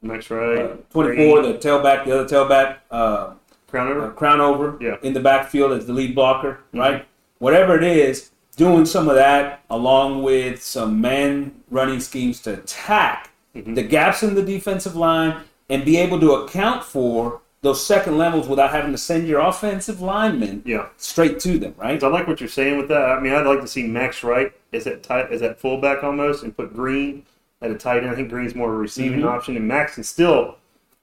next 0.00 0.30
right 0.30 0.58
uh, 0.58 0.76
24 0.90 1.42
the 1.42 1.54
tailback 1.54 2.04
the 2.06 2.18
other 2.18 2.24
tailback 2.24 2.78
uh, 2.90 3.34
Crownover 3.70 4.08
uh, 4.08 4.14
Crownover 4.14 4.80
yeah. 4.80 4.96
in 5.02 5.12
the 5.12 5.20
backfield 5.20 5.72
as 5.72 5.86
the 5.86 5.92
lead 5.92 6.14
blocker 6.14 6.52
mm-hmm. 6.54 6.78
right 6.78 7.06
whatever 7.38 7.76
it 7.76 7.84
is 7.84 8.30
doing 8.56 8.86
some 8.86 9.08
of 9.08 9.14
that 9.14 9.62
along 9.68 10.22
with 10.22 10.62
some 10.62 11.00
man 11.00 11.54
running 11.70 12.00
schemes 12.00 12.40
to 12.40 12.54
attack 12.54 13.30
mm-hmm. 13.54 13.74
the 13.74 13.82
gaps 13.82 14.22
in 14.22 14.34
the 14.34 14.42
defensive 14.42 14.96
line 14.96 15.42
and 15.68 15.84
be 15.84 15.98
able 15.98 16.18
to 16.18 16.32
account 16.32 16.82
for 16.82 17.41
those 17.62 17.84
second 17.84 18.18
levels 18.18 18.48
without 18.48 18.72
having 18.72 18.90
to 18.92 18.98
send 18.98 19.26
your 19.26 19.40
offensive 19.40 20.00
linemen 20.00 20.62
yeah. 20.66 20.88
straight 20.96 21.38
to 21.40 21.58
them, 21.58 21.74
right? 21.78 22.02
I 22.02 22.08
like 22.08 22.26
what 22.26 22.40
you're 22.40 22.48
saying 22.48 22.76
with 22.76 22.88
that. 22.88 23.02
I 23.02 23.20
mean, 23.20 23.32
I'd 23.32 23.46
like 23.46 23.60
to 23.60 23.68
see 23.68 23.86
Max 23.86 24.24
Wright 24.24 24.52
as 24.72 24.84
that 24.84 25.04
tight 25.04 25.30
as 25.30 25.40
that 25.40 25.60
fullback 25.60 26.02
almost, 26.02 26.42
and 26.42 26.56
put 26.56 26.74
Green 26.74 27.24
at 27.60 27.70
a 27.70 27.78
tight 27.78 27.98
end. 27.98 28.10
I 28.10 28.16
think 28.16 28.28
Green's 28.28 28.56
more 28.56 28.68
of 28.68 28.74
a 28.74 28.78
receiving 28.78 29.20
mm-hmm. 29.20 29.28
option, 29.28 29.56
and 29.56 29.66
Max 29.66 29.94
can 29.94 30.04
still 30.04 30.56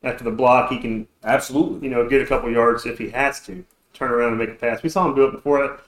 after 0.04 0.24
the 0.24 0.32
block 0.32 0.72
he 0.72 0.80
can 0.80 1.08
absolutely 1.24 1.88
you 1.88 1.94
know 1.94 2.08
get 2.08 2.22
a 2.22 2.26
couple 2.26 2.50
yards 2.52 2.86
if 2.86 2.98
he 2.98 3.10
has 3.10 3.42
to 3.46 3.66
turn 3.94 4.12
around 4.12 4.30
and 4.30 4.38
make 4.38 4.50
a 4.50 4.54
pass. 4.54 4.84
We 4.84 4.90
saw 4.90 5.08
him 5.08 5.16
do 5.16 5.26
it 5.26 5.32
before. 5.32 5.80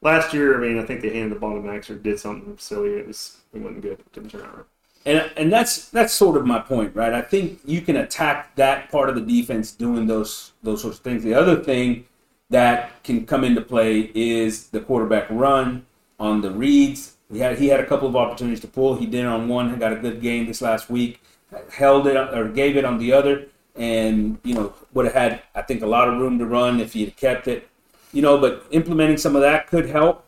Last 0.00 0.32
year, 0.32 0.56
I 0.56 0.60
mean, 0.60 0.78
I 0.78 0.84
think 0.84 1.00
they 1.00 1.12
handed 1.12 1.32
the 1.32 1.40
ball 1.40 1.54
to 1.54 1.60
Max 1.60 1.90
or 1.90 1.96
did 1.96 2.20
something 2.20 2.56
silly. 2.58 2.90
It 2.90 3.06
was 3.06 3.38
it 3.54 3.60
wasn't 3.60 3.80
good. 3.80 3.98
Didn't 4.12 4.30
turn 4.30 4.42
around. 4.42 4.64
And, 5.06 5.30
and 5.36 5.52
that's 5.52 5.88
that's 5.88 6.12
sort 6.12 6.36
of 6.36 6.44
my 6.44 6.58
point, 6.58 6.94
right? 6.94 7.14
I 7.14 7.22
think 7.22 7.60
you 7.64 7.80
can 7.80 7.96
attack 7.96 8.54
that 8.56 8.90
part 8.90 9.08
of 9.08 9.14
the 9.14 9.20
defense 9.20 9.72
doing 9.72 10.06
those 10.06 10.52
those 10.62 10.82
sorts 10.82 10.98
of 10.98 11.04
things. 11.04 11.22
The 11.22 11.34
other 11.34 11.56
thing 11.56 12.04
that 12.50 13.02
can 13.04 13.26
come 13.26 13.44
into 13.44 13.60
play 13.60 14.10
is 14.14 14.68
the 14.68 14.80
quarterback 14.80 15.26
run 15.30 15.86
on 16.18 16.40
the 16.40 16.50
reads. 16.50 17.16
He 17.30 17.38
had 17.38 17.58
he 17.58 17.68
had 17.68 17.80
a 17.80 17.86
couple 17.86 18.08
of 18.08 18.16
opportunities 18.16 18.60
to 18.60 18.68
pull. 18.68 18.96
He 18.96 19.06
did 19.06 19.26
on 19.26 19.48
one. 19.48 19.78
Got 19.78 19.92
a 19.92 19.96
good 19.96 20.20
game 20.20 20.46
this 20.46 20.62
last 20.62 20.90
week. 20.90 21.22
Held 21.70 22.06
it 22.06 22.16
or 22.16 22.48
gave 22.48 22.76
it 22.76 22.84
on 22.84 22.98
the 22.98 23.12
other, 23.12 23.46
and 23.76 24.38
you 24.44 24.54
know 24.54 24.74
would 24.94 25.06
have 25.06 25.14
had 25.14 25.42
I 25.54 25.62
think 25.62 25.82
a 25.82 25.86
lot 25.86 26.08
of 26.08 26.18
room 26.18 26.38
to 26.38 26.46
run 26.46 26.80
if 26.80 26.92
he 26.92 27.04
had 27.04 27.16
kept 27.16 27.48
it. 27.48 27.68
You 28.12 28.22
know, 28.22 28.38
but 28.38 28.64
implementing 28.70 29.18
some 29.18 29.36
of 29.36 29.42
that 29.42 29.66
could 29.66 29.86
help. 29.86 30.24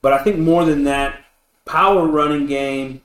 But 0.00 0.12
I 0.12 0.22
think 0.22 0.38
more 0.38 0.64
than 0.64 0.84
that, 0.84 1.24
power 1.64 2.06
running 2.06 2.46
game 2.46 3.02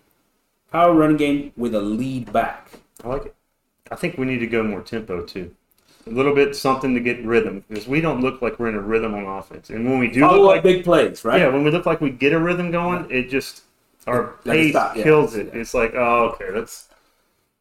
Power 0.72 0.93
running 0.93 1.17
game 1.17 1.53
with 1.57 1.76
a 1.76 1.82
lead 1.82 2.32
back. 2.32 2.72
I 3.03 3.09
like 3.09 3.26
it. 3.26 3.36
I 3.91 3.95
think 3.95 4.17
we 4.17 4.26
need 4.26 4.39
to 4.39 4.47
go 4.47 4.63
more 4.63 4.82
tempo 4.82 5.26
too. 5.26 5.53
A 6.07 6.09
little 6.09 6.34
bit 6.34 6.55
something 6.55 6.95
to 6.95 6.99
get 6.99 7.24
rhythm 7.26 7.63
because 7.67 7.88
we 7.88 8.01
don't 8.01 8.22
look 8.22 8.41
like 8.41 8.57
we're 8.57 8.69
in 8.69 8.76
a 8.76 8.82
rhythm 8.82 9.13
on 9.13 9.26
offense. 9.26 9.69
And 9.69 9.88
when 9.88 9.99
we 9.99 10.09
do 10.09 10.22
Follow 10.22 10.43
look 10.43 10.47
like 10.47 10.63
big 10.63 10.84
plays, 10.84 11.24
right? 11.24 11.41
Yeah, 11.41 11.49
when 11.49 11.63
we 11.63 11.72
look 11.72 11.86
like 11.86 12.01
we 12.01 12.09
get 12.09 12.34
a 12.34 12.39
rhythm 12.39 12.72
going, 12.72 13.05
it 13.11 13.30
just 13.30 13.63
our 14.07 14.38
pace 14.45 14.74
yeah. 14.74 14.93
kills 14.95 15.36
it. 15.36 15.53
It's 15.53 15.74
like, 15.74 15.93
oh, 15.93 16.30
okay, 16.34 16.51
that's 16.51 16.88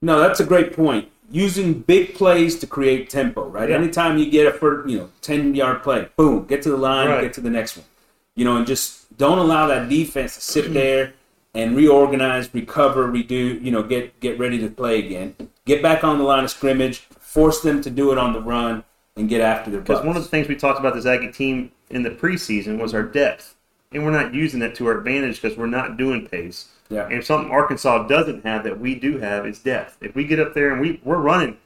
no, 0.01 0.21
that's 0.21 0.41
a 0.41 0.45
great 0.45 0.75
point. 0.75 1.09
Using 1.31 1.75
big 1.75 2.15
plays 2.15 2.59
to 2.61 2.67
create 2.67 3.11
tempo, 3.11 3.47
right? 3.47 3.69
Yeah. 3.69 3.77
Anytime 3.77 4.19
you 4.19 4.31
get 4.31 4.47
a 4.47 4.53
first, 4.53 4.89
you 4.89 4.99
know, 4.99 5.11
ten 5.21 5.55
yard 5.55 5.83
play, 5.83 6.09
boom, 6.17 6.47
get 6.47 6.63
to 6.63 6.71
the 6.71 6.77
line, 6.77 7.09
right. 7.09 7.23
get 7.23 7.35
to 7.35 7.41
the 7.41 7.51
next 7.51 7.77
one. 7.77 7.87
You 8.37 8.45
know, 8.45 8.57
and 8.57 8.67
just 8.67 9.17
don't 9.19 9.39
allow 9.39 9.67
that 9.67 9.89
defense 9.89 10.37
to 10.37 10.41
sit 10.41 10.73
there 10.75 11.13
and 11.55 11.77
reorganize, 11.77 12.53
recover, 12.55 13.09
redo, 13.09 13.63
you 13.63 13.71
know, 13.71 13.83
get 13.83 14.19
get 14.21 14.39
ready 14.39 14.59
to 14.59 14.69
play 14.69 14.99
again. 14.99 15.35
Get 15.65 15.83
back 15.83 16.05
on 16.05 16.19
the 16.19 16.25
line 16.25 16.45
of 16.45 16.51
scrimmage, 16.51 17.01
force 17.19 17.61
them 17.61 17.83
to 17.83 17.91
do 17.91 18.13
it 18.13 18.19
on 18.19 18.33
the 18.33 18.41
run, 18.41 18.85
and 19.17 19.29
get 19.29 19.41
after 19.41 19.71
their. 19.71 19.81
Because 19.81 20.05
one 20.05 20.17
of 20.17 20.23
the 20.23 20.29
things 20.29 20.49
we 20.49 20.57
talked 20.57 20.81
about 20.81 20.95
this 20.95 21.07
Aggie 21.07 21.33
team 21.33 21.73
in 21.91 22.03
the 22.03 22.11
preseason 22.11 22.81
was 22.81 22.95
our 22.95 23.03
depth, 23.03 23.57
and 23.93 24.05
we're 24.05 24.11
not 24.11 24.35
using 24.35 24.61
that 24.61 24.75
to 24.77 24.87
our 24.87 24.99
advantage 24.99 25.41
because 25.41 25.59
we're 25.59 25.67
not 25.67 25.97
doing 25.97 26.27
pace. 26.27 26.69
Yeah. 26.89 27.09
And 27.09 27.25
something 27.25 27.53
Arkansas 27.53 28.09
doesn't 28.09 28.45
have 28.45 28.65
that 28.65 28.81
we 28.81 28.97
do 28.97 29.19
have 29.19 29.47
is 29.47 29.61
depth. 29.61 29.97
If 30.01 30.15
we 30.15 30.25
get 30.25 30.41
up 30.41 30.55
there 30.55 30.73
and 30.73 30.81
we 30.81 31.01
we're 31.05 31.19
running 31.19 31.57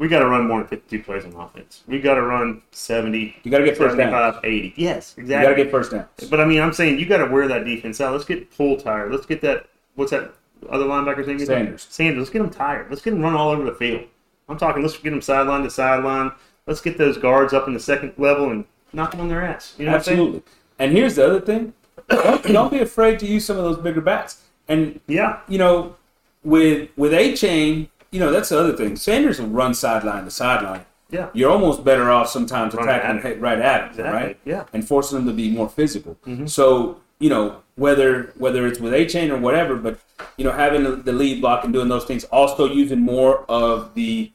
we 0.00 0.08
got 0.08 0.20
to 0.20 0.26
run 0.26 0.48
more 0.48 0.60
than 0.60 0.66
52 0.66 1.04
plays 1.04 1.26
on 1.26 1.34
offense. 1.34 1.82
We 1.86 2.00
got 2.00 2.14
to 2.14 2.22
run 2.22 2.62
70. 2.70 3.36
You 3.42 3.50
got 3.50 3.58
to 3.58 3.66
get 3.66 3.76
first 3.76 3.98
down. 3.98 4.40
80. 4.42 4.72
Yes, 4.74 5.14
exactly. 5.18 5.34
You 5.34 5.42
got 5.42 5.56
to 5.56 5.64
get 5.64 5.70
first 5.70 5.90
down. 5.90 6.06
But 6.30 6.40
I 6.40 6.46
mean, 6.46 6.58
I'm 6.58 6.72
saying 6.72 6.98
you 6.98 7.04
got 7.04 7.18
to 7.18 7.26
wear 7.26 7.46
that 7.48 7.66
defense 7.66 8.00
out. 8.00 8.12
Let's 8.12 8.24
get 8.24 8.50
full 8.50 8.78
tired. 8.78 9.12
Let's 9.12 9.26
get 9.26 9.42
that. 9.42 9.66
What's 9.96 10.10
that 10.12 10.32
other 10.70 10.86
linebacker's 10.86 11.26
name? 11.26 11.38
Sanders. 11.38 11.86
Sanders. 11.90 12.18
Let's 12.18 12.30
get 12.30 12.38
them 12.38 12.48
tired. 12.48 12.88
Let's 12.88 13.02
get 13.02 13.10
them 13.10 13.20
run 13.20 13.34
all 13.34 13.50
over 13.50 13.62
the 13.62 13.74
field. 13.74 14.04
I'm 14.48 14.56
talking. 14.56 14.80
Let's 14.80 14.96
get 14.96 15.10
them 15.10 15.20
sideline 15.20 15.64
to 15.64 15.70
sideline. 15.70 16.32
Let's 16.66 16.80
get 16.80 16.96
those 16.96 17.18
guards 17.18 17.52
up 17.52 17.68
in 17.68 17.74
the 17.74 17.80
second 17.80 18.14
level 18.16 18.50
and 18.50 18.64
knock 18.94 19.10
them 19.10 19.20
on 19.20 19.28
their 19.28 19.44
ass. 19.44 19.74
You 19.76 19.84
know 19.84 19.96
Absolutely. 19.96 20.42
And 20.78 20.92
here's 20.92 21.16
the 21.16 21.26
other 21.26 21.42
thing: 21.42 21.74
don't, 22.08 22.42
don't, 22.44 22.72
be 22.72 22.78
afraid 22.78 23.18
to 23.18 23.26
use 23.26 23.44
some 23.44 23.58
of 23.58 23.64
those 23.64 23.76
bigger 23.76 24.00
bats. 24.00 24.44
And 24.66 24.98
yeah, 25.06 25.40
you 25.46 25.58
know, 25.58 25.96
with 26.42 26.88
with 26.96 27.12
Achane, 27.12 27.90
you 28.10 28.20
know 28.20 28.30
that's 28.30 28.48
the 28.48 28.58
other 28.58 28.76
thing. 28.76 28.96
Sanders 28.96 29.40
will 29.40 29.48
run 29.48 29.74
sideline 29.74 30.24
to 30.24 30.30
sideline. 30.30 30.84
Yeah. 31.10 31.28
You're 31.32 31.50
almost 31.50 31.84
better 31.84 32.10
off 32.10 32.28
sometimes 32.28 32.74
attacking 32.74 33.28
at 33.28 33.40
right 33.40 33.58
at 33.58 33.82
him, 33.82 33.90
exactly. 33.90 34.12
right? 34.12 34.38
Yeah. 34.44 34.64
And 34.72 34.86
forcing 34.86 35.18
them 35.18 35.26
to 35.26 35.32
be 35.32 35.50
more 35.50 35.68
physical. 35.68 36.16
Mm-hmm. 36.26 36.46
So 36.46 37.00
you 37.18 37.28
know 37.28 37.62
whether 37.76 38.32
whether 38.36 38.66
it's 38.66 38.78
with 38.78 38.92
Achane 38.92 39.30
or 39.30 39.38
whatever, 39.38 39.76
but 39.76 39.98
you 40.36 40.44
know 40.44 40.52
having 40.52 41.02
the, 41.02 41.12
lead 41.12 41.40
block 41.40 41.64
and 41.64 41.72
doing 41.72 41.88
those 41.88 42.04
things, 42.04 42.24
also 42.24 42.66
using 42.66 43.00
more 43.00 43.44
of 43.48 43.94
the 43.94 44.30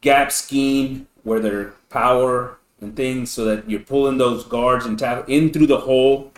gap 0.00 0.32
scheme 0.32 1.06
where 1.22 1.40
they're 1.40 1.72
power 1.90 2.56
and 2.80 2.96
things, 2.96 3.30
so 3.30 3.44
that 3.44 3.68
you're 3.68 3.80
pulling 3.80 4.16
those 4.18 4.44
guards 4.44 4.86
and 4.86 4.98
tackle 4.98 5.24
in 5.26 5.52
through 5.52 5.66
the 5.66 5.76
hole, 5.80 6.32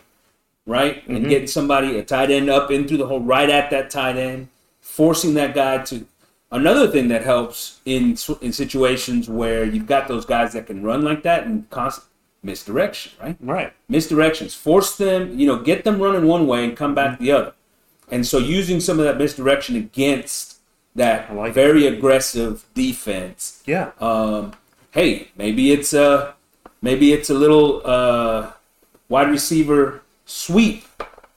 right, 0.66 1.06
and 1.06 1.18
Mhm. 1.24 1.28
getting 1.28 1.46
somebody 1.46 1.96
a 1.98 2.04
tight 2.04 2.30
end 2.30 2.50
up 2.50 2.70
in 2.70 2.88
through 2.88 2.96
the 2.96 3.06
hole 3.06 3.20
right 3.20 3.48
at 3.48 3.70
that 3.70 3.90
tight 3.90 4.16
end, 4.16 4.48
forcing 4.80 5.34
that 5.34 5.54
guy 5.54 5.78
to. 5.78 6.06
Another 6.52 6.86
thing 6.86 7.08
that 7.08 7.24
helps 7.24 7.80
in 7.86 8.16
in 8.42 8.52
situations 8.52 9.28
where 9.28 9.64
you've 9.64 9.86
got 9.86 10.06
those 10.06 10.26
guys 10.26 10.52
that 10.52 10.66
can 10.66 10.82
run 10.82 11.02
like 11.02 11.22
that 11.22 11.46
and 11.46 11.68
constant 11.70 12.06
misdirection, 12.42 13.12
right? 13.20 13.36
Right. 13.40 13.72
misdirections. 13.90 14.54
Force 14.54 14.96
them, 14.96 15.38
you 15.38 15.46
know, 15.46 15.60
get 15.60 15.84
them 15.84 16.00
running 16.00 16.26
one 16.26 16.46
way 16.46 16.64
and 16.64 16.76
come 16.76 16.94
back 16.94 17.18
the 17.18 17.32
other. 17.32 17.52
And 18.10 18.26
so 18.26 18.36
using 18.36 18.80
some 18.80 18.98
of 18.98 19.06
that 19.06 19.16
misdirection 19.16 19.76
against 19.76 20.58
that 20.94 21.34
like 21.34 21.54
very 21.54 21.86
aggressive 21.86 22.66
defense. 22.74 23.62
Yeah. 23.64 23.92
Um, 23.98 24.52
hey, 24.90 25.28
maybe 25.36 25.72
it's 25.72 25.94
a 25.94 26.34
maybe 26.82 27.14
it's 27.14 27.30
a 27.30 27.34
little 27.34 27.80
uh, 27.84 28.52
wide 29.08 29.30
receiver 29.30 30.02
sweep 30.26 30.84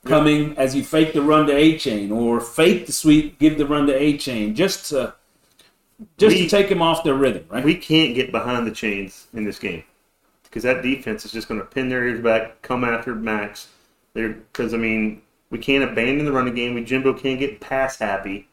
coming 0.06 0.58
as 0.58 0.76
you 0.76 0.84
fake 0.84 1.14
the 1.14 1.22
run 1.22 1.48
to 1.48 1.54
Achane 1.54 2.12
or 2.12 2.40
fake 2.40 2.86
the 2.86 2.92
sweep, 2.94 3.38
give 3.40 3.58
the 3.58 3.66
run 3.66 3.88
to 3.88 3.94
Achane 3.94 4.54
just 4.56 4.90
to 4.90 5.14
just 6.18 6.36
We- 6.36 6.44
to 6.44 6.50
take 6.50 6.68
him 6.68 6.82
off 6.82 7.04
their 7.04 7.14
rhythm, 7.16 7.46
right? 7.50 7.64
We 7.64 7.76
can't 7.76 8.16
get 8.16 8.32
behind 8.32 8.68
the 8.68 8.72
chains 8.72 9.28
in 9.34 9.44
this 9.46 9.60
game 9.60 9.84
because 10.44 10.64
that 10.64 10.82
defense 10.82 11.26
is 11.26 11.32
just 11.32 11.48
going 11.48 11.60
to 11.60 11.66
pin 11.66 11.90
their 11.90 12.08
ears 12.08 12.22
back, 12.22 12.62
come 12.62 12.84
after 12.84 13.16
Max. 13.16 13.68
Because 14.14 14.74
I 14.74 14.78
mean, 14.78 15.22
we 15.50 15.58
can't 15.58 15.84
abandon 15.90 16.26
the 16.26 16.32
running 16.32 16.56
game. 16.56 16.74
We 16.74 16.84
Jimbo 16.84 17.14
can't 17.14 17.40
get 17.40 17.60
pass 17.60 17.98
happy. 17.98 18.48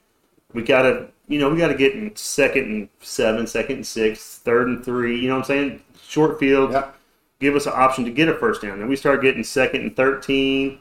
We 0.52 0.62
gotta, 0.62 1.08
you 1.28 1.38
know, 1.38 1.48
we 1.50 1.56
gotta 1.56 1.74
get 1.74 1.94
in 1.94 2.14
second 2.16 2.64
and 2.64 2.88
seven, 3.00 3.46
second 3.46 3.76
and 3.76 3.86
six, 3.86 4.38
third 4.38 4.68
and 4.68 4.84
three. 4.84 5.20
You 5.20 5.28
know 5.28 5.34
what 5.34 5.50
I'm 5.50 5.56
saying? 5.70 5.82
Short 6.02 6.38
field. 6.40 6.74
Give 7.40 7.56
us 7.56 7.66
an 7.66 7.72
option 7.74 8.04
to 8.04 8.10
get 8.10 8.28
a 8.28 8.34
first 8.34 8.62
down. 8.62 8.78
Then 8.78 8.88
we 8.88 8.96
start 8.96 9.22
getting 9.22 9.42
second 9.42 9.80
and 9.82 9.96
13, 9.96 10.78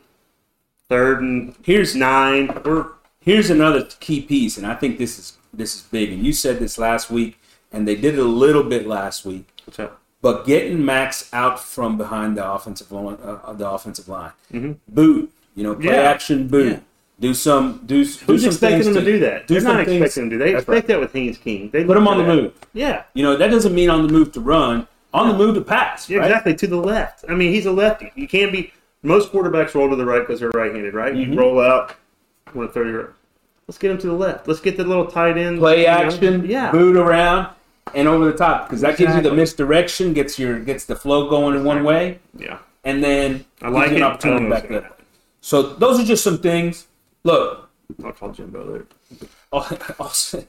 third 0.91 1.21
and 1.21 1.55
Here's 1.63 1.95
nine. 1.95 2.51
We're 2.65 2.85
Here's 3.23 3.49
another 3.51 3.83
key 3.99 4.19
piece, 4.21 4.57
and 4.57 4.65
I 4.65 4.73
think 4.75 4.97
this 4.97 5.17
is 5.19 5.37
this 5.53 5.75
is 5.75 5.81
big. 5.83 6.11
And 6.11 6.25
you 6.25 6.33
said 6.33 6.59
this 6.59 6.77
last 6.77 7.09
week, 7.11 7.39
and 7.71 7.87
they 7.87 7.95
did 7.95 8.15
it 8.15 8.19
a 8.19 8.23
little 8.45 8.63
bit 8.63 8.85
last 8.87 9.25
week. 9.25 9.45
what's 9.65 9.79
up? 9.79 9.99
But 10.23 10.45
getting 10.45 10.83
Max 10.85 11.29
out 11.33 11.59
from 11.59 11.97
behind 11.97 12.35
the 12.37 12.45
offensive 12.51 12.91
line, 12.91 13.17
uh, 13.23 13.53
the 13.53 13.69
offensive 13.69 14.07
line, 14.07 14.31
Mhm. 14.53 14.75
boot, 14.87 15.31
you 15.55 15.63
know, 15.63 15.73
play 15.75 15.95
Yeah. 15.95 16.11
action 16.13 16.47
boot, 16.47 16.71
Yeah. 16.73 16.79
do 17.19 17.33
some, 17.33 17.81
do, 17.85 18.03
do 18.03 18.09
Who's 18.25 18.41
some 18.41 18.49
expecting 18.51 18.81
things 18.83 18.85
them 18.95 19.05
to 19.05 19.11
do 19.11 19.19
that? 19.19 19.47
do 19.47 19.53
They're 19.53 19.61
some 19.61 19.77
not 19.77 19.85
things- 19.85 20.01
expecting 20.01 20.23
them 20.23 20.29
to 20.31 20.35
do. 20.35 20.43
They 20.43 20.51
That's 20.53 20.63
expect 20.63 20.87
that 20.87 20.99
with 20.99 21.13
Haynes 21.13 21.37
King. 21.37 21.69
They 21.73 21.83
Put 21.83 21.97
him 21.97 22.07
on 22.07 22.17
the 22.19 22.23
that. 22.23 22.35
move. 22.35 22.51
Yeah. 22.73 23.03
You 23.13 23.23
know, 23.23 23.35
that 23.37 23.49
doesn't 23.51 23.73
mean 23.73 23.89
on 23.89 24.05
the 24.05 24.11
move 24.13 24.31
to 24.33 24.39
run, 24.41 24.87
on 25.13 25.27
the 25.27 25.35
move 25.37 25.55
to 25.55 25.61
pass. 25.61 26.09
Yeah, 26.09 26.19
right? 26.19 26.27
exactly 26.29 26.55
to 26.55 26.67
the 26.67 26.77
left. 26.77 27.25
I 27.29 27.33
mean, 27.33 27.51
he's 27.53 27.65
a 27.67 27.71
lefty. 27.71 28.11
You 28.15 28.27
can't 28.27 28.51
be. 28.51 28.71
Most 29.03 29.31
quarterbacks 29.31 29.73
roll 29.73 29.89
to 29.89 29.95
the 29.95 30.05
right 30.05 30.19
because 30.19 30.39
they're 30.39 30.49
right-handed, 30.51 30.93
right? 30.93 31.13
Mhm. 31.13 31.33
You 31.33 31.39
roll 31.39 31.59
out. 31.59 31.95
Want 32.53 32.69
to 32.69 32.73
throw 32.73 32.83
your. 32.87 33.13
Let's 33.67 33.77
get 33.77 33.91
him 33.91 33.97
to 33.99 34.07
the 34.07 34.13
left. 34.13 34.47
Let's 34.47 34.59
get 34.59 34.77
the 34.77 34.83
little 34.83 35.05
tight 35.07 35.37
end. 35.37 35.59
Play 35.59 35.81
you 35.81 35.87
know? 35.87 35.91
action, 35.93 36.45
Yeah. 36.45 36.71
boot 36.71 36.95
around, 36.97 37.47
and 37.95 38.07
over 38.07 38.25
the 38.25 38.37
top 38.37 38.67
because 38.67 38.81
that 38.81 38.97
gives 38.97 39.15
you 39.15 39.21
the 39.21 39.31
misdirection, 39.33 40.13
gets 40.13 40.37
your 40.37 40.59
gets 40.59 40.85
the 40.85 40.95
flow 40.95 41.29
going 41.29 41.55
in 41.55 41.63
one 41.63 41.83
way, 41.83 42.19
Yeah. 42.37 42.57
and 42.83 43.03
then 43.03 43.45
I 43.61 43.69
like 43.69 43.89
gives 43.89 43.91
you 43.91 43.97
it. 43.97 44.05
an 44.07 44.11
opportunity 44.11 44.35
I 44.35 44.39
don't 44.41 44.49
know 44.49 44.55
back 44.55 44.61
what's 44.63 44.67
the 44.67 44.73
gonna 44.73 44.85
other 44.87 44.89
way. 44.89 45.05
So 45.41 45.61
those 45.61 45.99
are 45.99 46.03
just 46.05 46.23
some 46.23 46.37
things. 46.39 46.87
Look, 47.23 47.69
I'll 48.03 48.11
call 48.11 48.29
Jimbo 48.31 48.71
there. 48.71 48.85
also, 49.99 50.43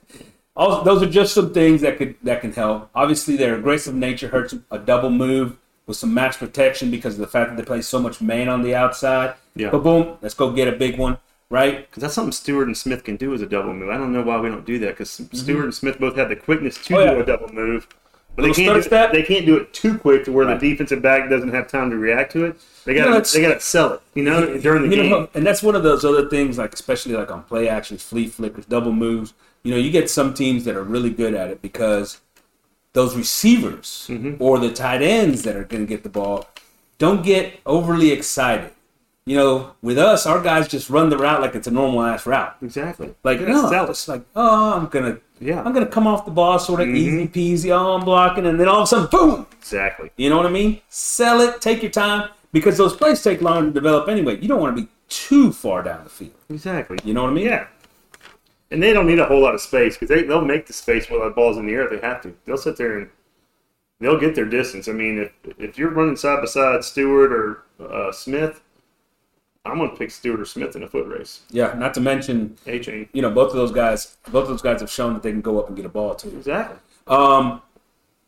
also, 0.57 0.85
those 0.85 1.03
are 1.03 1.11
just 1.11 1.33
some 1.35 1.53
things 1.55 1.81
that 1.83 1.97
could 1.99 2.17
that 2.25 2.41
can 2.41 2.53
help. 2.53 2.91
Obviously, 2.95 3.37
their 3.37 3.55
aggressive 3.55 3.95
nature 3.95 4.29
hurts 4.29 4.55
a 4.71 4.79
double 4.79 5.11
move 5.11 5.57
with 5.87 5.97
some 5.97 6.15
max 6.15 6.37
protection 6.37 6.91
because 6.91 7.15
of 7.15 7.21
the 7.21 7.27
fact 7.27 7.51
that 7.51 7.57
they 7.57 7.65
play 7.67 7.83
so 7.83 7.99
much 7.99 8.21
man 8.21 8.49
on 8.49 8.63
the 8.63 8.75
outside. 8.75 9.35
Yeah. 9.55 9.71
But 9.71 9.83
boom, 9.83 10.17
let's 10.23 10.35
go 10.35 10.51
get 10.53 10.69
a 10.69 10.73
big 10.73 10.99
one, 10.99 11.19
right? 11.51 11.87
Because 11.89 12.03
that's 12.03 12.15
something 12.15 12.33
Stewart 12.33 12.67
and 12.69 12.77
Smith 12.77 13.05
can 13.05 13.17
do 13.17 13.35
as 13.35 13.43
a 13.43 13.47
double 13.47 13.75
move. 13.75 13.91
I 13.91 13.97
don't 13.99 14.13
know 14.13 14.23
why 14.23 14.39
we 14.41 14.49
don't 14.49 14.65
do 14.65 14.79
that 14.81 14.91
because 14.97 15.11
Stewart 15.33 15.65
and 15.65 15.75
Smith 15.75 15.99
both 15.99 16.17
have 16.17 16.29
the 16.29 16.37
quickness 16.37 16.77
to 16.87 16.95
Mm-hmm. 16.95 16.95
Oh, 16.95 17.01
yeah. 17.05 17.15
do 17.15 17.21
a 17.21 17.27
double 17.27 17.53
move. 17.53 17.89
But 18.35 18.45
they 18.45 18.53
can't, 18.53 18.83
do 18.83 18.97
it, 18.97 19.13
they 19.13 19.23
can't 19.23 19.45
do 19.45 19.57
it 19.59 19.75
too 19.75 19.99
quick 19.99 20.25
to 20.25 20.33
where 20.33 20.47
Right. 20.47 20.59
the 20.59 20.71
defensive 20.71 21.03
back 21.03 21.29
doesn't 21.29 21.53
have 21.53 21.69
time 21.69 21.91
to 21.91 21.97
react 21.99 22.33
to 22.33 22.47
it. 22.47 22.57
They 22.87 22.95
got 22.95 23.11
know, 23.11 23.21
to 23.21 23.33
they 23.35 23.43
got 23.43 23.53
to 23.53 23.61
sell 23.61 23.93
it, 23.93 24.01
you 24.15 24.23
know, 24.25 24.57
during 24.57 24.89
the 24.89 24.97
game. 24.97 25.11
know, 25.11 25.29
and 25.35 25.45
that's 25.47 25.63
one 25.63 25.75
of 25.75 25.83
those 25.83 26.03
other 26.03 26.31
things, 26.31 26.57
like 26.57 26.73
especially 26.73 27.13
like 27.13 27.31
on 27.31 27.43
play 27.43 27.69
actions, 27.69 28.03
flea 28.03 28.29
flickers, 28.29 28.65
double 28.65 28.93
moves. 28.93 29.35
You 29.65 29.73
know, 29.73 29.77
you 29.77 29.91
get 29.91 30.09
some 30.09 30.33
teams 30.33 30.65
that 30.65 30.75
are 30.77 30.83
really 30.83 31.11
good 31.11 31.35
at 31.35 31.51
it 31.51 31.61
because 31.61 32.21
those 32.93 33.17
receivers 33.17 34.07
Mm-hmm. 34.11 34.43
or 34.43 34.59
the 34.59 34.71
tight 34.73 35.03
ends 35.03 35.43
that 35.43 35.57
are 35.57 35.65
going 35.65 35.83
to 35.85 35.89
get 35.89 36.03
the 36.03 36.09
ball 36.09 36.47
don't 36.99 37.25
get 37.25 37.59
overly 37.67 38.13
excited. 38.13 38.71
You 39.27 39.37
know, 39.37 39.73
with 39.83 39.99
us, 39.99 40.25
our 40.27 40.41
guys 40.41 40.69
just 40.69 40.89
run 40.91 41.11
the 41.11 41.17
route 41.19 41.41
like 41.41 41.55
it's 41.57 41.67
a 41.67 41.71
normal 41.71 42.03
ass 42.03 42.27
route. 42.27 42.57
Exactly. 42.63 43.15
Like, 43.25 43.41
no, 43.41 43.69
sell 43.69 43.89
it's 43.91 44.07
like, 44.09 44.23
oh, 44.37 44.73
I'm 44.75 44.87
gonna, 44.87 45.19
Yeah. 45.41 45.63
I'm 45.65 45.73
gonna 45.73 45.87
come 45.87 46.07
off 46.07 46.25
the 46.25 46.31
ball 46.31 46.59
sort 46.61 46.81
of 46.81 46.89
Mhm. 46.89 46.97
easy 46.97 47.29
peasy. 47.29 47.71
Oh, 47.71 47.95
I'm 47.95 48.05
blocking, 48.05 48.47
and 48.47 48.59
then 48.61 48.69
all 48.69 48.79
of 48.79 48.85
a 48.85 48.87
sudden, 48.87 49.09
boom! 49.11 49.47
Exactly. 49.59 50.11
You 50.17 50.29
know 50.31 50.37
what 50.37 50.47
I 50.47 50.51
mean? 50.51 50.81
Sell 50.89 51.41
it, 51.41 51.61
take 51.61 51.83
your 51.83 51.91
time, 51.91 52.29
because 52.53 52.77
those 52.79 52.95
plays 52.95 53.23
take 53.23 53.41
longer 53.43 53.69
to 53.69 53.73
develop 53.75 54.09
anyway. 54.09 54.39
You 54.41 54.47
don't 54.49 54.61
want 54.61 54.77
to 54.77 54.83
be 54.83 54.89
too 55.09 55.53
far 55.53 55.83
down 55.83 56.05
the 56.05 56.11
field. 56.11 56.33
Exactly. 56.51 56.99
You 57.05 57.15
know 57.15 57.23
what 57.23 57.31
I 57.31 57.35
mean? 57.35 57.47
Yeah. 57.47 57.67
And 58.73 58.83
they 58.83 58.95
don't 58.95 59.07
need 59.07 59.19
a 59.19 59.27
whole 59.27 59.43
lot 59.43 59.55
of 59.55 59.61
space 59.61 59.95
because 59.99 60.09
they, 60.09 60.23
they'll 60.23 60.41
make 60.45 60.67
the 60.67 60.73
space 60.73 61.11
while 61.11 61.23
the 61.23 61.31
ball's 61.31 61.59
in 61.59 61.67
the 61.67 61.75
air 61.75 61.83
if 61.83 61.91
they 61.91 62.07
have 62.07 62.23
to. 62.23 62.35
They'll 62.47 62.57
sit 62.57 62.79
there 62.79 62.99
and 62.99 63.11
they'll 64.01 64.19
get 64.19 64.35
their 64.35 64.47
distance. 64.47 64.89
I 64.89 64.93
mean, 64.93 65.19
if, 65.19 65.33
if 65.59 65.79
you're 65.79 65.91
running 65.91 66.17
side 66.17 66.41
by 66.41 66.47
side 66.47 66.83
Stewart 66.83 67.33
or 67.33 67.65
uh, 67.79 68.11
Smith, 68.13 68.63
I'm 69.67 69.77
going 69.77 69.91
to 69.91 69.97
pick 69.97 70.11
Stewart 70.11 70.41
or 70.41 70.47
Smith 70.47 70.75
in 70.75 70.83
a 70.83 70.89
foot 70.89 71.07
race. 71.07 71.43
Yeah. 71.51 71.75
Not 71.75 71.93
to 71.95 72.01
mention, 72.01 72.57
Achane. 72.67 73.09
you 73.13 73.21
know, 73.21 73.31
both 73.31 73.51
of 73.51 73.57
those 73.57 73.73
guys, 73.73 74.17
both 74.31 74.45
of 74.45 74.49
those 74.49 74.63
guys 74.63 74.81
have 74.81 74.91
shown 74.91 75.13
that 75.13 75.23
they 75.23 75.33
can 75.33 75.43
go 75.43 75.61
up 75.61 75.69
and 75.69 75.77
get 75.77 75.85
a 75.85 75.91
ball 75.91 76.15
too. 76.15 76.31
Exactly. 76.31 76.79
Um, 77.07 77.61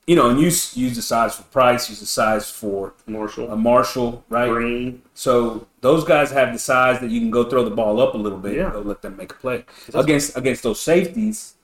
you 0.06 0.16
know, 0.16 0.28
and 0.30 0.38
use 0.40 0.76
use 0.76 0.96
the 0.96 1.02
size 1.02 1.34
for 1.36 1.42
Price, 1.44 1.88
use 1.88 2.00
the 2.00 2.06
size 2.06 2.50
for 2.50 2.92
Marshall. 3.06 3.50
a 3.50 3.56
Marshall, 3.56 4.24
right? 4.28 4.48
Green. 4.50 5.02
So 5.14 5.66
those 5.80 6.04
guys 6.04 6.30
have 6.30 6.52
the 6.52 6.58
size 6.58 7.00
that 7.00 7.10
you 7.10 7.20
can 7.20 7.30
go 7.30 7.44
throw 7.44 7.64
the 7.64 7.74
ball 7.74 8.00
up 8.00 8.14
a 8.14 8.18
little 8.18 8.38
bit 8.38 8.56
Yeah. 8.56 8.64
and 8.64 8.72
go 8.72 8.80
let 8.80 9.02
them 9.02 9.16
make 9.16 9.32
a 9.32 9.36
play 9.36 9.64
against 9.94 10.36
against 10.36 10.62
those 10.62 10.80
safeties 10.80 11.54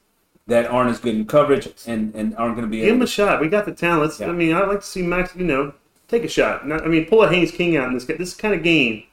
that 0.47 0.67
aren't 0.67 0.91
as 0.91 0.99
good 0.99 1.15
in 1.15 1.27
coverage 1.27 1.69
and, 1.87 2.15
and 2.15 2.35
aren't 2.37 2.57
going 2.57 2.67
to 2.67 2.71
be 2.71 2.81
Give 2.81 2.95
him 2.97 3.03
a 3.03 3.07
shot. 3.07 3.41
We 3.41 3.49
got 3.49 3.67
the 3.67 3.73
talent. 3.73 4.15
Yeah. 4.19 4.29
I 4.29 4.33
mean, 4.33 4.53
I'd 4.55 4.67
like 4.69 4.81
to 4.81 4.87
see 4.87 5.03
Max, 5.03 5.37
you 5.37 5.45
know, 5.45 5.73
take 6.09 6.25
a 6.25 6.29
shot. 6.29 6.67
Not, 6.67 6.83
I 6.83 6.89
mean, 6.89 7.07
pull 7.07 7.23
a 7.23 7.29
Haynes 7.29 7.53
King 7.53 7.77
out 7.77 7.87
in 7.89 7.95
this, 7.95 8.05
this 8.07 8.35
kind 8.35 8.55
of 8.55 8.63
game. 8.65 9.05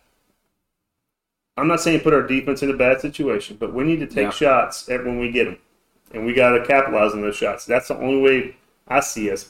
I'm 1.58 1.68
not 1.68 1.82
saying 1.82 2.00
put 2.02 2.14
our 2.14 2.22
defense 2.22 2.62
in 2.64 2.70
a 2.70 2.76
bad 2.78 3.02
situation, 3.02 3.58
but 3.60 3.74
we 3.74 3.84
need 3.84 4.00
to 4.00 4.08
take 4.08 4.26
Yeah. 4.26 4.30
shots 4.32 4.90
at 4.90 5.04
when 5.06 5.20
we 5.20 5.32
get 5.32 5.46
them. 5.46 5.58
And 6.14 6.26
we 6.26 6.34
got 6.34 6.52
to 6.58 6.66
capitalize 6.66 7.14
on 7.14 7.22
those 7.22 7.36
shots. 7.36 7.66
That's 7.66 7.88
the 7.90 7.98
only 7.98 8.22
way 8.22 8.56
I 8.88 9.00
see 9.02 9.32
us 9.32 9.50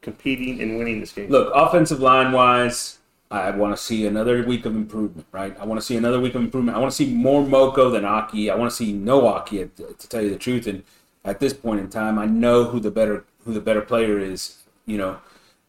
competing 0.00 0.60
and 0.60 0.78
winning 0.78 1.00
this 1.00 1.12
game. 1.12 1.28
Look, 1.28 1.52
offensive 1.54 2.00
line 2.00 2.32
wise, 2.32 2.98
I 3.30 3.50
want 3.50 3.76
to 3.76 3.82
see 3.82 4.06
another 4.06 4.42
week 4.44 4.66
of 4.66 4.74
improvement, 4.74 5.26
right? 5.30 5.56
I 5.60 5.64
want 5.64 5.80
to 5.80 5.86
see 5.86 5.96
another 5.96 6.18
week 6.18 6.34
of 6.34 6.42
improvement. 6.42 6.76
I 6.76 6.80
want 6.80 6.90
to 6.90 6.96
see 6.96 7.12
more 7.12 7.44
Moko 7.44 7.92
than 7.92 8.04
Aki. 8.04 8.50
I 8.50 8.56
want 8.56 8.70
to 8.70 8.76
see 8.76 8.92
no 8.92 9.28
Aki, 9.28 9.62
uh, 9.62 9.66
to, 9.76 9.94
to 9.94 10.08
tell 10.08 10.22
you 10.22 10.30
the 10.30 10.38
truth. 10.38 10.66
And 10.66 10.82
at 11.24 11.38
this 11.38 11.52
point 11.52 11.80
in 11.80 11.88
time, 11.88 12.18
I 12.18 12.26
know 12.26 12.64
who 12.64 12.80
the 12.80 12.90
better 12.90 13.24
who 13.44 13.54
the 13.54 13.60
better 13.60 13.80
player 13.80 14.18
is, 14.18 14.58
you 14.84 14.98
know, 14.98 15.18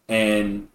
and 0.10 0.68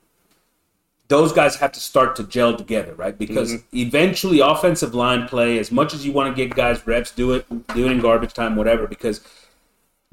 those 1.09 1.33
guys 1.33 1.57
have 1.57 1.73
to 1.73 1.81
start 1.81 2.17
to 2.17 2.25
gel 2.25 2.57
together, 2.57 2.95
right? 2.95 3.17
Because 3.17 3.55
mm-hmm. 3.55 3.77
eventually, 3.79 4.41
offensive 4.41 4.95
line 4.95 5.29
play, 5.29 5.59
as 5.59 5.71
much 5.71 5.95
as 5.95 6.05
you 6.07 6.13
want 6.13 6.35
to 6.35 6.37
get 6.37 6.55
guys 6.57 6.87
reps, 6.87 7.11
do 7.11 7.33
it, 7.33 7.47
do 7.75 7.87
it 7.87 7.93
in 7.93 8.01
garbage 8.01 8.33
time, 8.33 8.57
whatever. 8.57 8.87
Because 8.87 9.21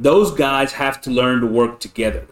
those 0.03 0.31
guys 0.31 0.73
have 0.73 1.01
to 1.01 1.09
learn 1.09 1.41
to 1.41 1.47
work 1.47 1.79
together. 1.79 2.27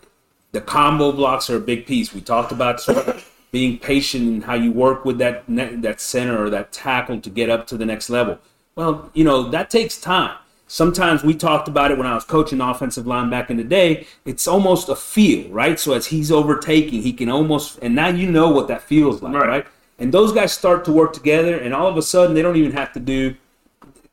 The 0.52 0.62
combo 0.62 1.12
blocks 1.12 1.50
are 1.50 1.58
a 1.58 1.62
big 1.62 1.86
piece. 1.86 2.14
We 2.14 2.22
talked 2.22 2.52
about 2.52 2.82
sort 2.82 2.98
of 3.08 3.32
being 3.52 3.80
patient 3.80 4.24
and 4.28 4.44
how 4.44 4.56
you 4.56 4.72
work 4.72 5.06
with 5.06 5.18
that 5.20 5.44
that 5.48 6.02
center 6.02 6.44
or 6.44 6.50
that 6.50 6.72
tackle 6.72 7.20
to 7.22 7.30
get 7.30 7.50
up 7.50 7.68
to 7.68 7.78
the 7.78 7.86
next 7.86 8.10
level. 8.10 8.40
Well, 8.76 9.10
you 9.14 9.24
know 9.24 9.50
that 9.50 9.70
takes 9.70 10.00
time. 10.00 10.38
sometimes 10.72 11.22
we 11.22 11.34
talked 11.34 11.68
about 11.68 11.92
it 11.92 11.98
when 11.98 12.08
I 12.08 12.16
was 12.16 12.24
coaching 12.24 12.62
offensive 12.62 13.06
line 13.06 13.30
back 13.30 13.50
in 13.50 13.58
the 13.58 13.64
day. 13.64 14.08
It's 14.24 14.48
almost 14.48 14.88
a 14.88 14.96
feel, 14.96 15.50
right? 15.50 15.78
So 15.78 15.92
as 15.94 16.08
he's 16.08 16.32
overtaking, 16.32 17.02
he 17.02 17.12
can 17.12 17.28
almost, 17.28 17.80
and 17.82 17.94
now 17.94 18.08
you 18.08 18.32
know 18.32 18.50
what 18.50 18.70
that 18.70 18.82
feels 18.82 19.22
like, 19.22 19.34
right? 19.34 19.48
right? 19.48 19.66
And 20.00 20.14
those 20.14 20.32
guys 20.32 20.54
start 20.54 20.86
to 20.86 20.92
work 20.94 21.12
together, 21.12 21.58
and 21.58 21.74
all 21.74 21.88
of 21.88 21.98
a 21.98 22.02
sudden 22.02 22.34
they 22.34 22.42
don't 22.42 22.56
even 22.56 22.72
have 22.72 22.94
to 22.94 23.00
do 23.02 23.36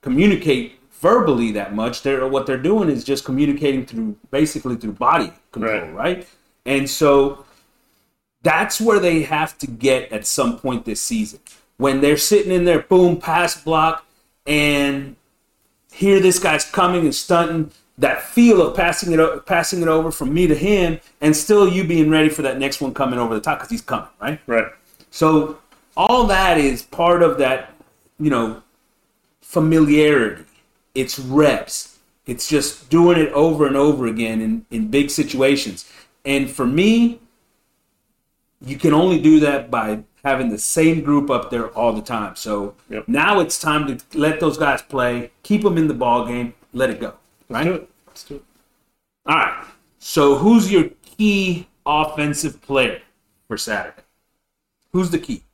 communicate 0.02 0.77
verbally 1.00 1.52
that 1.52 1.74
much. 1.74 2.02
They're 2.02 2.26
what 2.26 2.46
they're 2.46 2.56
doing 2.56 2.88
is 2.88 3.04
just 3.04 3.24
communicating 3.24 3.86
through 3.86 4.16
basically 4.30 4.76
through 4.76 4.92
body 4.92 5.32
control, 5.52 5.90
right? 5.90 5.92
right? 5.92 6.28
And 6.66 6.88
so 6.88 7.44
that's 8.42 8.80
where 8.80 9.00
they 9.00 9.22
have 9.22 9.58
to 9.58 9.66
get 9.66 10.12
at 10.12 10.26
some 10.26 10.58
point 10.58 10.84
this 10.84 11.00
season. 11.00 11.40
When 11.76 12.00
they're 12.00 12.16
sitting 12.16 12.52
in 12.52 12.64
their 12.64 12.80
boom 12.80 13.18
pass 13.18 13.62
block 13.62 14.04
and 14.46 15.16
hear 15.92 16.20
this 16.20 16.38
guy's 16.38 16.64
coming 16.64 17.02
and 17.02 17.14
stunting, 17.14 17.70
that 17.98 18.22
feel 18.22 18.62
of 18.62 18.76
passing 18.76 19.12
it 19.12 19.46
passing 19.46 19.82
it 19.82 19.88
over 19.88 20.12
from 20.12 20.32
me 20.32 20.46
to 20.46 20.54
him, 20.54 21.00
and 21.20 21.36
still 21.36 21.68
you 21.68 21.84
being 21.84 22.08
ready 22.08 22.28
for 22.28 22.42
that 22.42 22.58
next 22.58 22.80
one 22.80 22.94
coming 22.94 23.18
over 23.18 23.34
the 23.34 23.40
top 23.40 23.58
because 23.58 23.70
he's 23.70 23.82
coming, 23.82 24.08
right? 24.20 24.40
Right. 24.46 24.66
So 25.10 25.58
all 25.96 26.24
that 26.28 26.58
is 26.58 26.82
part 26.82 27.22
of 27.22 27.38
that, 27.38 27.74
you 28.20 28.30
know, 28.30 28.62
familiarity. 29.40 30.44
It's 30.98 31.16
reps. 31.16 31.98
It's 32.26 32.48
just 32.48 32.90
doing 32.90 33.18
it 33.20 33.32
over 33.32 33.68
and 33.68 33.76
over 33.76 34.08
again 34.08 34.40
in, 34.40 34.66
in 34.68 34.88
big 34.88 35.10
situations. 35.10 35.88
And 36.24 36.50
for 36.50 36.66
me, 36.66 37.20
you 38.60 38.76
can 38.76 38.92
only 38.92 39.20
do 39.20 39.38
that 39.40 39.70
by 39.70 40.02
having 40.24 40.48
the 40.48 40.58
same 40.58 41.04
group 41.04 41.30
up 41.30 41.50
there 41.50 41.68
all 41.68 41.92
the 41.92 42.02
time. 42.02 42.34
So 42.34 42.74
yep. 42.90 43.06
now 43.06 43.38
it's 43.38 43.60
time 43.60 43.86
to 43.86 44.18
let 44.18 44.40
those 44.40 44.58
guys 44.58 44.82
play, 44.82 45.30
keep 45.44 45.62
them 45.62 45.78
in 45.78 45.86
the 45.86 45.94
ball 45.94 46.26
game, 46.26 46.52
let 46.72 46.90
it 46.90 47.00
go. 47.00 47.14
Right? 47.48 47.64
Let's 47.64 47.78
do 47.78 47.82
it. 47.82 47.90
Let's 48.08 48.24
do 48.24 48.34
it. 48.34 48.44
All 49.26 49.36
right. 49.36 49.64
So 50.00 50.34
who's 50.34 50.72
your 50.72 50.90
key 51.16 51.68
offensive 51.86 52.60
player 52.60 53.02
for 53.46 53.56
Saturday? 53.56 54.02
Who's 54.92 55.10
the 55.10 55.20
key? 55.20 55.44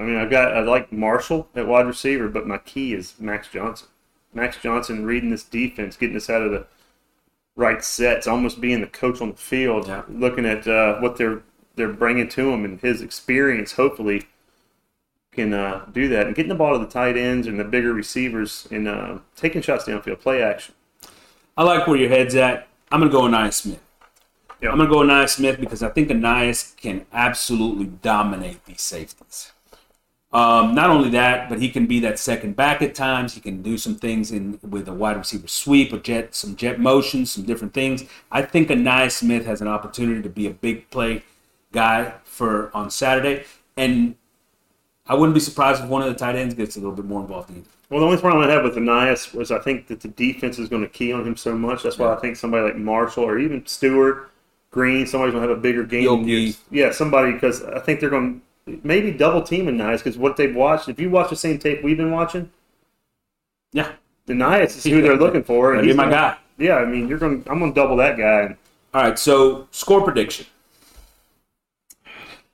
I 0.00 0.04
mean, 0.04 0.16
I've 0.16 0.30
got 0.30 0.56
I 0.56 0.60
like 0.60 0.90
Marshall 0.92 1.46
at 1.54 1.66
wide 1.66 1.86
receiver, 1.86 2.28
but 2.28 2.46
my 2.46 2.56
key 2.56 2.94
is 2.94 3.14
Max 3.18 3.48
Johnson. 3.48 3.88
Max 4.34 4.56
Johnson 4.58 5.04
reading 5.04 5.30
this 5.30 5.44
defense, 5.44 5.96
getting 5.96 6.16
us 6.16 6.30
out 6.30 6.42
of 6.42 6.50
the 6.50 6.66
right 7.56 7.82
sets, 7.82 8.26
almost 8.26 8.60
being 8.60 8.80
the 8.80 8.86
coach 8.86 9.20
on 9.20 9.30
the 9.30 9.36
field, 9.36 9.88
yeah. 9.88 10.02
looking 10.08 10.46
at 10.46 10.66
uh, 10.66 10.98
what 11.00 11.16
they're 11.16 11.42
they're 11.76 11.92
bringing 11.92 12.28
to 12.28 12.50
him 12.50 12.64
and 12.64 12.80
his 12.80 13.02
experience. 13.02 13.72
Hopefully, 13.72 14.26
can 15.38 15.54
uh, 15.54 15.84
do 15.92 16.08
that 16.08 16.26
and 16.26 16.34
getting 16.34 16.48
the 16.48 16.54
ball 16.54 16.72
to 16.72 16.84
the 16.84 16.90
tight 16.90 17.16
ends 17.16 17.46
and 17.46 17.60
the 17.60 17.64
bigger 17.64 17.92
receivers 17.92 18.66
and 18.70 18.88
uh, 18.88 19.18
taking 19.36 19.62
shots 19.62 19.84
downfield, 19.84 20.20
play 20.20 20.42
action. 20.42 20.74
I 21.56 21.62
like 21.62 21.86
where 21.86 21.96
your 21.96 22.08
head's 22.08 22.34
at. 22.34 22.68
I'm 22.90 23.00
gonna 23.00 23.12
go 23.12 23.22
Ainias 23.22 23.54
Smith. 23.54 23.82
Yep. 24.60 24.72
I'm 24.72 24.78
gonna 24.78 24.90
go 24.90 24.98
Ainias 24.98 25.30
Smith 25.30 25.60
because 25.60 25.82
I 25.82 25.90
think 25.90 26.08
Ainias 26.08 26.76
can 26.76 27.06
absolutely 27.12 27.86
dominate 27.86 28.64
these 28.64 28.80
safeties. 28.80 29.52
Um, 30.30 30.74
not 30.74 30.90
only 30.90 31.08
that, 31.10 31.48
but 31.48 31.58
he 31.58 31.70
can 31.70 31.86
be 31.86 32.00
that 32.00 32.18
second 32.18 32.54
back 32.54 32.82
at 32.82 32.94
times. 32.94 33.32
He 33.32 33.40
can 33.40 33.62
do 33.62 33.78
some 33.78 33.94
things 33.94 34.30
in 34.30 34.58
with 34.62 34.86
a 34.86 34.92
wide 34.92 35.16
receiver 35.16 35.48
sweep 35.48 35.92
or 35.92 35.98
jet, 35.98 36.34
some 36.34 36.54
jet 36.54 36.78
motions, 36.78 37.32
some 37.32 37.44
different 37.44 37.72
things. 37.72 38.04
I 38.30 38.42
think 38.42 38.68
Ainias 38.68 39.12
Smith 39.12 39.46
has 39.46 39.62
an 39.62 39.68
opportunity 39.68 40.20
to 40.20 40.28
be 40.28 40.46
a 40.46 40.50
big 40.50 40.90
play 40.90 41.22
guy 41.72 42.14
for 42.24 42.70
on 42.76 42.90
Saturday, 42.90 43.44
and 43.76 44.16
I 45.06 45.14
wouldn't 45.14 45.34
be 45.34 45.40
surprised 45.40 45.82
if 45.82 45.88
one 45.88 46.02
of 46.02 46.08
the 46.08 46.14
tight 46.14 46.36
ends 46.36 46.54
gets 46.54 46.76
a 46.76 46.80
little 46.80 46.94
bit 46.94 47.06
more 47.06 47.22
involved 47.22 47.50
either. 47.50 47.62
Well, 47.88 48.00
the 48.00 48.06
only 48.06 48.18
problem 48.18 48.44
I 48.46 48.52
have 48.52 48.64
with 48.64 48.74
Ainias 48.74 49.34
was 49.34 49.50
I 49.50 49.58
think 49.60 49.86
that 49.86 50.00
the 50.00 50.08
defense 50.08 50.58
is 50.58 50.68
going 50.68 50.82
to 50.82 50.88
key 50.88 51.10
on 51.10 51.26
him 51.26 51.36
so 51.36 51.56
much. 51.56 51.82
That's 51.82 51.96
why 51.96 52.12
I 52.12 52.16
think 52.20 52.36
somebody 52.36 52.64
like 52.64 52.76
Marshall 52.76 53.24
or 53.24 53.38
even 53.38 53.66
Stewart, 53.66 54.30
Green, 54.70 55.06
somebody's 55.06 55.32
going 55.32 55.42
to 55.42 55.48
have 55.48 55.58
a 55.58 55.60
bigger 55.62 55.84
game. 55.84 56.04
Yeah, 56.70 56.92
somebody 56.92 57.32
because 57.32 57.64
I 57.64 57.80
think 57.80 58.00
they're 58.00 58.10
going 58.10 58.42
maybe 58.82 59.10
double 59.12 59.42
teaming 59.42 59.76
Nias 59.76 60.02
because 60.02 60.18
what 60.18 60.36
they've 60.36 60.54
watched. 60.54 60.88
If 60.88 61.00
you 61.00 61.10
watch 61.10 61.30
the 61.30 61.36
same 61.36 61.58
tape 61.58 61.82
we've 61.82 61.96
been 61.96 62.10
watching, 62.10 62.50
yeah, 63.72 63.92
the 64.26 64.34
Nias 64.34 64.76
is 64.76 64.84
who 64.84 65.02
they're 65.02 65.16
looking 65.16 65.42
for. 65.42 65.74
And 65.74 65.86
he's 65.86 65.96
my 65.96 66.04
gonna, 66.04 66.14
guy. 66.14 66.38
Yeah, 66.58 66.76
I 66.76 66.84
mean, 66.84 67.08
you're 67.08 67.18
going. 67.18 67.42
to 67.42 67.50
I'm 67.50 67.58
going 67.58 67.72
to 67.72 67.80
double 67.80 67.96
that 67.96 68.16
guy. 68.16 68.56
All 68.94 69.02
right, 69.02 69.18
so 69.18 69.68
score 69.70 70.02
prediction. 70.02 70.46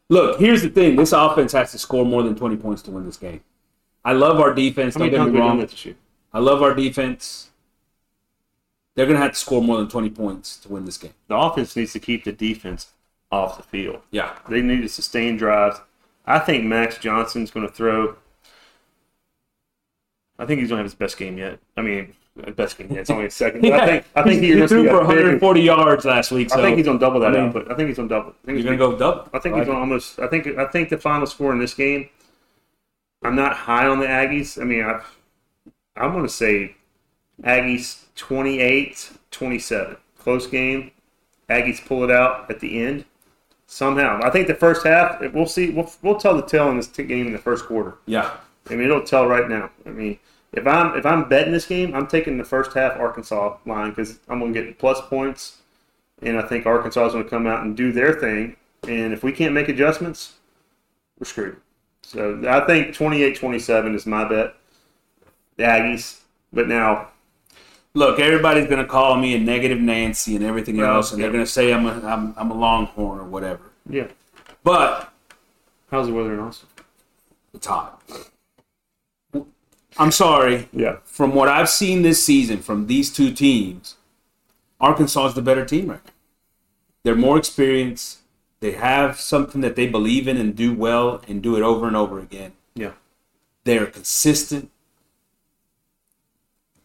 Look, 0.08 0.38
here's 0.38 0.62
the 0.62 0.68
thing: 0.68 0.96
this 0.96 1.12
offense 1.12 1.52
has 1.52 1.72
to 1.72 1.78
score 1.78 2.04
more 2.04 2.22
than 2.22 2.34
20 2.36 2.56
points 2.56 2.82
to 2.82 2.90
win 2.90 3.04
this 3.06 3.16
game. 3.16 3.40
I 4.04 4.12
love 4.12 4.40
our 4.40 4.52
defense. 4.52 4.94
Don't 4.94 5.10
get 5.10 5.26
me 5.26 5.38
wrong. 5.38 5.66
I 6.32 6.38
love 6.38 6.62
our 6.62 6.74
defense. 6.74 7.50
They're 8.94 9.06
going 9.06 9.16
to 9.16 9.22
have 9.22 9.32
to 9.32 9.38
score 9.38 9.62
more 9.62 9.78
than 9.78 9.88
20 9.88 10.10
points 10.10 10.56
to 10.58 10.68
win 10.68 10.84
this 10.84 10.98
game. 10.98 11.14
The 11.26 11.36
offense 11.36 11.74
needs 11.74 11.92
to 11.94 11.98
keep 11.98 12.24
the 12.24 12.32
defense 12.32 12.92
off 13.32 13.56
the 13.56 13.62
field. 13.62 14.02
Yeah. 14.10 14.36
They 14.48 14.62
need 14.62 14.82
to 14.82 14.88
sustain 14.88 15.36
drives. 15.36 15.80
I 16.26 16.38
think 16.38 16.64
Max 16.64 16.98
Johnson's 16.98 17.50
going 17.50 17.66
to 17.66 17.72
throw. 17.72 18.16
I 20.38 20.46
think 20.46 20.60
he's 20.60 20.68
going 20.68 20.78
to 20.78 20.82
have 20.82 20.86
his 20.86 20.94
best 20.94 21.16
game 21.16 21.38
yet. 21.38 21.60
I 21.76 21.82
mean, 21.82 22.14
best 22.56 22.78
game 22.78 22.88
yet. 22.90 23.00
It's 23.00 23.10
only 23.10 23.26
a 23.26 23.30
second. 23.30 23.64
yeah. 23.64 23.76
I 23.76 23.86
think 23.86 24.04
I 24.16 24.22
think 24.22 24.42
he, 24.42 24.66
threw 24.66 24.88
for 24.88 24.96
140 24.98 25.60
big, 25.60 25.66
yards 25.66 26.04
last 26.04 26.32
week. 26.32 26.50
So. 26.50 26.58
I 26.58 26.62
think 26.62 26.76
he's 26.76 26.86
going 26.86 26.98
to 26.98 27.04
double 27.04 27.20
that 27.20 27.32
I 27.32 27.38
mean, 27.38 27.48
output. 27.48 27.70
I 27.70 27.74
think 27.74 27.88
he's 27.88 27.96
going 27.96 28.08
to 28.08 28.14
double. 28.14 28.30
I 28.30 28.46
think 28.46 28.56
he's 28.56 28.64
going 28.64 28.78
to 28.78 28.84
go 28.84 28.96
double. 28.96 29.28
I 29.32 29.38
think 29.38 29.56
he's 29.56 29.66
going 29.66 29.76
to 29.76 29.80
almost. 29.80 30.18
I 30.18 30.26
think 30.26 30.46
I 30.58 30.66
think 30.66 30.88
the 30.88 30.98
final 30.98 31.26
score 31.26 31.52
in 31.52 31.58
this 31.58 31.74
game. 31.74 32.08
I'm 33.22 33.36
not 33.36 33.56
high 33.56 33.86
on 33.86 34.00
the 34.00 34.06
Aggies. 34.06 34.60
I 34.60 34.64
mean, 34.64 34.84
I 34.84 35.00
I'm 35.96 36.12
going 36.12 36.24
to 36.24 36.32
say 36.32 36.76
Aggies 37.42 38.04
28 38.16 39.12
27. 39.30 39.96
Close 40.18 40.46
game. 40.46 40.90
Aggies 41.48 41.84
pull 41.84 42.04
it 42.04 42.10
out 42.10 42.50
at 42.50 42.60
the 42.60 42.82
end 42.82 43.04
somehow. 43.74 44.20
I 44.22 44.30
think 44.30 44.46
the 44.46 44.54
first 44.54 44.86
half, 44.86 45.20
we'll 45.32 45.46
see. 45.46 45.70
We'll, 45.70 45.90
we'll 46.00 46.16
tell 46.16 46.36
the 46.36 46.46
tale 46.46 46.70
in 46.70 46.76
this 46.76 46.86
game 46.86 47.26
in 47.26 47.32
the 47.32 47.38
first 47.38 47.66
quarter. 47.66 47.96
Yeah. 48.06 48.36
I 48.70 48.76
mean, 48.76 48.84
it'll 48.84 49.02
tell 49.02 49.26
right 49.26 49.48
now. 49.48 49.70
I 49.84 49.90
mean, 49.90 50.18
if 50.52 50.66
I'm 50.66 50.96
if 50.96 51.04
I'm 51.04 51.28
betting 51.28 51.52
this 51.52 51.66
game, 51.66 51.92
I'm 51.94 52.06
taking 52.06 52.38
the 52.38 52.44
first 52.44 52.72
half 52.72 52.96
Arkansas 52.98 53.56
line 53.66 53.90
because 53.90 54.20
I'm 54.28 54.38
going 54.38 54.54
to 54.54 54.62
get 54.62 54.78
plus 54.78 55.00
points, 55.00 55.58
and 56.22 56.38
I 56.38 56.42
think 56.42 56.64
Arkansas 56.64 57.06
is 57.06 57.12
going 57.12 57.24
to 57.24 57.30
come 57.30 57.46
out 57.48 57.64
and 57.64 57.76
do 57.76 57.90
their 57.90 58.14
thing. 58.14 58.56
And 58.88 59.12
if 59.12 59.24
we 59.24 59.32
can't 59.32 59.52
make 59.52 59.68
adjustments, 59.68 60.34
we're 61.18 61.26
screwed. 61.26 61.56
So 62.02 62.42
I 62.46 62.60
think 62.66 62.94
28-27 62.94 63.94
is 63.94 64.06
my 64.06 64.24
bet. 64.28 64.54
The 65.56 65.64
Aggies, 65.64 66.20
but 66.52 66.68
now 66.68 67.08
look, 67.94 68.18
everybody's 68.18 68.66
going 68.66 68.82
to 68.82 68.86
call 68.86 69.16
me 69.16 69.34
a 69.34 69.40
negative 69.40 69.80
Nancy 69.80 70.36
and 70.36 70.44
everything 70.44 70.80
else, 70.80 71.12
and 71.12 71.22
they're 71.22 71.32
going 71.32 71.44
to 71.44 71.50
say 71.50 71.72
I'm 71.72 71.86
a, 71.86 72.00
I'm, 72.06 72.34
I'm 72.36 72.50
a 72.50 72.54
Longhorn 72.54 73.20
or 73.20 73.24
whatever. 73.24 73.62
Yeah. 73.88 74.08
But 74.62 75.12
how's 75.90 76.06
the 76.06 76.12
weather 76.12 76.34
in 76.34 76.40
Austin? 76.40 76.68
It's 77.52 77.66
hot. 77.66 78.02
I'm 79.96 80.10
sorry. 80.10 80.68
Yeah. 80.72 80.96
From 81.04 81.34
what 81.34 81.48
I've 81.48 81.68
seen 81.68 82.02
this 82.02 82.24
season 82.24 82.58
from 82.58 82.88
these 82.88 83.12
two 83.12 83.32
teams, 83.32 83.96
Arkansas 84.80 85.28
is 85.28 85.34
the 85.34 85.42
better 85.42 85.64
team 85.64 85.88
right 85.88 86.04
now. 86.04 86.10
They're 87.04 87.14
more 87.14 87.38
experienced. 87.38 88.18
They 88.60 88.72
have 88.72 89.20
something 89.20 89.60
that 89.60 89.76
they 89.76 89.86
believe 89.86 90.26
in 90.26 90.36
and 90.36 90.56
do 90.56 90.74
well 90.74 91.22
and 91.28 91.42
do 91.42 91.56
it 91.56 91.62
over 91.62 91.86
and 91.86 91.96
over 91.96 92.18
again. 92.18 92.52
Yeah. 92.74 92.92
They're 93.64 93.86
consistent. 93.86 94.70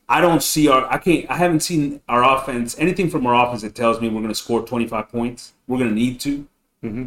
I 0.09 0.21
don't 0.21 0.41
see 0.41 0.67
our 0.67 0.91
I 0.91 0.97
can't 0.97 1.29
I 1.29 1.37
haven't 1.37 1.59
seen 1.59 2.01
our 2.09 2.23
offense 2.23 2.75
anything 2.79 3.09
from 3.11 3.27
our 3.27 3.45
offense 3.45 3.61
that 3.61 3.75
tells 3.75 4.01
me 4.01 4.09
we're 4.09 4.21
going 4.21 4.29
to 4.29 4.35
score 4.35 4.65
25 4.65 5.09
points. 5.09 5.53
We're 5.67 5.77
going 5.77 5.91
to 5.91 5.95
need 5.95 6.19
to. 6.21 6.47
Mm-hmm. 6.83 7.05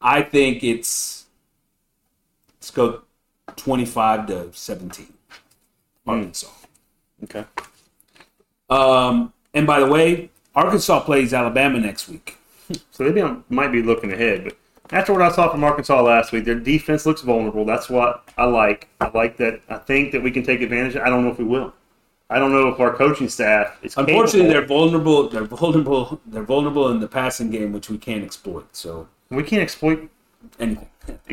I 0.00 0.22
think 0.22 0.62
it's 0.62 1.26
let's 2.54 2.70
go 2.70 3.02
25 3.56 4.26
to 4.28 4.52
17. 4.52 5.12
Arkansas. 6.06 6.46
Mm. 6.46 7.24
Okay. 7.24 7.44
Um, 8.70 9.32
and 9.52 9.66
by 9.66 9.80
the 9.80 9.86
way, 9.86 10.30
Arkansas 10.54 11.00
plays 11.00 11.34
Alabama 11.34 11.78
next 11.78 12.08
week. 12.08 12.38
So 12.90 13.10
they 13.10 13.22
might 13.50 13.70
be 13.70 13.82
looking 13.82 14.12
ahead, 14.12 14.44
but 14.44 14.56
after 14.92 15.12
what 15.12 15.22
I 15.22 15.32
saw 15.32 15.50
from 15.50 15.64
Arkansas 15.64 16.00
last 16.02 16.32
week, 16.32 16.44
their 16.44 16.54
defense 16.54 17.06
looks 17.06 17.22
vulnerable. 17.22 17.64
That's 17.64 17.88
what 17.88 18.28
I 18.36 18.44
like. 18.44 18.88
I 19.00 19.10
like 19.12 19.38
that. 19.38 19.60
I 19.68 19.78
think 19.78 20.12
that 20.12 20.22
we 20.22 20.30
can 20.30 20.42
take 20.42 20.60
advantage. 20.60 20.96
I 20.96 21.08
don't 21.08 21.24
know 21.24 21.30
if 21.30 21.38
we 21.38 21.44
will. 21.44 21.72
I 22.28 22.38
don't 22.38 22.52
know 22.52 22.68
if 22.68 22.80
our 22.80 22.94
coaching 22.94 23.28
staff 23.28 23.78
is. 23.82 23.96
Unfortunately, 23.96 24.48
capable. 24.48 24.52
they're 24.52 24.66
vulnerable. 24.66 25.28
They're 25.28 25.44
vulnerable. 25.44 26.20
They're 26.26 26.42
vulnerable 26.42 26.90
in 26.90 27.00
the 27.00 27.08
passing 27.08 27.50
game, 27.50 27.72
which 27.72 27.90
we 27.90 27.98
can't 27.98 28.24
exploit. 28.24 28.66
So 28.72 29.08
we 29.30 29.42
can't 29.42 29.62
exploit 29.62 30.08
anything 30.58 30.88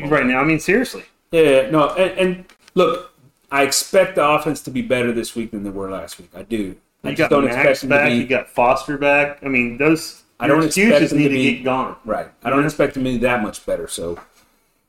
right 0.10 0.26
now. 0.26 0.40
I 0.40 0.44
mean, 0.44 0.60
seriously. 0.60 1.04
Yeah. 1.32 1.70
No. 1.70 1.90
And, 1.96 2.20
and 2.20 2.46
look, 2.76 3.14
I 3.52 3.64
expect 3.64 4.16
the 4.16 4.28
offense 4.28 4.62
to 4.64 4.72
be 4.72 4.82
better 4.82 5.12
this 5.12 5.36
week 5.36 5.52
than 5.52 5.64
they 5.64 5.70
were 5.70 5.90
last 5.90 6.20
week. 6.20 6.32
I 6.36 6.44
do. 6.44 6.76
I 7.04 7.12
you 7.12 7.16
got 7.16 7.30
don't 7.30 7.46
Max 7.46 7.84
expect 7.84 7.90
back. 7.90 8.10
Be, 8.10 8.16
you 8.16 8.28
got 8.28 8.50
Foster 8.50 8.98
back. 8.98 9.40
I 9.42 9.48
mean, 9.48 9.78
those 9.78 10.24
I 10.40 10.48
don't 10.48 10.64
excuses 10.64 11.14
need 11.14 11.24
to, 11.24 11.30
be, 11.30 11.56
get 11.56 11.64
gone. 11.64 11.98
Right. 12.06 12.28
I 12.44 12.50
don't 12.50 12.64
expect 12.64 12.94
them 12.94 13.04
to 13.04 13.12
be 13.12 13.18
that 13.18 13.42
much 13.42 13.66
better. 13.66 13.88
So 13.88 14.20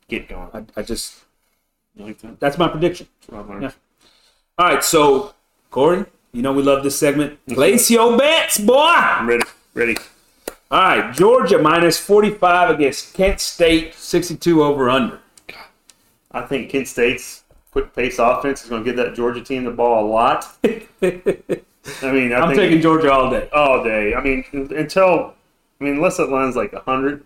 get 0.08 0.28
going. 0.28 0.48
I, 0.54 0.80
I 0.80 0.82
just 0.82 1.16
like 1.96 2.18
that? 2.18 2.38
that's 2.40 2.58
my 2.58 2.68
prediction. 2.68 3.08
Yeah. 3.30 3.72
All 4.58 4.68
right. 4.68 4.84
So 4.84 5.34
Corey, 5.70 6.04
you 6.32 6.42
know 6.42 6.52
we 6.52 6.62
love 6.62 6.84
this 6.84 6.98
segment. 6.98 7.44
Place 7.46 7.90
your 7.90 8.16
bets, 8.16 8.58
boy. 8.58 8.76
I'm 8.76 9.28
ready. 9.28 9.44
Ready. 9.74 9.96
All 10.72 10.80
right, 10.80 11.12
Georgia 11.16 11.58
minus 11.58 11.98
45 11.98 12.70
against 12.70 13.12
Kent 13.14 13.40
State, 13.40 13.92
62 13.92 14.62
over 14.62 14.88
under. 14.88 15.18
I 16.30 16.42
think 16.42 16.70
Kent 16.70 16.86
State's 16.86 17.42
quick 17.72 17.92
pace 17.92 18.20
offense 18.20 18.62
is 18.62 18.68
going 18.68 18.84
to 18.84 18.88
give 18.88 18.96
that 18.96 19.16
Georgia 19.16 19.42
team 19.42 19.64
the 19.64 19.72
ball 19.72 20.06
a 20.06 20.08
lot. 20.08 20.46
I 20.64 22.12
mean, 22.12 22.32
I 22.32 22.38
I'm 22.38 22.48
think 22.50 22.60
taking 22.60 22.80
Georgia 22.80 23.12
all 23.12 23.30
day. 23.30 23.48
all 23.52 23.82
day. 23.82 24.14
I 24.14 24.22
mean, 24.22 24.44
until 24.52 25.34
I 25.80 25.84
mean, 25.84 25.94
unless 25.94 26.18
that 26.18 26.30
line's 26.30 26.56
like 26.56 26.74
hundred. 26.84 27.24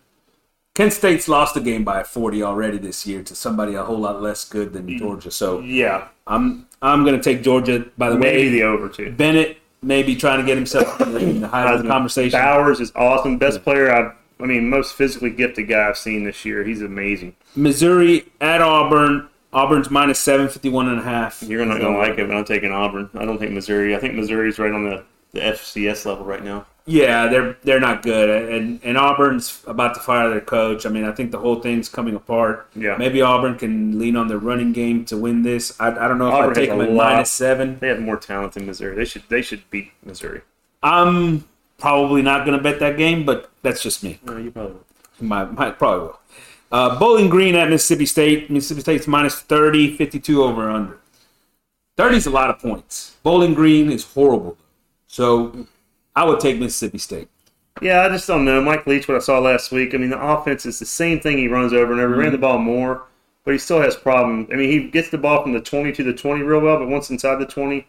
Kent 0.74 0.92
State's 0.92 1.28
lost 1.28 1.56
a 1.56 1.60
game 1.60 1.84
by 1.84 2.02
40 2.02 2.42
already 2.42 2.78
this 2.78 3.06
year 3.06 3.22
to 3.22 3.34
somebody 3.36 3.74
a 3.74 3.84
whole 3.84 3.98
lot 3.98 4.20
less 4.20 4.44
good 4.44 4.72
than 4.72 4.88
mm. 4.88 4.98
Georgia. 4.98 5.30
So 5.30 5.60
Yeah, 5.60 6.08
I'm 6.26 6.66
I'm 6.82 7.04
going 7.04 7.16
to 7.16 7.22
take 7.22 7.42
Georgia. 7.42 7.86
By 7.96 8.10
the 8.10 8.18
maybe 8.18 8.38
way, 8.38 8.48
the 8.50 8.62
over 8.64 8.88
two. 8.88 9.12
Bennett 9.12 9.58
may 9.82 10.02
be 10.02 10.16
trying 10.16 10.40
to 10.40 10.46
get 10.46 10.56
himself 10.56 11.00
in 11.00 11.12
the 11.12 11.18
the 11.20 11.48
conversation. 11.86 12.38
Bowers 12.38 12.80
is 12.80 12.92
awesome. 12.96 13.38
Best 13.38 13.62
player 13.62 13.92
I've. 13.92 14.12
I 14.40 14.46
mean, 14.46 14.68
most 14.68 14.94
physically 14.94 15.30
gifted 15.30 15.68
guy 15.68 15.88
I've 15.88 15.96
seen 15.96 16.24
this 16.24 16.44
year. 16.44 16.64
He's 16.64 16.82
amazing. 16.82 17.36
Missouri 17.54 18.26
at 18.40 18.60
Auburn. 18.60 19.28
Auburn's 19.52 19.88
minus 19.88 20.18
751 20.18 20.88
and 20.88 20.98
a 20.98 21.02
half. 21.04 21.40
You're 21.44 21.64
not 21.64 21.78
going 21.78 21.92
to 21.92 21.98
like 22.00 22.18
it, 22.18 22.26
but 22.26 22.36
I'm 22.36 22.44
taking 22.44 22.72
Auburn. 22.72 23.08
I 23.14 23.24
don't 23.24 23.38
think 23.38 23.52
Missouri. 23.52 23.94
I 23.94 24.00
think 24.00 24.14
Missouri's 24.14 24.58
right 24.58 24.72
on 24.72 24.82
the, 24.82 25.04
the 25.30 25.38
FCS 25.38 26.04
level 26.04 26.24
right 26.24 26.42
now. 26.42 26.66
Yeah, 26.86 27.28
they're 27.28 27.56
they're 27.62 27.80
not 27.80 28.02
good, 28.02 28.28
and 28.52 28.78
and 28.84 28.98
Auburn's 28.98 29.62
about 29.66 29.94
to 29.94 30.00
fire 30.00 30.28
their 30.28 30.42
coach. 30.42 30.84
I 30.84 30.90
mean, 30.90 31.04
I 31.04 31.12
think 31.12 31.30
the 31.30 31.38
whole 31.38 31.60
thing's 31.60 31.88
coming 31.88 32.14
apart. 32.14 32.68
Yeah. 32.76 32.96
maybe 32.98 33.22
Auburn 33.22 33.56
can 33.56 33.98
lean 33.98 34.16
on 34.16 34.28
their 34.28 34.38
running 34.38 34.74
game 34.74 35.06
to 35.06 35.16
win 35.16 35.42
this. 35.42 35.80
I, 35.80 35.88
I 35.88 36.08
don't 36.08 36.18
know 36.18 36.28
if 36.28 36.34
Auburn 36.34 36.50
I 36.50 36.54
take 36.54 36.68
them 36.68 36.82
at 36.82 36.90
lot. 36.90 37.12
minus 37.12 37.30
seven. 37.32 37.78
They 37.78 37.88
have 37.88 38.00
more 38.00 38.18
talent 38.18 38.52
than 38.52 38.66
Missouri. 38.66 38.94
They 38.96 39.06
should 39.06 39.22
they 39.30 39.40
should 39.40 39.68
beat 39.70 39.92
Missouri. 40.04 40.42
I'm 40.82 41.44
probably 41.78 42.20
not 42.20 42.44
going 42.44 42.56
to 42.56 42.62
bet 42.62 42.80
that 42.80 42.98
game, 42.98 43.24
but 43.24 43.50
that's 43.62 43.82
just 43.82 44.02
me. 44.02 44.20
No, 44.22 44.36
you 44.36 44.50
probably. 44.50 44.74
will. 44.74 44.84
My, 45.20 45.44
my 45.46 45.70
probably 45.70 46.08
will. 46.08 46.20
Uh, 46.70 46.98
Bowling 46.98 47.30
Green 47.30 47.54
at 47.54 47.70
Mississippi 47.70 48.04
State. 48.04 48.50
Mississippi 48.50 48.82
State's 48.82 49.06
minus 49.06 49.40
30, 49.40 49.96
52 49.96 50.42
over 50.42 50.68
under. 50.68 50.98
30 51.96 52.16
is 52.16 52.26
a 52.26 52.30
lot 52.30 52.50
of 52.50 52.58
points. 52.58 53.16
Bowling 53.22 53.54
Green 53.54 53.90
is 53.90 54.04
horrible. 54.04 54.58
So 55.06 55.66
I 56.16 56.24
would 56.24 56.40
take 56.40 56.58
Mississippi 56.58 56.98
State. 56.98 57.28
Yeah, 57.82 58.02
I 58.02 58.08
just 58.08 58.26
don't 58.28 58.44
know. 58.44 58.62
Mike 58.62 58.86
Leach, 58.86 59.08
what 59.08 59.16
I 59.16 59.20
saw 59.20 59.38
last 59.40 59.72
week. 59.72 59.94
I 59.94 59.98
mean, 59.98 60.10
the 60.10 60.22
offense 60.22 60.64
is 60.64 60.78
the 60.78 60.86
same 60.86 61.20
thing. 61.20 61.38
He 61.38 61.48
runs 61.48 61.72
over 61.72 61.92
and 61.92 62.00
over. 62.00 62.14
He 62.14 62.20
ran 62.20 62.32
the 62.32 62.38
ball 62.38 62.58
more, 62.58 63.04
but 63.44 63.52
he 63.52 63.58
still 63.58 63.80
has 63.80 63.96
problems. 63.96 64.48
I 64.52 64.56
mean, 64.56 64.70
he 64.70 64.88
gets 64.90 65.10
the 65.10 65.18
ball 65.18 65.42
from 65.42 65.52
the 65.52 65.60
twenty 65.60 65.92
to 65.92 66.04
the 66.04 66.12
twenty 66.14 66.42
real 66.42 66.60
well, 66.60 66.78
but 66.78 66.88
once 66.88 67.10
inside 67.10 67.36
the 67.40 67.46
twenty, 67.46 67.86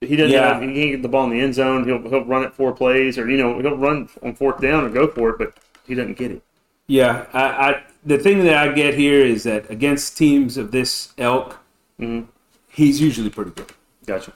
he 0.00 0.16
doesn't. 0.16 0.32
Yeah. 0.32 0.54
Have, 0.54 0.62
he 0.62 0.68
can't 0.74 0.90
get 0.92 1.02
the 1.02 1.08
ball 1.08 1.24
in 1.24 1.30
the 1.30 1.40
end 1.40 1.54
zone. 1.54 1.84
He'll 1.84 2.02
he'll 2.08 2.24
run 2.24 2.42
it 2.44 2.54
four 2.54 2.72
plays, 2.72 3.18
or 3.18 3.30
you 3.30 3.36
know, 3.36 3.60
he'll 3.60 3.76
run 3.76 4.08
on 4.22 4.34
fourth 4.34 4.60
down 4.60 4.84
and 4.84 4.92
go 4.94 5.06
for 5.08 5.30
it, 5.30 5.38
but 5.38 5.54
he 5.86 5.94
doesn't 5.94 6.18
get 6.18 6.30
it. 6.32 6.42
Yeah, 6.88 7.26
I, 7.32 7.42
I 7.42 7.82
the 8.04 8.18
thing 8.18 8.44
that 8.44 8.56
I 8.56 8.72
get 8.72 8.94
here 8.94 9.24
is 9.24 9.42
that 9.44 9.68
against 9.70 10.16
teams 10.16 10.56
of 10.56 10.70
this 10.70 11.12
elk, 11.18 11.58
Mhm. 12.00 12.26
he's 12.68 13.00
usually 13.00 13.30
pretty 13.30 13.50
good. 13.50 13.72
Gotcha. 14.06 14.32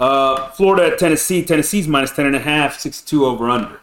Uh, 0.00 0.48
Florida 0.52 0.92
at 0.92 0.98
Tennessee. 0.98 1.44
Tennessee's 1.44 1.86
minus 1.86 2.10
10 2.12 2.26
and 2.26 2.34
a 2.34 2.40
half, 2.40 2.78
62 2.80 3.24
over 3.26 3.48
under. 3.50 3.78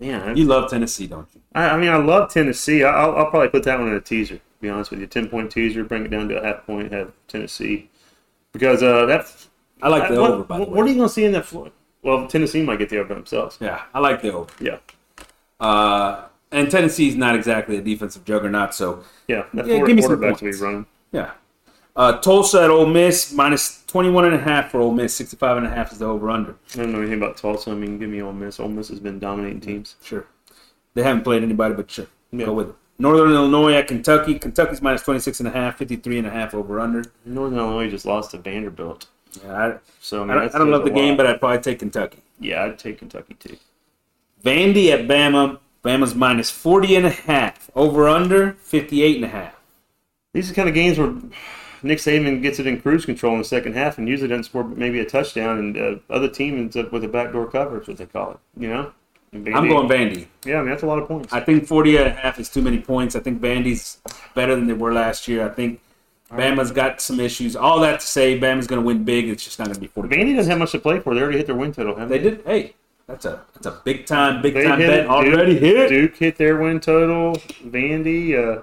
Yeah, 0.00 0.34
You 0.34 0.44
love 0.44 0.68
Tennessee, 0.70 1.06
don't 1.06 1.28
you? 1.34 1.40
I, 1.54 1.70
I 1.70 1.76
mean, 1.78 1.88
I 1.88 1.96
love 1.96 2.30
Tennessee. 2.32 2.82
I- 2.82 2.90
I'll, 2.92 3.16
I'll 3.16 3.30
probably 3.30 3.48
put 3.48 3.62
that 3.64 3.78
one 3.78 3.88
in 3.88 3.94
a 3.94 4.00
teaser. 4.00 4.36
To 4.36 4.42
be 4.60 4.68
honest 4.68 4.90
with 4.90 5.00
you, 5.00 5.06
ten 5.06 5.28
point 5.28 5.50
teaser, 5.52 5.84
bring 5.84 6.04
it 6.04 6.08
down 6.08 6.28
to 6.28 6.36
a 6.40 6.44
half 6.44 6.66
point, 6.66 6.90
have 6.92 7.12
Tennessee 7.28 7.88
because 8.52 8.82
uh, 8.82 9.04
that's 9.06 9.48
I 9.82 9.88
like 9.88 10.08
the 10.10 10.20
what, 10.20 10.30
over, 10.30 10.44
by 10.44 10.56
the 10.56 10.60
what, 10.62 10.70
way. 10.70 10.76
what 10.78 10.86
are 10.86 10.88
you 10.88 10.96
going 10.96 11.08
to 11.08 11.12
see 11.14 11.24
in 11.24 11.32
that? 11.32 11.44
Flo- 11.44 11.70
Well, 12.02 12.26
Tennessee 12.26 12.62
might 12.62 12.78
get 12.78 12.88
the 12.88 12.98
over 12.98 13.14
themselves. 13.14 13.58
Yeah, 13.60 13.82
I 13.94 14.00
like 14.00 14.22
the 14.22 14.32
over. 14.32 14.50
Yeah, 14.60 14.78
Uh, 15.60 16.24
and 16.50 16.70
Tennessee's 16.70 17.14
not 17.16 17.34
exactly 17.36 17.76
a 17.76 17.82
defensive 17.82 18.24
juggernaut, 18.24 18.74
so 18.74 19.04
yeah. 19.28 19.44
That 19.54 19.66
Yeah, 19.66 19.78
give 19.84 19.96
me 19.96 20.02
some 20.02 20.08
quarterback's 20.18 20.40
will 20.42 20.46
be 20.46 20.52
points. 20.52 20.60
running. 20.62 20.86
yeah. 21.12 21.30
Uh, 21.96 22.18
Tulsa 22.18 22.62
at 22.62 22.70
Ole 22.70 22.86
Miss, 22.86 23.32
minus 23.32 23.84
21 23.86 24.24
and 24.24 24.34
a 24.34 24.38
half 24.38 24.70
for 24.72 24.80
Ole 24.80 24.92
Miss, 24.92 25.14
65 25.14 25.58
and 25.58 25.66
a 25.66 25.70
half 25.70 25.92
is 25.92 25.98
the 25.98 26.06
over 26.06 26.28
under. 26.28 26.56
I 26.74 26.78
don't 26.78 26.92
know 26.92 26.98
anything 27.00 27.18
about 27.18 27.36
Tulsa. 27.36 27.70
I 27.70 27.74
mean, 27.74 27.98
give 27.98 28.10
me 28.10 28.20
Ole 28.20 28.32
Miss. 28.32 28.58
Ole 28.58 28.68
Miss 28.68 28.88
has 28.88 28.98
been 28.98 29.20
dominating 29.20 29.60
teams. 29.60 29.94
Sure. 30.02 30.26
They 30.94 31.02
haven't 31.04 31.22
played 31.22 31.42
anybody, 31.44 31.74
but 31.74 31.90
sure. 31.90 32.08
Yeah. 32.32 32.46
Go 32.46 32.52
with 32.54 32.70
it. 32.70 32.74
Northern 32.98 33.32
Illinois 33.32 33.74
at 33.74 33.86
Kentucky. 33.88 34.38
Kentucky's 34.38 34.82
minus 34.82 35.02
26 35.02 35.40
and 35.40 35.48
a 35.48 35.52
half, 35.52 35.76
53 35.78 36.18
and 36.18 36.26
a 36.26 36.30
half 36.30 36.52
over 36.54 36.80
under. 36.80 37.04
Northern 37.24 37.58
Illinois 37.58 37.90
just 37.90 38.06
lost 38.06 38.32
to 38.32 38.38
Vanderbilt, 38.38 39.06
Yeah, 39.44 39.78
so 40.00 40.20
I, 40.20 40.22
I, 40.22 40.26
mean, 40.26 40.38
I, 40.38 40.44
I 40.46 40.58
don't 40.58 40.70
love 40.70 40.84
the 40.84 40.90
game, 40.90 41.16
but 41.16 41.26
I'd 41.26 41.40
probably 41.40 41.60
take 41.60 41.78
Kentucky. 41.80 42.18
yeah, 42.40 42.64
I'd 42.64 42.78
take 42.78 42.98
Kentucky 42.98 43.34
too. 43.34 43.56
Vandy 44.44 44.90
at 44.90 45.06
Bama. 45.06 45.58
Bama's 45.84 46.14
minus 46.14 46.50
40 46.50 46.96
and 46.96 47.06
a 47.06 47.10
half. 47.10 47.70
Over 47.76 48.08
under 48.08 48.54
58 48.54 49.16
and 49.16 49.24
a 49.26 49.28
half. 49.28 49.54
These 50.32 50.46
are 50.46 50.52
the 50.52 50.56
kind 50.56 50.68
of 50.68 50.74
games 50.74 50.98
where 50.98 51.12
Nick 51.84 51.98
Saban 51.98 52.40
gets 52.42 52.58
it 52.58 52.66
in 52.66 52.80
cruise 52.80 53.04
control 53.04 53.32
in 53.34 53.38
the 53.38 53.44
second 53.44 53.74
half 53.74 53.98
and 53.98 54.08
usually 54.08 54.28
doesn't 54.28 54.44
score 54.44 54.64
maybe 54.64 55.00
a 55.00 55.04
touchdown, 55.04 55.58
and 55.58 55.76
uh, 55.76 55.94
other 56.10 56.28
team 56.28 56.56
ends 56.58 56.76
up 56.76 56.90
with 56.92 57.04
a 57.04 57.08
backdoor 57.08 57.46
cover, 57.50 57.80
is 57.82 57.86
what 57.88 57.98
they 57.98 58.06
call 58.06 58.32
it. 58.32 58.38
You 58.58 58.68
know? 58.68 58.92
I'm 59.34 59.68
going 59.68 59.88
Vandy. 59.88 60.26
Yeah, 60.44 60.58
I 60.58 60.60
mean, 60.60 60.70
that's 60.70 60.84
a 60.84 60.86
lot 60.86 60.98
of 61.00 61.08
points. 61.08 61.32
I 61.32 61.40
think 61.40 61.66
40 61.66 61.96
and 61.96 62.06
a 62.06 62.10
half 62.10 62.38
is 62.38 62.48
too 62.48 62.62
many 62.62 62.78
points. 62.80 63.16
I 63.16 63.20
think 63.20 63.40
Vandy's 63.40 63.98
better 64.34 64.54
than 64.54 64.66
they 64.68 64.72
were 64.74 64.92
last 64.92 65.26
year. 65.26 65.44
I 65.44 65.50
think 65.52 65.80
Bama's 66.30 66.70
got 66.70 67.00
some 67.00 67.18
issues. 67.20 67.56
All 67.56 67.80
that 67.80 68.00
to 68.00 68.06
say, 68.06 68.38
Bama's 68.38 68.66
going 68.68 68.80
to 68.80 68.86
win 68.86 69.02
big. 69.04 69.28
It's 69.28 69.42
just 69.44 69.58
not 69.58 69.66
going 69.66 69.74
to 69.74 69.80
be 69.80 69.88
40. 69.88 70.08
Vandy 70.08 70.36
doesn't 70.36 70.50
have 70.50 70.60
much 70.60 70.70
to 70.72 70.78
play 70.78 71.00
for. 71.00 71.14
They 71.14 71.20
already 71.20 71.38
hit 71.38 71.46
their 71.46 71.56
win 71.56 71.72
total, 71.72 71.96
haven't 71.96 72.10
They 72.10 72.18
they? 72.18 72.30
did. 72.36 72.46
Hey, 72.46 72.74
that's 73.08 73.24
a 73.24 73.42
that's 73.54 73.66
a 73.66 73.80
big 73.84 74.06
time, 74.06 74.40
big 74.40 74.54
They 74.54 74.62
time 74.64 74.78
bet 74.78 75.00
it. 75.00 75.06
already 75.08 75.58
hit. 75.58 75.88
Duke 75.88 76.16
hit 76.16 76.36
their 76.36 76.56
win 76.58 76.78
total. 76.80 77.34
Vandy. 77.66 78.38
Uh, 78.38 78.62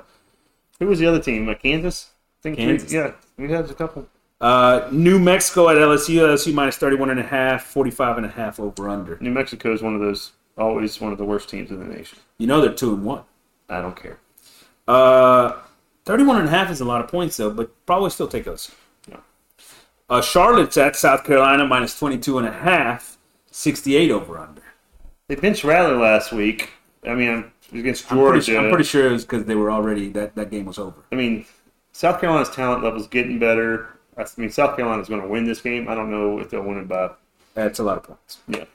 who 0.80 0.88
was 0.88 1.00
the 1.00 1.06
other 1.06 1.22
team? 1.22 1.50
Uh, 1.50 1.54
Kansas. 1.56 2.11
Think 2.42 2.58
Kansas. 2.58 2.92
Yeah, 2.92 3.14
we 3.38 3.50
had 3.50 3.70
a 3.70 3.74
couple. 3.74 4.08
Uh, 4.40 4.88
New 4.92 5.20
Mexico 5.20 5.70
at 5.70 5.78
LSU. 5.78 6.16
LSU 6.16 6.54
minus 6.54 6.78
31 6.78 7.12
and 7.12 7.20
a 7.20 7.24
half, 7.24 7.64
45 7.66 8.18
and 8.18 8.26
a 8.26 8.30
half 8.30 8.60
over 8.60 8.90
under. 8.90 9.18
New 9.22 9.32
Mexico 9.32 9.72
is 9.74 9.82
one 9.82 9.94
of 9.94 10.02
those 10.02 10.32
always 10.58 11.00
one 11.00 11.12
of 11.12 11.18
the 11.18 11.26
worst 11.26 11.50
teams 11.50 11.70
in 11.72 11.80
the 11.80 11.86
nation. 11.86 12.18
You 12.38 12.48
know 12.48 12.62
they're 12.62 12.74
two 12.74 12.94
and 12.94 13.06
one. 13.06 13.24
I 13.70 13.82
don't 13.82 13.96
care. 13.96 14.20
Uh, 14.88 15.54
31 16.06 16.40
and 16.40 16.48
a 16.48 16.52
half 16.52 16.70
is 16.72 16.82
a 16.82 16.86
lot 16.86 17.04
of 17.04 17.10
points 17.10 17.38
though, 17.38 17.52
but 17.52 17.86
probably 17.86 18.10
still 18.10 18.28
take 18.28 18.46
those. 18.46 18.72
Yeah. 19.08 19.18
Uh, 20.10 20.22
Charlotte's 20.22 20.78
at 20.78 20.96
South 20.96 21.24
Carolina 21.24 21.66
minus 21.66 21.98
22 21.98 22.40
and 22.40 22.48
a 22.48 22.52
half, 22.52 23.18
68 23.52 24.12
over 24.12 24.38
under. 24.38 24.62
They 25.28 25.36
benched 25.36 25.64
Rattler 25.64 25.98
last 25.98 26.32
week. 26.34 26.72
I 27.08 27.14
mean, 27.16 27.52
against 27.72 28.12
I'm 28.12 28.18
Georgia. 28.18 28.44
pretty, 28.44 28.58
I'm 28.58 28.70
pretty 28.70 28.84
sure 28.84 29.08
it 29.08 29.12
was 29.12 29.24
because 29.24 29.46
they 29.46 29.56
were 29.56 29.72
already 29.72 30.10
that 30.10 30.36
that 30.36 30.50
game 30.52 30.66
was 30.66 30.78
over. 30.78 31.02
I 31.12 31.16
mean, 31.16 31.46
South 31.94 32.20
Carolina's 32.20 32.50
talent 32.50 32.84
level 32.84 33.00
is 33.00 33.08
getting 33.08 33.40
better. 33.40 33.90
I 34.18 34.26
mean, 34.38 34.50
South 34.52 34.76
Carolina's 34.76 35.10
going 35.10 35.22
to 35.22 35.28
win 35.28 35.46
this 35.46 35.62
game. 35.62 35.88
I 35.88 35.96
don't 35.96 36.12
know 36.12 36.40
if 36.40 36.50
they'll 36.50 36.62
win 36.64 36.78
it 36.78 36.88
by 36.88 37.12
That's 37.54 37.80
a 37.80 37.84
lot 37.84 37.98
of 37.98 38.04
points. 38.04 38.40
yeah 38.48 38.66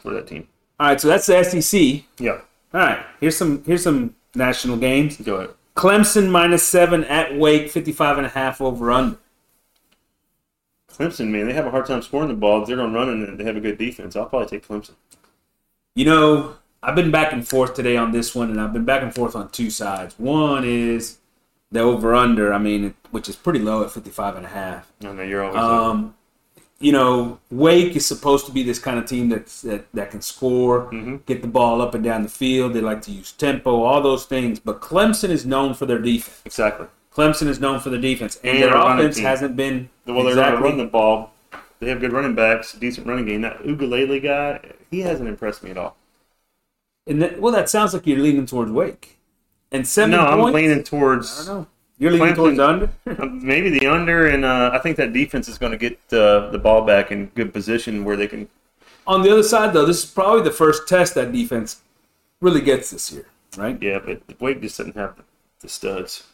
for 0.00 0.12
that 0.12 0.26
team. 0.26 0.48
All 0.80 0.88
right, 0.88 1.00
so 1.00 1.08
that's 1.08 1.26
the 1.26 1.42
SEC. 1.44 2.02
Yeah, 2.18 2.32
All 2.72 2.80
right, 2.80 3.04
here's 3.20 3.36
some 3.36 3.62
here's 3.64 3.82
some 3.82 4.14
national 4.34 4.76
games. 4.76 5.16
go 5.18 5.36
ahead. 5.36 5.50
Clemson 5.76 6.30
minus 6.30 6.62
seven 6.66 7.04
at 7.04 7.36
Wake, 7.36 7.70
55 7.70 8.18
and 8.18 8.26
a 8.26 8.30
half 8.30 8.60
over 8.60 8.90
under. 8.92 9.16
Clemson, 10.90 11.28
man, 11.28 11.46
they 11.48 11.52
have 11.54 11.66
a 11.66 11.70
hard 11.70 11.86
time 11.86 12.02
scoring 12.02 12.28
the 12.28 12.34
ball. 12.34 12.64
They're 12.64 12.76
going 12.76 12.92
to 12.92 12.96
run 12.98 13.08
and 13.08 13.38
they 13.38 13.44
have 13.44 13.56
a 13.56 13.60
good 13.60 13.78
defense. 13.78 14.14
I'll 14.14 14.26
probably 14.26 14.46
take 14.48 14.66
Clemson. 14.68 14.94
You 15.96 16.04
know, 16.04 16.54
I've 16.82 16.94
been 16.94 17.10
back 17.10 17.32
and 17.32 17.46
forth 17.46 17.74
today 17.74 17.96
on 17.96 18.12
this 18.12 18.34
one, 18.34 18.50
and 18.50 18.60
I've 18.60 18.72
been 18.72 18.84
back 18.84 19.02
and 19.02 19.12
forth 19.14 19.34
on 19.34 19.48
two 19.50 19.70
sides. 19.70 20.14
One 20.18 20.64
is 20.64 21.18
the 21.74 21.80
over 21.80 22.14
under, 22.14 22.52
I 22.54 22.58
mean, 22.58 22.94
which 23.10 23.28
is 23.28 23.36
pretty 23.36 23.58
low 23.58 23.82
at 23.84 23.90
55 23.90 24.36
and 24.36 24.46
a 24.46 24.48
half. 24.48 24.90
I 25.04 25.12
know 25.12 25.22
you're 25.22 25.44
always. 25.44 25.56
over. 25.60 25.74
Um, 25.90 26.14
you 26.80 26.92
know, 26.92 27.38
Wake 27.50 27.94
is 27.96 28.04
supposed 28.06 28.46
to 28.46 28.52
be 28.52 28.62
this 28.62 28.78
kind 28.78 28.98
of 28.98 29.06
team 29.06 29.28
that's, 29.28 29.62
that 29.62 29.90
that 29.92 30.10
can 30.10 30.20
score, 30.20 30.90
Mhm. 30.92 31.24
get 31.26 31.40
the 31.42 31.48
ball 31.48 31.80
up 31.80 31.94
and 31.94 32.02
down 32.04 32.22
the 32.22 32.28
field. 32.28 32.72
They 32.74 32.80
like 32.80 33.00
to 33.02 33.10
use 33.12 33.32
tempo, 33.32 33.82
all 33.82 34.00
those 34.02 34.24
things. 34.26 34.58
But 34.60 34.80
Clemson 34.80 35.30
is 35.30 35.44
known 35.46 35.74
for 35.74 35.86
their 35.86 35.98
defense. 36.00 36.40
exactly. 36.44 36.86
Clemson 37.14 37.46
is 37.46 37.60
known 37.60 37.78
for 37.80 37.90
their 37.90 38.00
defense, 38.00 38.38
and, 38.42 38.58
And 38.58 38.62
their 38.64 38.76
offense 38.76 39.18
hasn't 39.18 39.54
been 39.56 39.88
Well, 40.04 40.24
they're 40.24 40.34
going 40.34 40.56
to 40.56 40.58
run 40.60 40.76
the 40.78 40.84
ball. 40.86 41.32
They 41.80 41.88
have 41.88 42.00
good 42.00 42.12
running 42.12 42.34
backs, 42.34 42.72
decent 42.72 43.06
running 43.06 43.24
game. 43.26 43.42
That 43.42 43.62
Uiagalelei 43.62 44.22
guy, 44.22 44.60
he 44.90 45.00
hasn't 45.02 45.28
impressed 45.28 45.62
me 45.62 45.70
at 45.70 45.78
all. 45.78 45.96
and 47.06 47.20
that, 47.22 47.40
well, 47.40 47.52
that 47.52 47.68
sounds 47.70 47.94
like 47.94 48.06
you're 48.06 48.18
leaning 48.18 48.46
towards 48.46 48.70
Wake. 48.72 49.18
And 49.74 49.84
seven 49.84 50.12
no, 50.12 50.20
I'm 50.20 50.38
points. 50.38 50.54
leaning 50.54 50.78
I 50.78 50.82
towards 50.82 51.46
don't 51.46 51.46
know. 51.46 51.66
You're 51.98 52.12
leaning 52.12 52.34
towards 52.36 52.60
under. 52.60 52.90
uh, 53.06 53.26
maybe 53.26 53.70
the 53.70 53.88
under, 53.88 54.28
and 54.28 54.44
uh, 54.44 54.70
I 54.72 54.78
think 54.78 54.96
that 54.98 55.12
defense 55.12 55.48
is 55.48 55.58
going 55.58 55.72
to 55.72 55.78
get 55.78 55.98
uh, 56.12 56.50
the 56.50 56.60
ball 56.62 56.86
back 56.86 57.10
in 57.10 57.26
good 57.34 57.52
position 57.52 58.04
where 58.04 58.16
they 58.16 58.28
can. 58.28 58.48
On 59.04 59.22
the 59.22 59.32
other 59.32 59.42
side, 59.42 59.72
though, 59.72 59.84
this 59.84 60.04
is 60.04 60.10
probably 60.10 60.42
the 60.42 60.52
first 60.52 60.86
test 60.86 61.16
that 61.16 61.32
defense 61.32 61.82
really 62.40 62.60
gets 62.60 62.90
this 62.90 63.10
year, 63.10 63.26
right? 63.56 63.80
Yeah, 63.82 63.98
but 63.98 64.22
Wake 64.40 64.62
just 64.62 64.78
doesn't 64.78 64.94
have 64.94 65.20
the, 65.60 65.68
studs. 65.68 66.24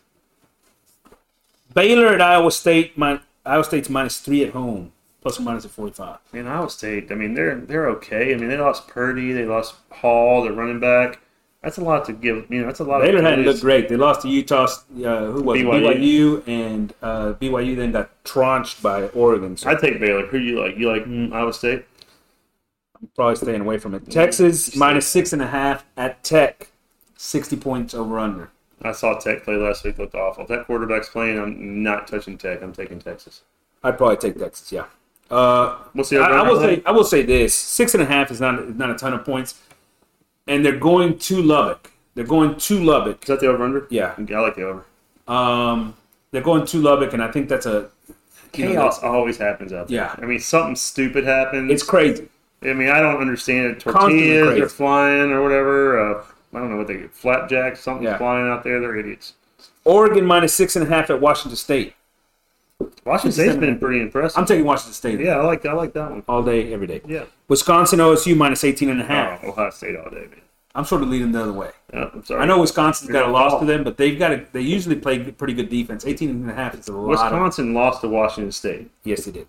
Baylor 1.72 2.08
at 2.08 2.20
Iowa 2.20 2.50
State, 2.50 2.98
min- 2.98 3.20
Iowa 3.46 3.64
State's 3.64 3.88
minus 3.88 4.20
three 4.20 4.44
at 4.44 4.52
home, 4.52 4.92
plus 5.22 5.40
or 5.40 5.44
minus 5.44 5.64
a 5.64 5.70
45. 5.70 6.18
And 6.34 6.46
Iowa 6.46 6.68
State. 6.68 7.10
I 7.10 7.14
mean, 7.14 7.32
they're 7.32 7.58
they're 7.58 7.88
okay. 7.88 8.34
I 8.34 8.36
mean, 8.36 8.50
they 8.50 8.58
lost 8.58 8.86
Purdy, 8.86 9.32
they 9.32 9.46
lost 9.46 9.76
Hall, 9.90 10.42
their 10.42 10.52
running 10.52 10.78
back. 10.78 11.20
That's 11.62 11.76
a 11.76 11.84
lot 11.84 12.06
to 12.06 12.12
give. 12.14 12.46
You 12.50 12.60
know, 12.60 12.66
that's 12.66 12.80
a 12.80 12.84
lot. 12.84 13.02
Baylor 13.02 13.18
of 13.18 13.24
hadn't 13.24 13.44
lose. 13.44 13.46
looked 13.56 13.60
great. 13.62 13.88
They 13.90 13.96
lost 13.96 14.22
to 14.22 14.28
Utah. 14.28 14.64
Uh, 14.64 15.26
who 15.26 15.42
was 15.42 15.60
it? 15.60 15.64
BYU. 15.66 16.42
BYU 16.42 16.48
and 16.48 16.94
uh, 17.02 17.34
BYU 17.34 17.76
then 17.76 17.92
got 17.92 18.10
tronched 18.24 18.80
by 18.80 19.08
Oregon. 19.08 19.56
So 19.58 19.68
I'd 19.68 19.78
take 19.78 20.00
Baylor. 20.00 20.26
Who 20.26 20.38
do 20.38 20.44
you 20.44 20.58
like? 20.60 20.76
You 20.78 20.90
like 20.90 21.04
mm, 21.04 21.32
Iowa 21.32 21.52
State? 21.52 21.84
I'm 23.00 23.08
probably 23.14 23.36
staying 23.36 23.60
away 23.60 23.78
from 23.78 23.94
it. 23.94 24.10
Texas 24.10 24.74
minus 24.74 25.06
six 25.06 25.32
and 25.32 25.42
a 25.42 25.46
half 25.46 25.84
at 25.96 26.22
Tech, 26.22 26.70
60 27.16 27.56
points 27.56 27.94
over 27.94 28.18
under. 28.18 28.50
I 28.82 28.92
saw 28.92 29.18
Tech 29.18 29.44
play 29.44 29.56
last 29.56 29.84
week. 29.84 29.98
Looked 29.98 30.14
awful. 30.14 30.44
If 30.44 30.48
that 30.48 30.66
quarterback's 30.66 31.10
playing. 31.10 31.38
I'm 31.38 31.82
not 31.82 32.06
touching 32.08 32.38
Tech. 32.38 32.62
I'm 32.62 32.72
taking 32.72 32.98
Texas. 32.98 33.42
I'd 33.82 33.98
probably 33.98 34.16
take 34.16 34.38
Texas. 34.38 34.72
Yeah. 34.72 34.84
Uh, 35.30 35.76
We'll 35.94 36.04
see. 36.04 36.16
I, 36.18 36.26
I 36.26 36.42
will 36.48 36.58
say 36.58 36.82
I 36.86 36.90
will 36.90 37.04
say 37.04 37.22
this: 37.22 37.54
six 37.54 37.94
and 37.94 38.02
a 38.02 38.06
half 38.06 38.30
is 38.30 38.40
not 38.40 38.58
is 38.60 38.74
not 38.74 38.90
a 38.90 38.94
ton 38.94 39.12
of 39.12 39.24
points, 39.24 39.60
and 40.50 40.64
they're 40.64 40.76
going 40.78 41.18
to 41.18 41.42
Lubbock. 41.42 41.90
They're 42.14 42.24
going 42.26 42.56
to 42.56 42.84
Lubbock. 42.84 43.22
Is 43.22 43.28
that 43.28 43.40
the 43.40 43.46
over 43.46 43.64
under? 43.64 43.86
Yeah. 43.88 44.14
I 44.18 44.40
like 44.40 44.56
the 44.56 44.64
over. 44.64 44.84
Um, 45.28 45.94
they're 46.32 46.42
going 46.42 46.66
to 46.66 46.78
Lubbock, 46.78 47.12
and 47.12 47.22
I 47.22 47.30
think 47.30 47.48
that's 47.48 47.66
a 47.66 47.88
you 48.54 48.64
know, 48.64 48.72
Chaos 48.72 49.02
always 49.02 49.38
happens 49.38 49.72
out 49.72 49.86
there. 49.88 49.96
Yeah. 49.98 50.14
I 50.18 50.26
mean, 50.26 50.40
something 50.40 50.74
stupid 50.74 51.24
happens. 51.24 51.70
It's 51.70 51.84
crazy. 51.84 52.28
I 52.62 52.72
mean, 52.72 52.90
I 52.90 53.00
don't 53.00 53.20
understand 53.20 53.66
it. 53.66 53.80
Tortillas 53.80 54.58
are 54.60 54.68
flying 54.68 55.30
or 55.30 55.42
whatever. 55.42 56.16
Uh, 56.18 56.24
I 56.52 56.58
don't 56.58 56.70
know 56.70 56.76
what 56.76 56.88
they 56.88 56.96
get. 56.96 57.14
Flapjacks, 57.14 57.80
something's 57.80 58.10
Yeah. 58.10 58.18
flying 58.18 58.48
out 58.48 58.64
there. 58.64 58.80
They're 58.80 58.96
idiots. 58.96 59.34
Oregon 59.84 60.26
minus 60.26 60.52
six 60.52 60.74
and 60.76 60.84
a 60.86 60.88
half 60.90 61.10
at 61.10 61.20
Washington 61.20 61.56
State. 61.56 61.94
Washington 63.04 63.32
State's 63.32 63.56
been 63.56 63.78
pretty 63.78 64.00
impressive. 64.00 64.38
I'm 64.38 64.46
taking 64.46 64.64
Washington 64.64 64.92
State 64.94 65.20
yeah, 65.20 65.38
I 65.38 65.44
like 65.44 65.64
I 65.66 65.72
like 65.72 65.92
that 65.94 66.10
one. 66.10 66.22
all 66.28 66.42
day, 66.42 66.72
every 66.72 66.86
day. 66.86 67.00
Yeah. 67.06 67.24
Wisconsin 67.48 67.98
OSU 67.98 68.36
minus 68.36 68.64
18 68.64 68.88
and 68.90 69.00
a 69.00 69.04
half. 69.04 69.40
Oh, 69.44 69.48
Ohio 69.50 69.70
State 69.70 69.96
all 69.96 70.10
day, 70.10 70.26
man. 70.30 70.40
I'm 70.74 70.84
sort 70.84 71.02
of 71.02 71.08
leading 71.08 71.32
the 71.32 71.42
other 71.42 71.52
way. 71.52 71.70
Yeah, 71.92 72.10
I'm 72.14 72.24
sorry. 72.24 72.42
I 72.42 72.44
know 72.46 72.60
Wisconsin's 72.60 73.10
got 73.10 73.28
a 73.28 73.32
loss 73.32 73.58
to 73.60 73.66
them, 73.66 73.82
but 73.82 73.96
they've 73.96 74.16
got 74.18 74.30
a, 74.32 74.46
they 74.52 74.60
usually 74.60 74.94
play 74.96 75.18
pretty 75.18 75.52
good 75.52 75.68
defense. 75.68 76.04
18 76.06 76.30
and 76.30 76.50
a 76.50 76.54
half 76.54 76.74
is 76.78 76.86
a 76.88 76.92
lot. 76.92 77.02
Of, 77.02 77.08
Wisconsin 77.08 77.74
lost 77.74 78.02
to 78.02 78.08
Washington 78.08 78.52
State. 78.52 78.90
yes, 79.02 79.24
they 79.24 79.32
did. 79.32 79.48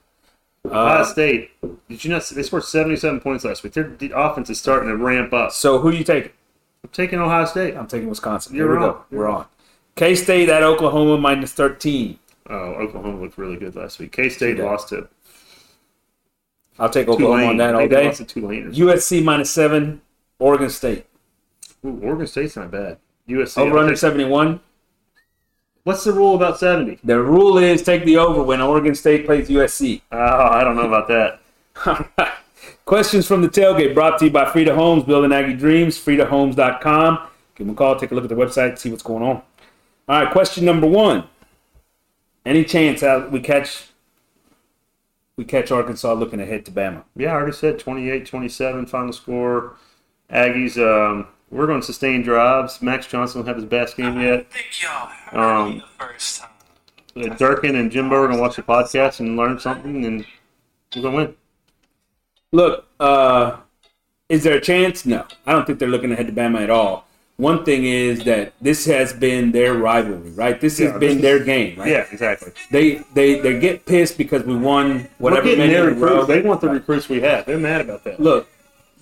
Ohio 0.65 1.01
Uh, 1.01 1.03
State. 1.05 1.51
Did 1.89 2.03
you 2.03 2.09
not? 2.11 2.23
They 2.27 2.41
scored 2.43 2.63
77 2.63 3.19
points 3.19 3.45
last 3.45 3.63
week. 3.63 3.73
Their 3.73 3.84
de- 3.84 4.11
offense 4.17 4.49
is 4.49 4.59
starting 4.59 4.89
to 4.89 4.97
ramp 4.97 5.32
up. 5.34 5.51
so 5.51 5.77
who 5.79 5.91
do 5.91 5.97
you 5.97 6.03
take? 6.03 6.34
I'm 6.84 6.89
taking 6.91 7.19
Ohio 7.19 7.45
State. 7.45 7.75
I'm 7.77 7.88
taking 7.88 8.09
Wisconsin. 8.09 8.55
You're 8.55 8.67
Here 8.71 8.79
we 8.79 8.86
go. 8.93 9.03
We're 9.11 9.27
on. 9.27 9.45
K 9.95 10.15
State 10.15 10.49
at 10.49 10.63
Oklahoma 10.63 11.17
minus 11.19 11.53
13. 11.53 12.17
Oh, 12.52 12.74
Oklahoma 12.82 13.22
looked 13.22 13.38
really 13.38 13.56
good 13.56 13.76
last 13.76 13.97
week. 13.99 14.12
K 14.12 14.28
State 14.30 14.58
did. 14.58 14.66
lost 14.66 14.89
to 14.89 15.08
I'll 16.78 16.89
take 16.89 17.08
Oklahoma 17.08 17.38
Tulane. 17.43 17.49
on 17.52 17.58
that 17.58 17.76
all 17.76 17.88
day. 17.88 18.08
USC 18.10 19.24
minus 19.24 19.49
seven. 19.52 20.02
Oregon 20.39 20.70
State 20.70 21.06
Ooh, 21.86 21.99
Oregon 22.04 22.28
State's 22.28 22.56
not 22.56 22.72
bad. 22.72 22.97
USC. 23.30 23.58
over 23.60 23.78
under 23.78 23.95
71. 23.95 24.60
What's 25.84 26.04
the 26.04 26.12
rule 26.12 26.36
about 26.36 26.60
70? 26.60 26.99
The 27.04 27.22
rule 27.22 27.58
is 27.58 27.82
take 27.84 28.06
the 28.06 28.18
over 28.18 28.43
when 28.43 28.60
Oregon 28.62 28.93
State 28.95 29.26
plays 29.26 29.47
USC. 29.49 30.02
Oh, 30.12 30.18
I 30.18 30.64
don't 30.64 30.76
know 30.76 30.88
about 30.88 31.08
that. 31.08 31.39
All 31.86 32.06
right. 32.18 32.34
Questions 32.86 33.26
from 33.28 33.41
the 33.41 33.47
tailgate 33.49 33.93
brought 33.93 34.20
to 34.20 34.26
you 34.26 34.32
by 34.32 34.52
Frida 34.52 34.76
Homes, 34.76 35.04
building 35.04 35.32
Aggie 35.32 35.54
dreams. 35.54 35.97
FridaHomes.com. 36.04 37.28
Give 37.56 37.68
them 37.68 37.74
a 37.76 37.78
call, 37.78 37.95
take 37.95 38.12
a 38.12 38.16
look 38.16 38.24
at 38.26 38.30
the 38.30 38.36
website, 38.36 38.78
see 38.78 38.89
what's 38.89 39.04
going 39.04 39.24
on. 39.24 39.41
All 40.10 40.24
right, 40.24 40.32
question 40.32 40.66
number 40.66 40.88
one. 40.88 41.24
Any 42.46 42.64
chance 42.64 43.04
out 43.04 43.32
we 43.32 43.39
catch 43.39 43.88
we 45.38 45.46
catch 45.46 45.72
Arkansas 45.72 46.14
looking 46.14 46.39
ahead 46.39 46.66
to 46.66 46.72
Bama? 46.72 47.04
Yeah, 47.16 47.32
I 47.32 47.36
already 47.36 47.54
said 47.54 47.80
28 47.80 48.26
27 48.26 48.86
final 48.86 49.14
score. 49.14 49.76
Aggies, 50.32 50.78
um, 50.78 51.28
we're 51.50 51.68
going 51.68 51.82
to 51.82 51.86
sustain 51.86 52.22
drives. 52.22 52.82
Max 52.82 53.06
Johnson 53.08 53.42
will 53.42 53.48
have 53.48 53.58
his 53.58 53.66
best 53.66 53.98
game 53.98 54.20
yet. 54.20 54.48
I 54.54 55.34
y'all 55.34 55.66
Um, 55.66 55.78
the 55.80 56.06
first 56.06 56.42
time. 56.42 57.36
Durkin 57.38 57.76
and 57.76 57.92
Jimbo 57.92 58.16
are 58.16 58.28
going 58.28 58.38
to 58.38 58.42
watch 58.42 58.56
the 58.56 58.64
podcast 58.64 59.20
and 59.20 59.36
learn 59.36 59.60
something, 59.60 60.06
and 60.06 60.26
we're 60.96 61.02
going 61.02 61.16
to 61.16 61.24
win. 61.24 61.36
Look, 62.54 62.88
uh, 63.00 63.58
is 64.30 64.44
there 64.44 64.56
a 64.56 64.62
chance? 64.62 65.06
No. 65.06 65.26
I 65.46 65.52
don't 65.52 65.68
think 65.68 65.80
they're 65.80 65.89
looking 65.89 66.12
ahead 66.14 66.28
to 66.28 66.34
Bama 66.34 66.62
at 66.62 66.70
all. 66.70 67.06
One 67.42 67.66
thing 67.66 67.86
is 67.86 68.24
that 68.26 68.54
this 68.62 68.86
has 68.86 69.14
been 69.14 69.52
their 69.52 69.74
rivalry, 69.74 70.30
right? 70.34 70.62
This 70.62 70.78
has 70.78 70.92
Yeah, 70.92 70.98
been 71.00 71.16
this 71.16 71.22
their 71.24 71.44
game, 71.44 71.80
right? 71.80 71.89
Yeah, 71.89 72.06
exactly. 72.12 72.52
They 72.70 73.02
they 73.16 73.39
they 73.39 73.60
get 73.60 73.84
pissed 73.88 74.20
because 74.20 74.44
we 74.44 74.56
won 74.56 75.08
whatever 75.18 75.48
we're 75.48 75.58
many 75.58 75.74
their 75.74 75.89
in 75.89 76.00
row. 76.00 76.10
recruits. 76.10 76.28
They 76.28 76.42
want 76.42 76.62
the 76.62 76.70
recruits 76.70 77.10
we 77.10 77.20
have. 77.22 77.48
They're 77.48 77.58
mad 77.58 77.82
about 77.82 78.04
that. 78.04 78.20
Look, 78.20 78.48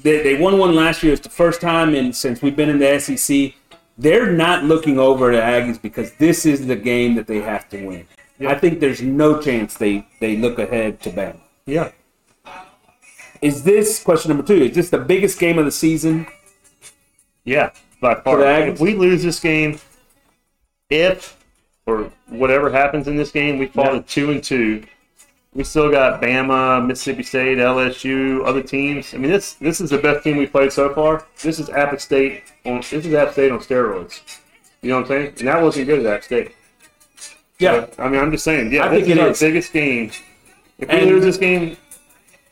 they, 0.02 0.24
they 0.24 0.36
won 0.40 0.58
one 0.58 0.74
last 0.74 1.04
year. 1.04 1.12
It's 1.12 1.22
the 1.22 1.30
first 1.44 1.60
time 1.60 1.94
in 1.94 2.14
since 2.14 2.42
we've 2.42 2.56
been 2.56 2.70
in 2.70 2.80
the 2.80 2.98
SEC. 2.98 3.56
They're 3.98 4.32
not 4.32 4.64
looking 4.64 4.98
over 5.00 5.34
at 5.34 5.44
Aggies 5.44 5.82
because 5.82 6.14
this 6.14 6.46
is 6.46 6.66
the 6.66 6.78
game 6.78 7.16
that 7.16 7.28
they 7.28 7.42
have 7.42 7.68
to 7.72 7.86
win. 7.86 8.08
I 8.48 8.56
think 8.56 8.80
there's 8.80 9.02
no 9.02 9.42
chance 9.42 9.74
they 9.74 10.08
they 10.22 10.38
look 10.38 10.60
ahead 10.60 11.02
to 11.02 11.10
Bama. 11.10 11.42
Yeah. 11.66 11.92
Is 13.42 13.64
this 13.64 14.02
question 14.02 14.30
number 14.30 14.48
two? 14.48 14.64
Is 14.64 14.76
this 14.76 14.90
the 14.90 14.98
biggest 15.14 15.40
game 15.40 15.60
of 15.60 15.66
the 15.66 15.72
season? 15.72 16.26
Yeah, 17.44 17.72
by 18.00 18.16
far. 18.16 18.41
If 18.43 18.80
we 18.80 18.95
lose 18.95 19.24
this 19.24 19.39
game, 19.39 19.80
if 20.89 21.38
or 21.86 22.12
whatever 22.28 22.70
happens 22.70 23.08
in 23.08 23.16
this 23.16 23.32
game, 23.32 23.58
we 23.58 23.68
fall 23.68 23.86
Yeah. 23.86 23.91
to 23.93 24.02
two 24.02 24.32
and 24.32 24.43
two. 24.43 24.84
We 25.54 25.64
still 25.64 25.89
got 25.89 26.22
Bama, 26.22 26.86
Mississippi 26.86 27.24
State, 27.24 27.58
LSU, 27.58 28.45
other 28.45 28.62
teams. 28.62 29.14
I 29.14 29.18
mean, 29.18 29.32
this 29.32 29.54
this 29.54 29.82
is 29.82 29.89
the 29.89 29.97
best 29.97 30.24
team 30.24 30.38
we 30.38 30.45
played 30.45 30.72
so 30.72 30.93
far. 30.93 31.26
This 31.41 31.60
is 31.60 31.70
App 31.70 32.00
State 32.00 32.43
on 32.66 32.78
this 32.78 32.93
is 33.06 33.14
App 33.14 33.32
State 33.34 33.52
on 33.52 33.60
steroids. 33.60 34.22
You 34.82 34.89
know 34.91 34.97
what 34.97 35.02
I'm 35.04 35.08
saying? 35.08 35.34
And 35.39 35.47
that 35.47 35.62
wasn't 35.62 35.88
good 35.88 36.06
at 36.06 36.14
App 36.14 36.24
State. 36.24 36.52
Yeah. 37.58 37.88
I 37.97 38.08
mean, 38.08 38.22
I'm 38.22 38.32
just 38.32 38.43
saying. 38.43 38.72
Yeah, 38.72 38.86
I 38.86 38.89
this 38.89 39.00
think 39.00 39.10
is 39.12 39.18
it 39.18 39.22
our 39.22 39.30
is. 39.30 39.39
biggest 39.39 39.74
game. 39.74 40.12
If 40.78 40.88
we 40.88 40.95
And- 40.95 41.10
lose 41.10 41.24
this 41.26 41.38
game, 41.38 41.76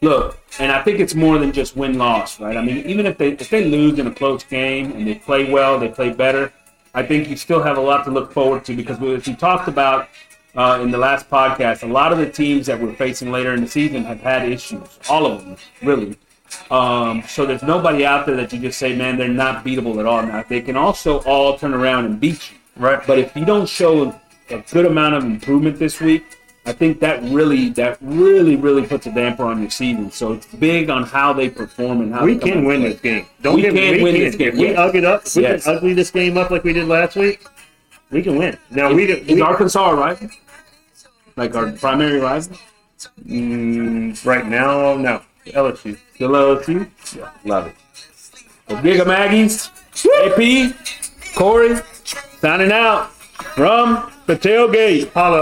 Look, 0.01 0.37
and 0.59 0.71
I 0.71 0.83
think 0.83 0.99
it's 0.99 1.15
more 1.15 1.39
than 1.39 1.51
just 1.51 1.75
win 1.75 1.97
loss, 1.97 2.39
right? 2.39 2.55
I 2.55 2.61
mean, 2.63 2.85
even 2.85 3.05
if 3.05 3.17
they 3.17 3.29
if 3.29 3.49
they 3.49 3.65
lose 3.65 3.97
in 3.97 4.05
a 4.07 4.13
close 4.13 4.43
game 4.43 4.91
and 4.91 5.07
they 5.07 5.15
play 5.15 5.51
well, 5.51 5.79
they 5.79 5.89
play 5.89 6.11
better. 6.11 6.53
I 6.93 7.03
think 7.03 7.29
you 7.29 7.35
still 7.35 7.61
have 7.61 7.77
a 7.77 7.81
lot 7.81 8.05
to 8.05 8.11
look 8.11 8.31
forward 8.31 8.65
to 8.65 8.75
because 8.75 8.99
we, 8.99 9.13
as 9.15 9.27
we 9.27 9.35
talked 9.35 9.67
about 9.67 10.09
uh, 10.55 10.79
in 10.81 10.91
the 10.91 10.97
last 10.97 11.29
podcast, 11.29 11.83
a 11.83 11.91
lot 11.91 12.11
of 12.11 12.17
the 12.17 12.29
teams 12.29 12.65
that 12.67 12.79
we're 12.79 12.93
facing 12.93 13.31
later 13.31 13.53
in 13.53 13.61
the 13.61 13.67
season 13.67 14.03
have 14.05 14.19
had 14.19 14.51
issues. 14.51 14.99
All 15.09 15.25
of 15.25 15.43
them, 15.43 15.57
really. 15.81 16.17
Um, 16.71 17.23
so 17.27 17.45
there's 17.45 17.63
nobody 17.63 18.05
out 18.05 18.25
there 18.25 18.35
that 18.35 18.53
you 18.53 18.59
just 18.59 18.79
say, 18.79 18.95
man, 18.95 19.17
they're 19.17 19.27
not 19.27 19.65
beatable 19.65 19.99
at 19.99 20.05
all. 20.05 20.23
Now 20.23 20.43
they 20.47 20.61
can 20.61 20.77
also 20.77 21.19
all 21.23 21.57
turn 21.57 21.73
around 21.73 22.05
and 22.05 22.19
beat 22.19 22.51
you. 22.51 22.57
Right. 22.75 23.05
But 23.05 23.19
if 23.19 23.35
you 23.35 23.45
don't 23.45 23.67
show 23.67 24.15
a 24.49 24.63
good 24.71 24.85
amount 24.85 25.15
of 25.15 25.23
improvement 25.23 25.79
this 25.79 25.99
week, 25.99 26.36
I 26.67 26.73
think 26.73 26.99
that 26.99 27.23
really, 27.23 27.69
that 27.69 27.97
really, 28.01 28.55
really 28.57 28.85
puts 28.85 29.07
a 29.07 29.11
damper 29.11 29.43
on 29.45 29.61
your 29.61 29.69
season. 29.69 30.11
So 30.11 30.33
it's 30.33 30.45
big 30.47 30.89
on 30.89 31.03
how 31.03 31.31
they 31.33 31.49
perform 31.49 32.01
and 32.01 32.13
how 32.13 32.25
we 32.25 32.37
can 32.37 32.65
win 32.65 32.81
play. 32.81 32.89
this 32.91 33.01
game. 33.01 33.25
Don't 33.41 33.55
We 33.55 33.61
me- 33.61 33.67
can 33.69 33.75
we 33.97 34.03
win 34.03 34.15
can. 34.15 34.23
this 34.25 34.35
game, 34.35 34.47
If 34.49 34.55
we 34.55 34.67
yes. 34.71 34.95
it 34.95 35.05
up, 35.05 35.23
we 35.35 35.41
Yes. 35.43 35.63
can 35.63 35.75
ugly 35.77 35.93
this 35.93 36.11
game 36.11 36.37
up 36.37 36.51
like 36.51 36.63
we 36.65 36.73
did 36.73 36.87
last 36.87 37.15
week. 37.15 37.45
We 38.11 38.21
can 38.21 38.35
win. 38.37 38.57
Now 38.69 38.93
we, 38.93 39.05
Is 39.11 39.27
we 39.27 39.41
Arkansas 39.41 39.89
rival? 39.91 40.29
Like 41.37 41.55
our 41.55 41.71
primary 41.71 42.19
rival? 42.19 42.57
mm, 43.25 44.25
right 44.25 44.45
now 44.47 44.95
no 44.97 45.21
LSU. 45.47 45.97
Still 46.15 46.31
LSU? 46.31 46.89
Yeah, 47.15 47.29
love 47.45 47.67
it. 47.67 47.75
Well, 48.67 48.81
Giga 48.83 49.05
Maggies, 49.07 49.69
AP, 50.25 50.73
Corey, 51.35 51.77
signing 52.41 52.71
out 52.71 53.11
from 53.55 54.11
the 54.25 54.35
tailgate. 54.35 55.13
Holla. 55.13 55.35